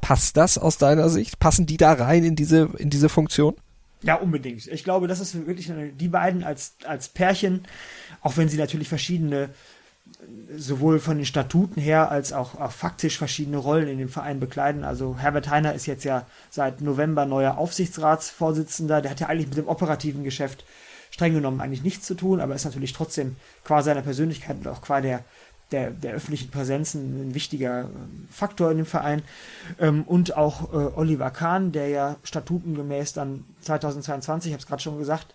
[0.00, 1.38] passt das aus deiner Sicht?
[1.38, 3.54] Passen die da rein in diese, in diese Funktion?
[4.02, 4.66] Ja, unbedingt.
[4.66, 7.64] Ich glaube, das ist wirklich eine, die beiden als, als Pärchen,
[8.22, 9.50] auch wenn sie natürlich verschiedene,
[10.56, 14.82] sowohl von den Statuten her als auch, auch faktisch verschiedene Rollen in dem Verein bekleiden.
[14.84, 19.02] Also Herbert Heiner ist jetzt ja seit November neuer Aufsichtsratsvorsitzender.
[19.02, 20.64] Der hat ja eigentlich mit dem operativen Geschäft
[21.18, 24.80] streng genommen eigentlich nichts zu tun, aber ist natürlich trotzdem qua seiner Persönlichkeit und auch
[24.80, 25.24] qua der,
[25.72, 29.22] der, der öffentlichen Präsenz ein, wichtiger ähm, Faktor in dem Verein.
[29.80, 34.80] Ähm, und auch äh, Oliver Kahn, der ja statutengemäß dann 2022, ich habe es gerade
[34.80, 35.34] schon gesagt,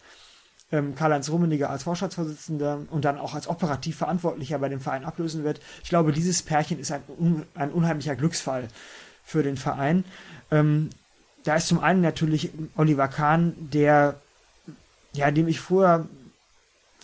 [0.72, 5.44] ähm, Karl-Heinz Rummenigge als Vorstandsvorsitzender und dann auch als operativ Verantwortlicher bei dem Verein ablösen
[5.44, 5.60] wird.
[5.84, 7.02] Ich glaube, dieses Pärchen ist ein,
[7.56, 8.70] ein unheimlicher Glücksfall
[9.26, 10.06] für den Verein.
[10.50, 14.22] Da ist zum einen natürlich Oliver Kahn, der
[15.14, 16.08] ja, dem ich früher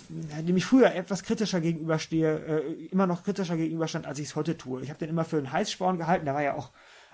[0.10, 4.58] dem ich früher etwas kritischer gegenüberstehe, äh, immer noch kritischer gegenüberstand, als ich es heute
[4.58, 4.82] tue.
[4.82, 6.72] Ich habe den immer für einen Heißsporn gehalten, der war ja auch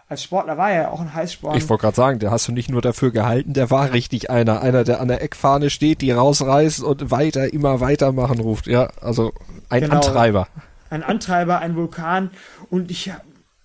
[0.07, 1.57] als Sportler war er ja auch ein Heißsporn.
[1.57, 4.61] Ich wollte gerade sagen, der hast du nicht nur dafür gehalten, der war richtig einer.
[4.61, 8.67] Einer, der an der Eckfahne steht, die rausreißt und weiter, immer weitermachen ruft.
[8.67, 9.33] Ja, also
[9.69, 10.47] ein genau, Antreiber.
[10.91, 12.29] Ein Antreiber, ein Vulkan.
[12.69, 13.11] Und ich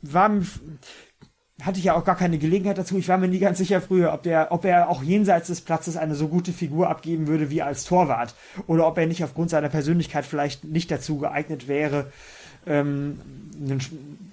[0.00, 0.30] war,
[1.62, 2.98] hatte ich ja auch gar keine Gelegenheit dazu.
[2.98, 5.96] Ich war mir nie ganz sicher früher, ob der, ob er auch jenseits des Platzes
[5.96, 8.34] eine so gute Figur abgeben würde wie als Torwart
[8.66, 12.12] oder ob er nicht aufgrund seiner Persönlichkeit vielleicht nicht dazu geeignet wäre,
[12.66, 13.20] ähm,
[13.58, 13.80] ein,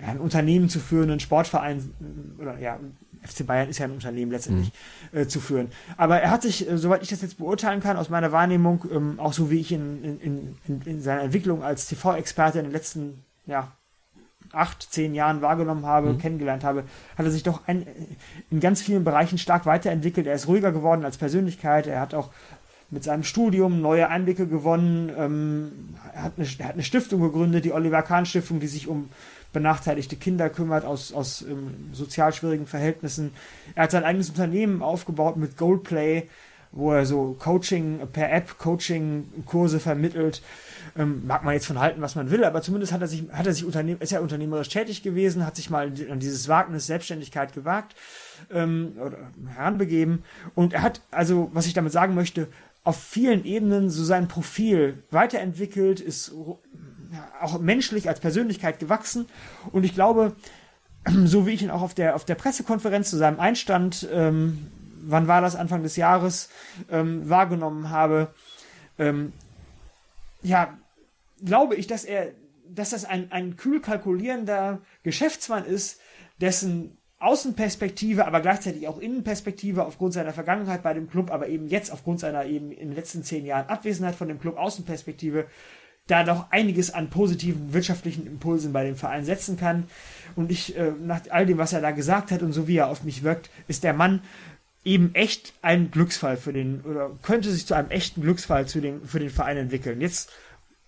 [0.05, 1.91] ein Unternehmen zu führen, einen Sportverein
[2.39, 2.79] oder ja,
[3.23, 4.71] FC Bayern ist ja ein Unternehmen letztendlich
[5.11, 5.19] mhm.
[5.19, 5.69] äh, zu führen.
[5.97, 9.19] Aber er hat sich, äh, soweit ich das jetzt beurteilen kann, aus meiner Wahrnehmung, ähm,
[9.19, 13.23] auch so wie ich in, in, in, in seiner Entwicklung als TV-Experte in den letzten
[13.45, 13.71] ja,
[14.51, 16.17] acht, zehn Jahren wahrgenommen habe, mhm.
[16.17, 16.83] kennengelernt habe,
[17.17, 17.85] hat er sich doch ein,
[18.49, 20.27] in ganz vielen Bereichen stark weiterentwickelt.
[20.27, 21.87] Er ist ruhiger geworden als Persönlichkeit.
[21.87, 22.29] Er hat auch
[22.89, 25.11] mit seinem Studium neue Einblicke gewonnen.
[25.17, 25.71] Ähm,
[26.13, 29.09] er, hat eine, er, hat eine, Stiftung gegründet, die Oliver Kahn Stiftung, die sich um
[29.53, 33.31] benachteiligte Kinder kümmert aus, aus ähm, sozial schwierigen Verhältnissen.
[33.75, 36.29] Er hat sein eigenes Unternehmen aufgebaut mit Goldplay,
[36.71, 40.41] wo er so Coaching per App Coaching Kurse vermittelt.
[40.97, 43.45] Ähm, mag man jetzt von halten, was man will, aber zumindest hat er sich, hat
[43.45, 47.53] er sich unternehm, ist er unternehmerisch tätig gewesen, hat sich mal an dieses Wagnis Selbstständigkeit
[47.53, 47.95] gewagt
[48.51, 49.17] ähm, oder
[49.47, 50.23] heranbegeben.
[50.55, 52.47] Und er hat, also, was ich damit sagen möchte,
[52.83, 56.33] auf vielen Ebenen so sein Profil weiterentwickelt, ist
[57.11, 59.27] ja, auch menschlich als Persönlichkeit gewachsen.
[59.71, 60.35] Und ich glaube,
[61.25, 64.67] so wie ich ihn auch auf der, auf der Pressekonferenz zu seinem Einstand, ähm,
[65.01, 66.49] wann war das, Anfang des Jahres,
[66.89, 68.29] ähm, wahrgenommen habe,
[68.97, 69.33] ähm,
[70.41, 70.77] ja,
[71.43, 72.33] glaube ich, dass er
[72.69, 75.99] dass das ein, ein kühl kalkulierender Geschäftsmann ist,
[76.41, 81.91] dessen Außenperspektive, aber gleichzeitig auch Innenperspektive aufgrund seiner Vergangenheit bei dem Club, aber eben jetzt
[81.91, 85.47] aufgrund seiner eben in den letzten zehn Jahren Abwesenheit von dem Club Außenperspektive
[86.05, 89.85] da doch einiges an positiven wirtschaftlichen Impulsen bei dem Verein setzen kann.
[90.35, 92.87] Und ich, äh, nach all dem, was er da gesagt hat und so wie er
[92.87, 94.21] auf mich wirkt, ist der Mann
[94.85, 99.05] eben echt ein Glücksfall für den, oder könnte sich zu einem echten Glücksfall zu den,
[99.05, 99.99] für den Verein entwickeln.
[99.99, 100.31] Jetzt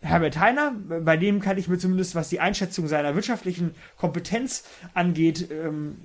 [0.01, 4.63] Herbert Heiner, bei dem kann ich mir zumindest, was die Einschätzung seiner wirtschaftlichen Kompetenz
[4.93, 5.97] angeht, ähm,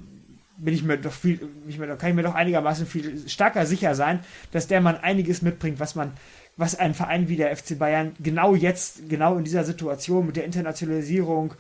[0.57, 3.95] bin ich mir doch viel, ich mir, kann ich mir doch einigermaßen viel stärker sicher
[3.95, 4.21] sein,
[4.53, 6.13] dass der Mann einiges mitbringt, was man
[6.57, 10.45] was ein Verein wie der FC Bayern genau jetzt, genau in dieser Situation mit der
[10.45, 11.55] Internationalisierung,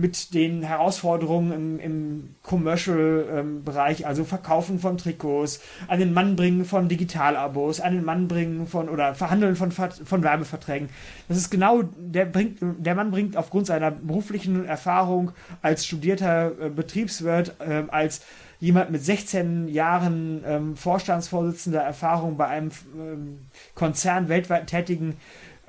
[0.00, 6.64] mit den Herausforderungen im, im Commercial-Bereich, ähm, also Verkaufen von Trikots, an den Mann bringen
[6.64, 10.88] von Digitalabos, an den Mann bringen von oder Verhandeln von, von Werbeverträgen.
[11.28, 16.70] Das ist genau, der bringt, der Mann bringt aufgrund seiner beruflichen Erfahrung als studierter äh,
[16.70, 18.22] Betriebswirt, äh, als
[18.58, 23.38] jemand mit 16 Jahren ähm, Vorstandsvorsitzender Erfahrung bei einem ähm,
[23.74, 25.16] Konzern weltweit tätigen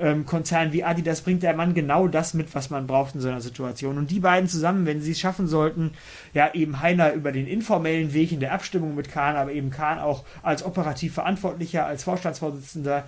[0.02, 3.30] ähm, Konzern wie Adidas bringt der Mann genau das mit, was man braucht in so
[3.30, 3.98] einer Situation.
[3.98, 5.91] Und die beiden zusammen, wenn sie es schaffen sollten,
[6.34, 9.99] ja eben Heiner über den informellen Weg in der Abstimmung mit Kahn, aber eben Kahn
[9.99, 13.06] auch als operativ Verantwortlicher, als Vorstandsvorsitzender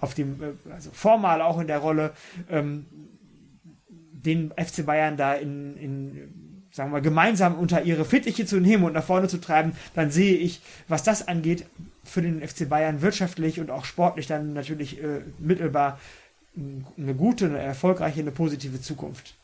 [0.00, 2.12] auf dem, äh, also formal auch in der Rolle,
[2.50, 2.86] ähm,
[3.88, 8.92] den FC Bayern da in, in sagen wir, gemeinsam unter ihre Fittiche zu nehmen und
[8.92, 11.64] nach vorne zu treiben, dann sehe ich, was das angeht,
[12.04, 15.98] für den FC Bayern wirtschaftlich und auch sportlich dann natürlich äh, mittelbar
[16.96, 19.34] eine gute, eine erfolgreiche, eine positive Zukunft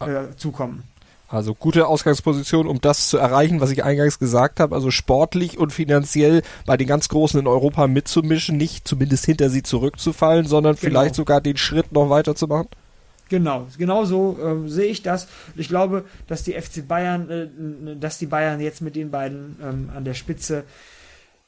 [0.00, 0.84] äh, zukommen.
[1.28, 5.72] Also gute Ausgangsposition, um das zu erreichen, was ich eingangs gesagt habe, also sportlich und
[5.72, 10.82] finanziell bei den ganz Großen in Europa mitzumischen, nicht zumindest hinter sie zurückzufallen, sondern genau.
[10.82, 12.68] vielleicht sogar den Schritt noch weiter zu machen?
[13.30, 15.26] Genau, genau so äh, sehe ich das.
[15.56, 19.90] Ich glaube, dass die FC Bayern, äh, dass die Bayern jetzt mit den beiden ähm,
[19.96, 20.64] an der Spitze,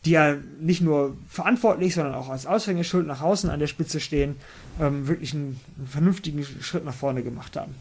[0.05, 4.37] die ja nicht nur verantwortlich, sondern auch als Aushängeschild nach außen an der Spitze stehen,
[4.81, 7.75] ähm, wirklich einen, einen vernünftigen Schritt nach vorne gemacht haben.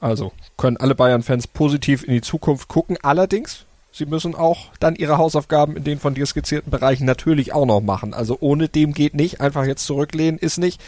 [0.00, 2.98] Also können alle Bayern-Fans positiv in die Zukunft gucken.
[3.02, 7.66] Allerdings, sie müssen auch dann ihre Hausaufgaben in den von dir skizzierten Bereichen natürlich auch
[7.66, 8.12] noch machen.
[8.12, 9.40] Also ohne dem geht nicht.
[9.40, 10.80] Einfach jetzt zurücklehnen ist nicht.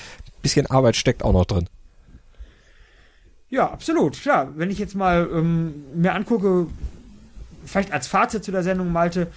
[0.42, 1.68] Bisschen Arbeit steckt auch noch drin.
[3.50, 4.20] Ja, absolut.
[4.20, 6.66] Klar, wenn ich jetzt mal ähm, mir angucke,
[7.64, 9.28] vielleicht als Fazit zu der Sendung, Malte,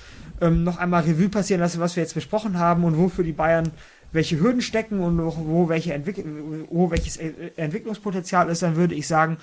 [0.41, 3.71] ähm, noch einmal Revue passieren lasse, was wir jetzt besprochen haben und wofür die Bayern
[4.11, 6.23] welche Hürden stecken und wo, welche Entwick
[6.69, 9.37] wo welches Entwicklungspotenzial ist, dann würde ich sagen,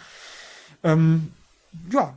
[0.82, 1.32] ähm,
[1.92, 2.16] ja,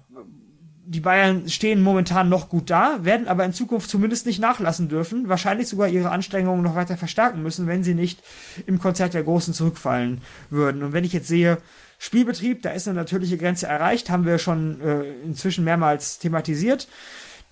[0.85, 5.27] die Bayern stehen momentan noch gut da, werden aber in Zukunft zumindest nicht nachlassen dürfen,
[5.27, 8.23] wahrscheinlich sogar ihre Anstrengungen noch weiter verstärken müssen, wenn sie nicht
[8.65, 10.83] im Konzert der Großen zurückfallen würden.
[10.83, 11.57] Und wenn ich jetzt sehe,
[11.99, 16.87] Spielbetrieb, da ist eine natürliche Grenze erreicht, haben wir schon äh, inzwischen mehrmals thematisiert.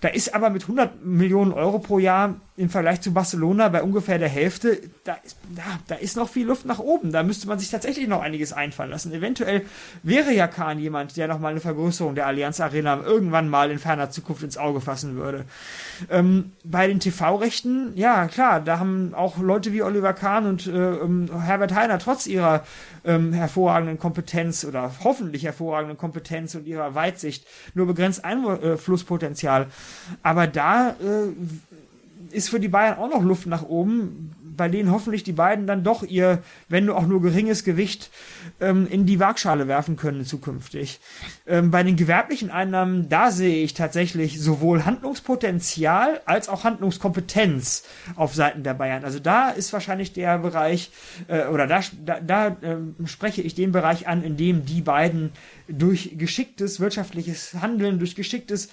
[0.00, 4.18] Da ist aber mit 100 Millionen Euro pro Jahr im Vergleich zu Barcelona bei ungefähr
[4.18, 7.12] der Hälfte, da ist, ja, da ist noch viel Luft nach oben.
[7.12, 9.12] Da müsste man sich tatsächlich noch einiges einfallen lassen.
[9.12, 9.62] Eventuell
[10.02, 13.78] wäre ja Kahn jemand, der noch mal eine Vergrößerung der Allianz Arena irgendwann mal in
[13.78, 15.44] ferner Zukunft ins Auge fassen würde.
[16.10, 20.70] Ähm, bei den TV-Rechten, ja klar, da haben auch Leute wie Oliver Kahn und äh,
[20.70, 22.64] ähm, Herbert Heiner trotz ihrer
[23.04, 29.66] ähm, hervorragenden Kompetenz oder hoffentlich hervorragenden Kompetenz und ihrer Weitsicht nur begrenzt Einflusspotenzial.
[30.22, 35.22] Aber da äh, ist für die Bayern auch noch Luft nach oben, bei denen hoffentlich
[35.22, 38.10] die beiden dann doch ihr, wenn auch nur geringes Gewicht,
[38.60, 41.00] ähm, in die Waagschale werfen können zukünftig.
[41.46, 47.84] Ähm, bei den gewerblichen Einnahmen, da sehe ich tatsächlich sowohl Handlungspotenzial als auch Handlungskompetenz
[48.14, 49.04] auf Seiten der Bayern.
[49.04, 50.90] Also da ist wahrscheinlich der Bereich,
[51.28, 52.76] äh, oder da, da, da äh,
[53.06, 55.32] spreche ich den Bereich an, in dem die beiden
[55.68, 58.70] durch geschicktes wirtschaftliches Handeln, durch geschicktes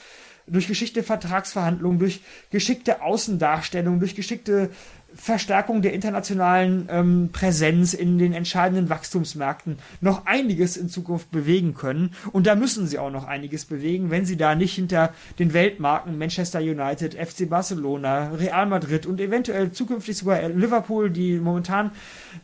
[0.48, 2.22] durch geschickte Vertragsverhandlungen, durch
[2.52, 4.70] geschickte Außendarstellung, durch geschickte
[5.15, 12.11] Verstärkung der internationalen ähm, Präsenz in den entscheidenden Wachstumsmärkten noch einiges in Zukunft bewegen können.
[12.32, 16.18] Und da müssen sie auch noch einiges bewegen, wenn sie da nicht hinter den Weltmarken
[16.18, 21.91] Manchester United, FC Barcelona, Real Madrid und eventuell zukünftig sogar Liverpool, die momentan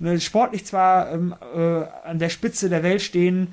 [0.04, 1.58] äh, sportlich zwar ähm, äh,
[2.04, 3.48] an der Spitze der Welt stehen,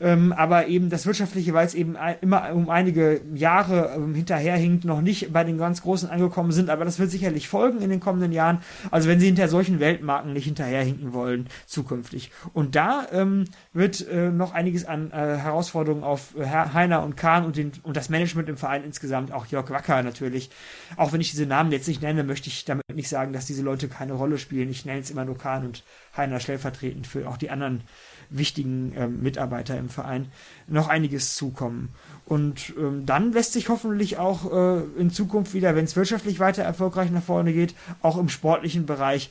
[0.00, 5.00] ähm, aber eben das Wirtschaftliche, weil es eben immer um einige Jahre ähm, hinterherhinkt, noch
[5.00, 8.32] nicht bei den ganz Großen angekommen sind, aber das wird sicherlich folgen in den kommenden
[8.32, 8.58] Jahren.
[8.90, 12.30] Also wenn sie hinter solchen Weltmarken nicht hinterherhinken wollen, zukünftig.
[12.52, 17.44] Und da ähm, wird äh, noch einiges an äh, Herausforderungen auf äh, Heiner und Kahn
[17.44, 20.50] und, den, und das Management im Verein insgesamt, auch Jörg Wacker natürlich.
[20.96, 23.62] Auch wenn ich diese Namen jetzt nicht nenne, möchte ich damit nicht sagen, dass diese
[23.62, 24.70] Leute keine Rolle spielen.
[24.70, 25.84] Ich nenne jetzt immer nur Kahn und
[26.16, 27.82] Heiner stellvertretend für auch die anderen
[28.30, 30.28] wichtigen ähm, Mitarbeiter im Verein
[30.66, 31.90] noch einiges zukommen.
[32.26, 36.62] Und ähm, dann lässt sich hoffentlich auch äh, in Zukunft wieder, wenn es wirtschaftlich weiter
[36.62, 39.30] erfolgreich nach vorne geht, auch im sportlichen Bereich,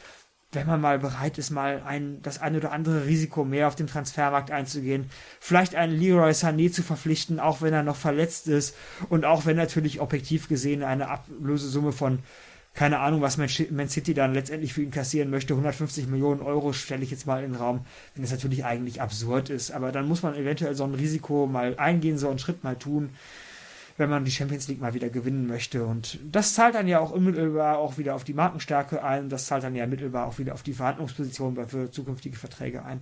[0.51, 3.87] wenn man mal bereit ist, mal ein, das eine oder andere Risiko mehr auf dem
[3.87, 5.09] Transfermarkt einzugehen,
[5.39, 8.75] vielleicht einen Leroy Sané zu verpflichten, auch wenn er noch verletzt ist
[9.09, 12.19] und auch wenn natürlich objektiv gesehen eine Ablösesumme von
[12.73, 13.47] keine Ahnung, was Man
[13.89, 15.53] City dann letztendlich für ihn kassieren möchte.
[15.53, 17.85] 150 Millionen Euro stelle ich jetzt mal in den Raum,
[18.15, 19.71] wenn das natürlich eigentlich absurd ist.
[19.71, 23.11] Aber dann muss man eventuell so ein Risiko mal eingehen, so einen Schritt mal tun,
[23.97, 25.85] wenn man die Champions League mal wieder gewinnen möchte.
[25.85, 29.29] Und das zahlt dann ja auch unmittelbar auch wieder auf die Markenstärke ein.
[29.29, 33.01] Das zahlt dann ja mittelbar auch wieder auf die Verhandlungsposition für zukünftige Verträge ein.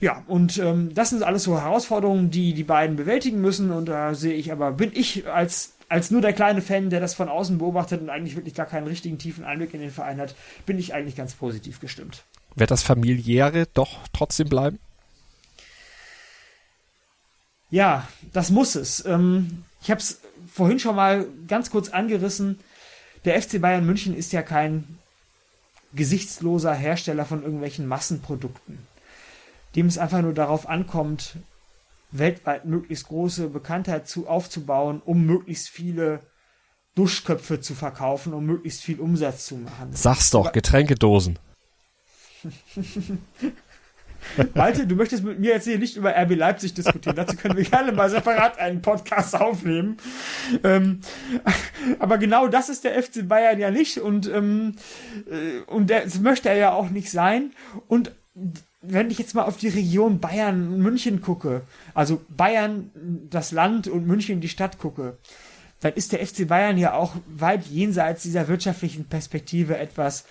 [0.00, 3.70] Ja, und ähm, das sind alles so Herausforderungen, die die beiden bewältigen müssen.
[3.72, 7.14] Und da sehe ich aber, bin ich als als nur der kleine Fan, der das
[7.14, 10.34] von außen beobachtet und eigentlich wirklich gar keinen richtigen tiefen Einblick in den Verein hat,
[10.64, 12.24] bin ich eigentlich ganz positiv gestimmt.
[12.54, 14.78] Wird das familiäre doch trotzdem bleiben?
[17.70, 19.04] Ja, das muss es.
[19.04, 20.20] Ähm, ich habe es
[20.52, 22.58] vorhin schon mal ganz kurz angerissen.
[23.24, 24.98] Der FC Bayern München ist ja kein
[25.94, 28.78] gesichtsloser Hersteller von irgendwelchen Massenprodukten,
[29.74, 31.36] dem es einfach nur darauf ankommt,
[32.10, 36.20] weltweit möglichst große Bekanntheit zu, aufzubauen, um möglichst viele
[36.94, 39.90] Duschköpfe zu verkaufen, um möglichst viel Umsatz zu machen.
[39.92, 41.38] Sag's doch, Getränkedosen.
[44.54, 47.16] Malte, du möchtest mit mir jetzt hier nicht über RB Leipzig diskutieren.
[47.16, 49.98] Dazu können wir gerne mal separat einen Podcast aufnehmen.
[50.64, 51.00] Ähm,
[51.98, 54.74] aber genau das ist der FC Bayern ja nicht und, ähm,
[55.30, 57.52] äh, und das möchte er ja auch nicht sein.
[57.88, 58.12] Und
[58.88, 61.62] wenn ich jetzt mal auf die Region Bayern und München gucke,
[61.94, 62.90] also Bayern
[63.30, 65.18] das Land und München die Stadt gucke,
[65.80, 70.24] dann ist der FC Bayern ja auch weit jenseits dieser wirtschaftlichen Perspektive etwas,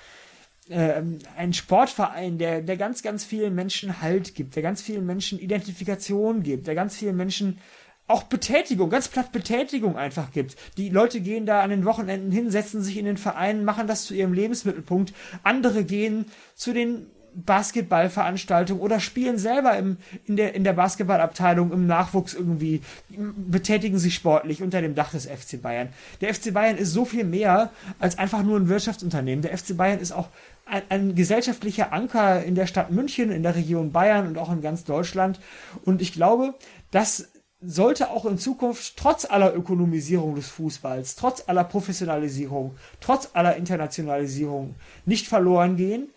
[0.69, 1.01] äh,
[1.37, 6.43] ein Sportverein, der, der ganz, ganz vielen Menschen Halt gibt, der ganz vielen Menschen Identifikation
[6.43, 7.59] gibt, der ganz vielen Menschen
[8.07, 10.55] auch Betätigung, ganz platt Betätigung einfach gibt.
[10.77, 14.05] Die Leute gehen da an den Wochenenden hin, setzen sich in den Verein, machen das
[14.05, 15.13] zu ihrem Lebensmittelpunkt.
[15.43, 21.87] Andere gehen zu den Basketballveranstaltung oder spielen selber im, in, der, in der Basketballabteilung im
[21.87, 25.89] Nachwuchs irgendwie, betätigen sich sportlich unter dem Dach des FC Bayern.
[26.21, 29.41] Der FC Bayern ist so viel mehr als einfach nur ein Wirtschaftsunternehmen.
[29.41, 30.29] Der FC Bayern ist auch
[30.65, 34.61] ein, ein gesellschaftlicher Anker in der Stadt München, in der Region Bayern und auch in
[34.61, 35.39] ganz Deutschland.
[35.83, 36.55] Und ich glaube,
[36.91, 37.29] dass
[37.67, 44.75] sollte auch in Zukunft trotz aller Ökonomisierung des Fußballs, trotz aller Professionalisierung, trotz aller Internationalisierung
[45.05, 46.09] nicht verloren gehen,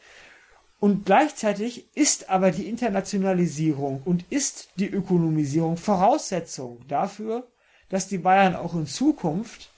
[0.81, 7.47] und gleichzeitig ist aber die Internationalisierung und ist die Ökonomisierung Voraussetzung dafür,
[7.89, 9.71] dass die Bayern auch in Zukunft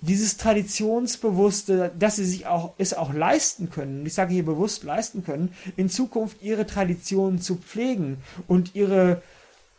[0.00, 5.24] dieses traditionsbewusste, dass sie sich auch es auch leisten können, ich sage hier bewusst leisten
[5.24, 9.22] können, in Zukunft ihre Traditionen zu pflegen und ihre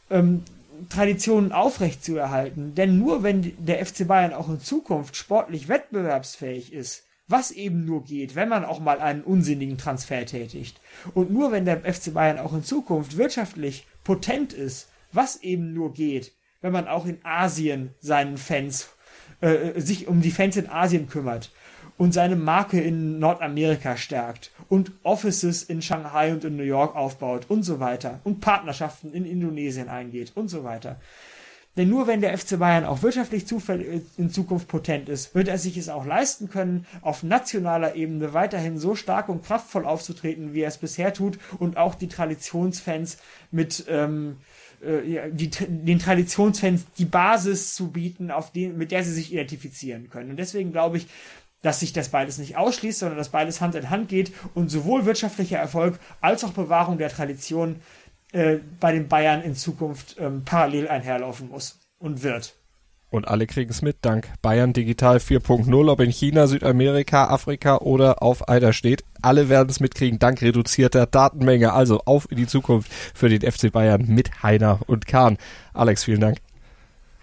[0.09, 0.43] ähm,
[0.89, 2.75] Traditionen aufrechtzuerhalten.
[2.75, 8.03] Denn nur wenn der FC Bayern auch in Zukunft sportlich wettbewerbsfähig ist, was eben nur
[8.03, 10.79] geht, wenn man auch mal einen unsinnigen Transfer tätigt.
[11.13, 15.93] Und nur wenn der FC Bayern auch in Zukunft wirtschaftlich potent ist, was eben nur
[15.93, 16.31] geht,
[16.61, 18.89] wenn man auch in Asien seinen Fans,
[19.41, 21.51] äh, sich um die Fans in Asien kümmert
[21.97, 27.45] und seine Marke in Nordamerika stärkt und Offices in Shanghai und in New York aufbaut
[27.49, 30.99] und so weiter und Partnerschaften in Indonesien eingeht und so weiter
[31.77, 33.45] denn nur wenn der FC Bayern auch wirtschaftlich
[34.17, 38.79] in Zukunft potent ist, wird er sich es auch leisten können, auf nationaler Ebene weiterhin
[38.79, 43.17] so stark und kraftvoll aufzutreten, wie er es bisher tut und auch die Traditionsfans
[43.51, 44.37] mit ähm,
[44.81, 50.09] äh, die, den Traditionsfans die Basis zu bieten, auf den, mit der sie sich identifizieren
[50.09, 50.31] können.
[50.31, 51.07] Und deswegen glaube ich,
[51.61, 55.05] dass sich das beides nicht ausschließt, sondern dass beides Hand in Hand geht und sowohl
[55.05, 57.81] wirtschaftlicher Erfolg als auch Bewahrung der Tradition
[58.31, 62.55] äh, bei den Bayern in Zukunft ähm, parallel einherlaufen muss und wird.
[63.09, 68.21] Und alle kriegen es mit, dank Bayern Digital 4.0, ob in China, Südamerika, Afrika oder
[68.21, 69.05] auf Eider steht.
[69.21, 71.71] Alle werden es mitkriegen, dank reduzierter Datenmenge.
[71.71, 75.37] Also auf in die Zukunft für den FC Bayern mit Heiner und Kahn.
[75.73, 76.39] Alex, vielen Dank.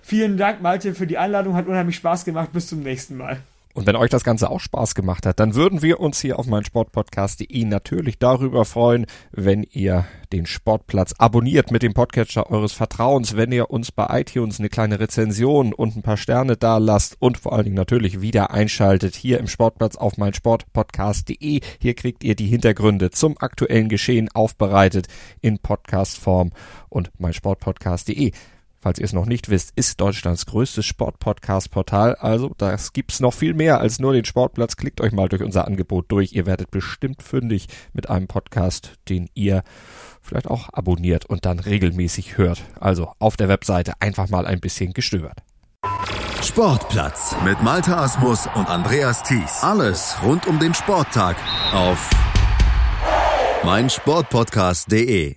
[0.00, 1.54] Vielen Dank, Malte, für die Einladung.
[1.54, 2.52] Hat unheimlich Spaß gemacht.
[2.52, 3.40] Bis zum nächsten Mal.
[3.74, 6.46] Und wenn euch das Ganze auch Spaß gemacht hat, dann würden wir uns hier auf
[6.46, 13.50] meinsportpodcast.de natürlich darüber freuen, wenn ihr den Sportplatz abonniert mit dem Podcatcher eures Vertrauens, wenn
[13.50, 17.52] ihr uns bei iTunes eine kleine Rezension und ein paar Sterne da lasst und vor
[17.52, 21.60] allen Dingen natürlich wieder einschaltet hier im Sportplatz auf meinsportpodcast.de.
[21.80, 25.08] Hier kriegt ihr die Hintergründe zum aktuellen Geschehen aufbereitet
[25.40, 26.52] in Podcastform
[26.88, 28.32] und meinsportpodcast.de
[28.84, 32.16] falls ihr es noch nicht wisst, ist Deutschlands größtes Sportpodcast-Portal.
[32.16, 34.76] Also das gibt's noch viel mehr als nur den Sportplatz.
[34.76, 36.34] Klickt euch mal durch unser Angebot durch.
[36.34, 39.62] Ihr werdet bestimmt fündig mit einem Podcast, den ihr
[40.20, 42.62] vielleicht auch abonniert und dann regelmäßig hört.
[42.78, 45.38] Also auf der Webseite einfach mal ein bisschen gestöbert.
[46.42, 49.62] Sportplatz mit Malta Asmus und Andreas Thies.
[49.62, 51.36] Alles rund um den Sporttag
[51.72, 52.10] auf
[53.64, 55.36] meinsportpodcast.de.